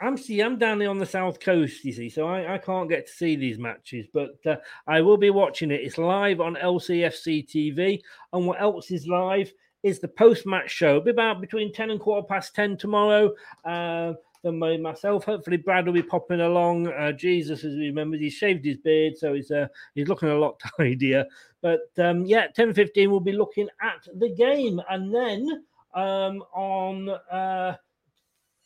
I'm 0.00 0.18
see, 0.18 0.40
I'm 0.40 0.58
down 0.58 0.78
there 0.78 0.90
on 0.90 0.98
the 0.98 1.06
south 1.06 1.40
coast, 1.40 1.82
you 1.84 1.92
see, 1.92 2.10
so 2.10 2.26
I, 2.26 2.54
I 2.54 2.58
can't 2.58 2.88
get 2.88 3.06
to 3.06 3.12
see 3.12 3.34
these 3.34 3.58
matches, 3.58 4.06
but 4.12 4.36
uh, 4.44 4.56
I 4.86 5.00
will 5.00 5.16
be 5.16 5.30
watching 5.30 5.70
it. 5.70 5.80
It's 5.80 5.96
live 5.96 6.40
on 6.40 6.56
LCFC 6.56 7.48
TV, 7.48 8.02
and 8.32 8.46
what 8.46 8.60
else 8.60 8.90
is 8.90 9.06
live 9.06 9.50
is 9.82 9.98
the 9.98 10.08
post-match 10.08 10.70
show. 10.70 10.90
It'll 10.90 11.00
be 11.00 11.10
about 11.12 11.40
between 11.40 11.72
ten 11.72 11.90
and 11.90 11.98
quarter 11.98 12.26
past 12.26 12.54
ten 12.54 12.76
tomorrow. 12.76 13.32
Uh, 13.64 14.12
by 14.44 14.76
myself, 14.76 15.24
hopefully 15.24 15.56
Brad 15.56 15.86
will 15.86 15.92
be 15.92 16.02
popping 16.02 16.40
along. 16.40 16.88
Uh, 16.88 17.12
Jesus, 17.12 17.64
as 17.64 17.74
we 17.74 17.86
remember, 17.86 18.16
he 18.16 18.30
shaved 18.30 18.64
his 18.64 18.76
beard, 18.76 19.16
so 19.16 19.32
he's 19.32 19.50
uh, 19.50 19.66
he's 19.94 20.08
looking 20.08 20.28
a 20.28 20.38
lot 20.38 20.60
tidier. 20.76 21.24
But 21.62 21.88
um, 21.98 22.26
yeah, 22.26 22.48
ten 22.48 22.74
fifteen, 22.74 23.10
we'll 23.10 23.20
be 23.20 23.32
looking 23.32 23.68
at 23.80 24.06
the 24.18 24.34
game, 24.34 24.80
and 24.90 25.14
then 25.14 25.64
um, 25.94 26.44
on. 26.54 27.08
Uh, 27.08 27.76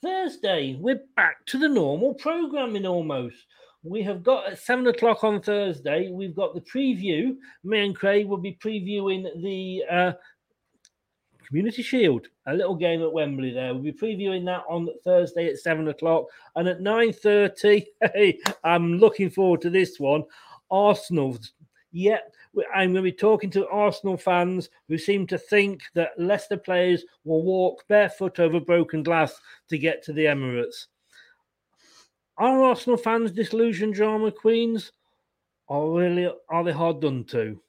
Thursday, 0.02 0.76
we're 0.80 1.02
back 1.14 1.44
to 1.46 1.58
the 1.58 1.68
normal 1.68 2.14
programming 2.14 2.86
almost. 2.86 3.36
We 3.82 4.02
have 4.02 4.22
got 4.22 4.52
at 4.52 4.58
seven 4.58 4.86
o'clock 4.86 5.24
on 5.24 5.42
Thursday, 5.42 6.10
we've 6.10 6.34
got 6.34 6.54
the 6.54 6.62
preview. 6.62 7.36
Me 7.64 7.84
and 7.84 7.94
Craig 7.94 8.26
will 8.26 8.38
be 8.38 8.58
previewing 8.64 9.26
the 9.42 9.84
uh, 9.90 10.12
Community 11.46 11.82
Shield, 11.82 12.28
a 12.46 12.54
little 12.54 12.76
game 12.76 13.02
at 13.02 13.12
Wembley 13.12 13.52
there. 13.52 13.74
We'll 13.74 13.82
be 13.82 13.92
previewing 13.92 14.46
that 14.46 14.62
on 14.68 14.88
Thursday 15.04 15.48
at 15.48 15.58
seven 15.58 15.88
o'clock. 15.88 16.26
And 16.56 16.66
at 16.66 16.80
9.30, 16.80 17.84
hey, 18.14 18.38
I'm 18.64 18.94
looking 18.98 19.28
forward 19.28 19.60
to 19.62 19.70
this 19.70 20.00
one. 20.00 20.24
Arsenal. 20.70 21.36
Yep, 21.92 22.34
I'm 22.74 22.92
going 22.92 22.96
to 22.96 23.02
be 23.02 23.12
talking 23.12 23.50
to 23.50 23.68
Arsenal 23.68 24.16
fans 24.16 24.70
who 24.88 24.98
seem 24.98 25.26
to 25.28 25.38
think 25.38 25.82
that 25.94 26.18
Leicester 26.18 26.56
players 26.56 27.04
will 27.24 27.42
walk 27.42 27.84
barefoot 27.88 28.40
over 28.40 28.58
broken 28.58 29.02
glass 29.02 29.40
to 29.68 29.78
get 29.78 30.02
to 30.04 30.12
the 30.12 30.24
Emirates. 30.24 30.86
Are 32.38 32.62
Arsenal 32.62 32.96
fans 32.96 33.30
disillusioned 33.32 33.94
drama 33.94 34.32
queens? 34.32 34.92
Or 35.68 35.98
really 36.00 36.32
are 36.48 36.64
they 36.64 36.72
hard 36.72 37.00
done 37.00 37.24
to? 37.26 37.60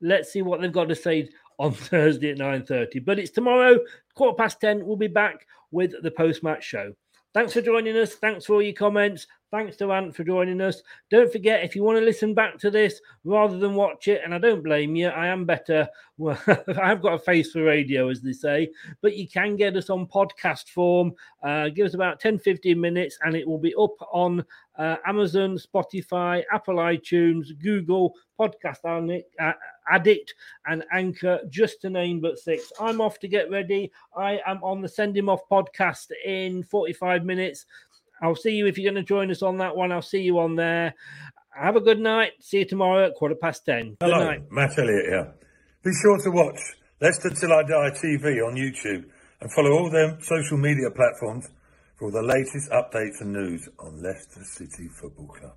Let's 0.00 0.32
see 0.32 0.42
what 0.42 0.60
they've 0.60 0.70
got 0.70 0.88
to 0.88 0.94
say 0.94 1.28
on 1.58 1.72
Thursday 1.72 2.30
at 2.30 2.38
9.30. 2.38 3.04
But 3.04 3.18
it's 3.18 3.30
tomorrow, 3.30 3.80
quarter 4.14 4.36
past 4.36 4.60
10. 4.60 4.86
We'll 4.86 4.96
be 4.96 5.08
back 5.08 5.46
with 5.72 5.94
the 6.02 6.10
post-match 6.10 6.62
show. 6.62 6.94
Thanks 7.34 7.52
for 7.52 7.60
joining 7.60 7.96
us. 7.96 8.14
Thanks 8.14 8.46
for 8.46 8.54
all 8.54 8.62
your 8.62 8.74
comments. 8.74 9.26
Thanks 9.50 9.76
to 9.78 9.92
Ant 9.92 10.14
for 10.14 10.22
joining 10.22 10.60
us. 10.60 10.82
Don't 11.10 11.32
forget, 11.32 11.64
if 11.64 11.74
you 11.74 11.82
want 11.82 11.98
to 11.98 12.04
listen 12.04 12.32
back 12.32 12.58
to 12.58 12.70
this 12.70 13.00
rather 13.24 13.58
than 13.58 13.74
watch 13.74 14.06
it, 14.06 14.20
and 14.24 14.32
I 14.32 14.38
don't 14.38 14.62
blame 14.62 14.94
you, 14.94 15.08
I 15.08 15.26
am 15.26 15.44
better. 15.44 15.88
Well, 16.16 16.40
I've 16.80 17.02
got 17.02 17.14
a 17.14 17.18
face 17.18 17.50
for 17.50 17.64
radio, 17.64 18.08
as 18.08 18.22
they 18.22 18.32
say, 18.32 18.70
but 19.02 19.16
you 19.16 19.26
can 19.26 19.56
get 19.56 19.76
us 19.76 19.90
on 19.90 20.06
podcast 20.06 20.68
form. 20.68 21.12
Uh, 21.42 21.70
give 21.70 21.86
us 21.86 21.94
about 21.94 22.20
10 22.20 22.38
15 22.38 22.80
minutes, 22.80 23.18
and 23.24 23.34
it 23.34 23.44
will 23.44 23.58
be 23.58 23.74
up 23.74 23.96
on 24.12 24.44
uh, 24.78 24.94
Amazon, 25.04 25.58
Spotify, 25.58 26.44
Apple 26.52 26.76
iTunes, 26.76 27.48
Google, 27.60 28.14
Podcast 28.38 28.84
Addict, 28.84 29.34
and 30.66 30.84
Anchor, 30.92 31.40
just 31.48 31.80
to 31.82 31.90
name 31.90 32.20
but 32.20 32.38
six. 32.38 32.72
I'm 32.80 33.00
off 33.00 33.18
to 33.20 33.28
get 33.28 33.50
ready. 33.50 33.92
I 34.16 34.40
am 34.46 34.62
on 34.62 34.80
the 34.80 34.88
Send 34.88 35.16
Him 35.16 35.28
Off 35.28 35.40
podcast 35.50 36.08
in 36.24 36.62
45 36.64 37.24
minutes. 37.24 37.66
I'll 38.22 38.36
see 38.36 38.52
you 38.52 38.66
if 38.66 38.78
you're 38.78 38.90
going 38.90 39.02
to 39.02 39.06
join 39.06 39.30
us 39.30 39.42
on 39.42 39.58
that 39.58 39.76
one. 39.76 39.92
I'll 39.92 40.02
see 40.02 40.22
you 40.22 40.38
on 40.38 40.56
there. 40.56 40.94
Have 41.50 41.76
a 41.76 41.80
good 41.80 42.00
night. 42.00 42.32
See 42.40 42.58
you 42.58 42.64
tomorrow 42.64 43.06
at 43.06 43.14
quarter 43.14 43.34
past 43.34 43.64
10. 43.66 43.98
Hello, 44.00 44.18
good 44.18 44.24
night. 44.24 44.42
Matt 44.50 44.78
Elliott 44.78 45.06
here. 45.06 45.34
Be 45.82 45.90
sure 46.00 46.18
to 46.18 46.30
watch 46.30 46.58
Leicester 47.00 47.30
Till 47.30 47.52
I 47.52 47.62
Die 47.62 47.90
TV 48.02 48.46
on 48.46 48.54
YouTube 48.54 49.04
and 49.40 49.52
follow 49.52 49.72
all 49.72 49.90
their 49.90 50.18
social 50.20 50.56
media 50.56 50.90
platforms 50.90 51.48
for 51.96 52.06
all 52.06 52.10
the 52.10 52.22
latest 52.22 52.70
updates 52.70 53.20
and 53.20 53.32
news 53.32 53.68
on 53.78 54.02
Leicester 54.02 54.42
City 54.42 54.88
Football 54.88 55.28
Club. 55.28 55.56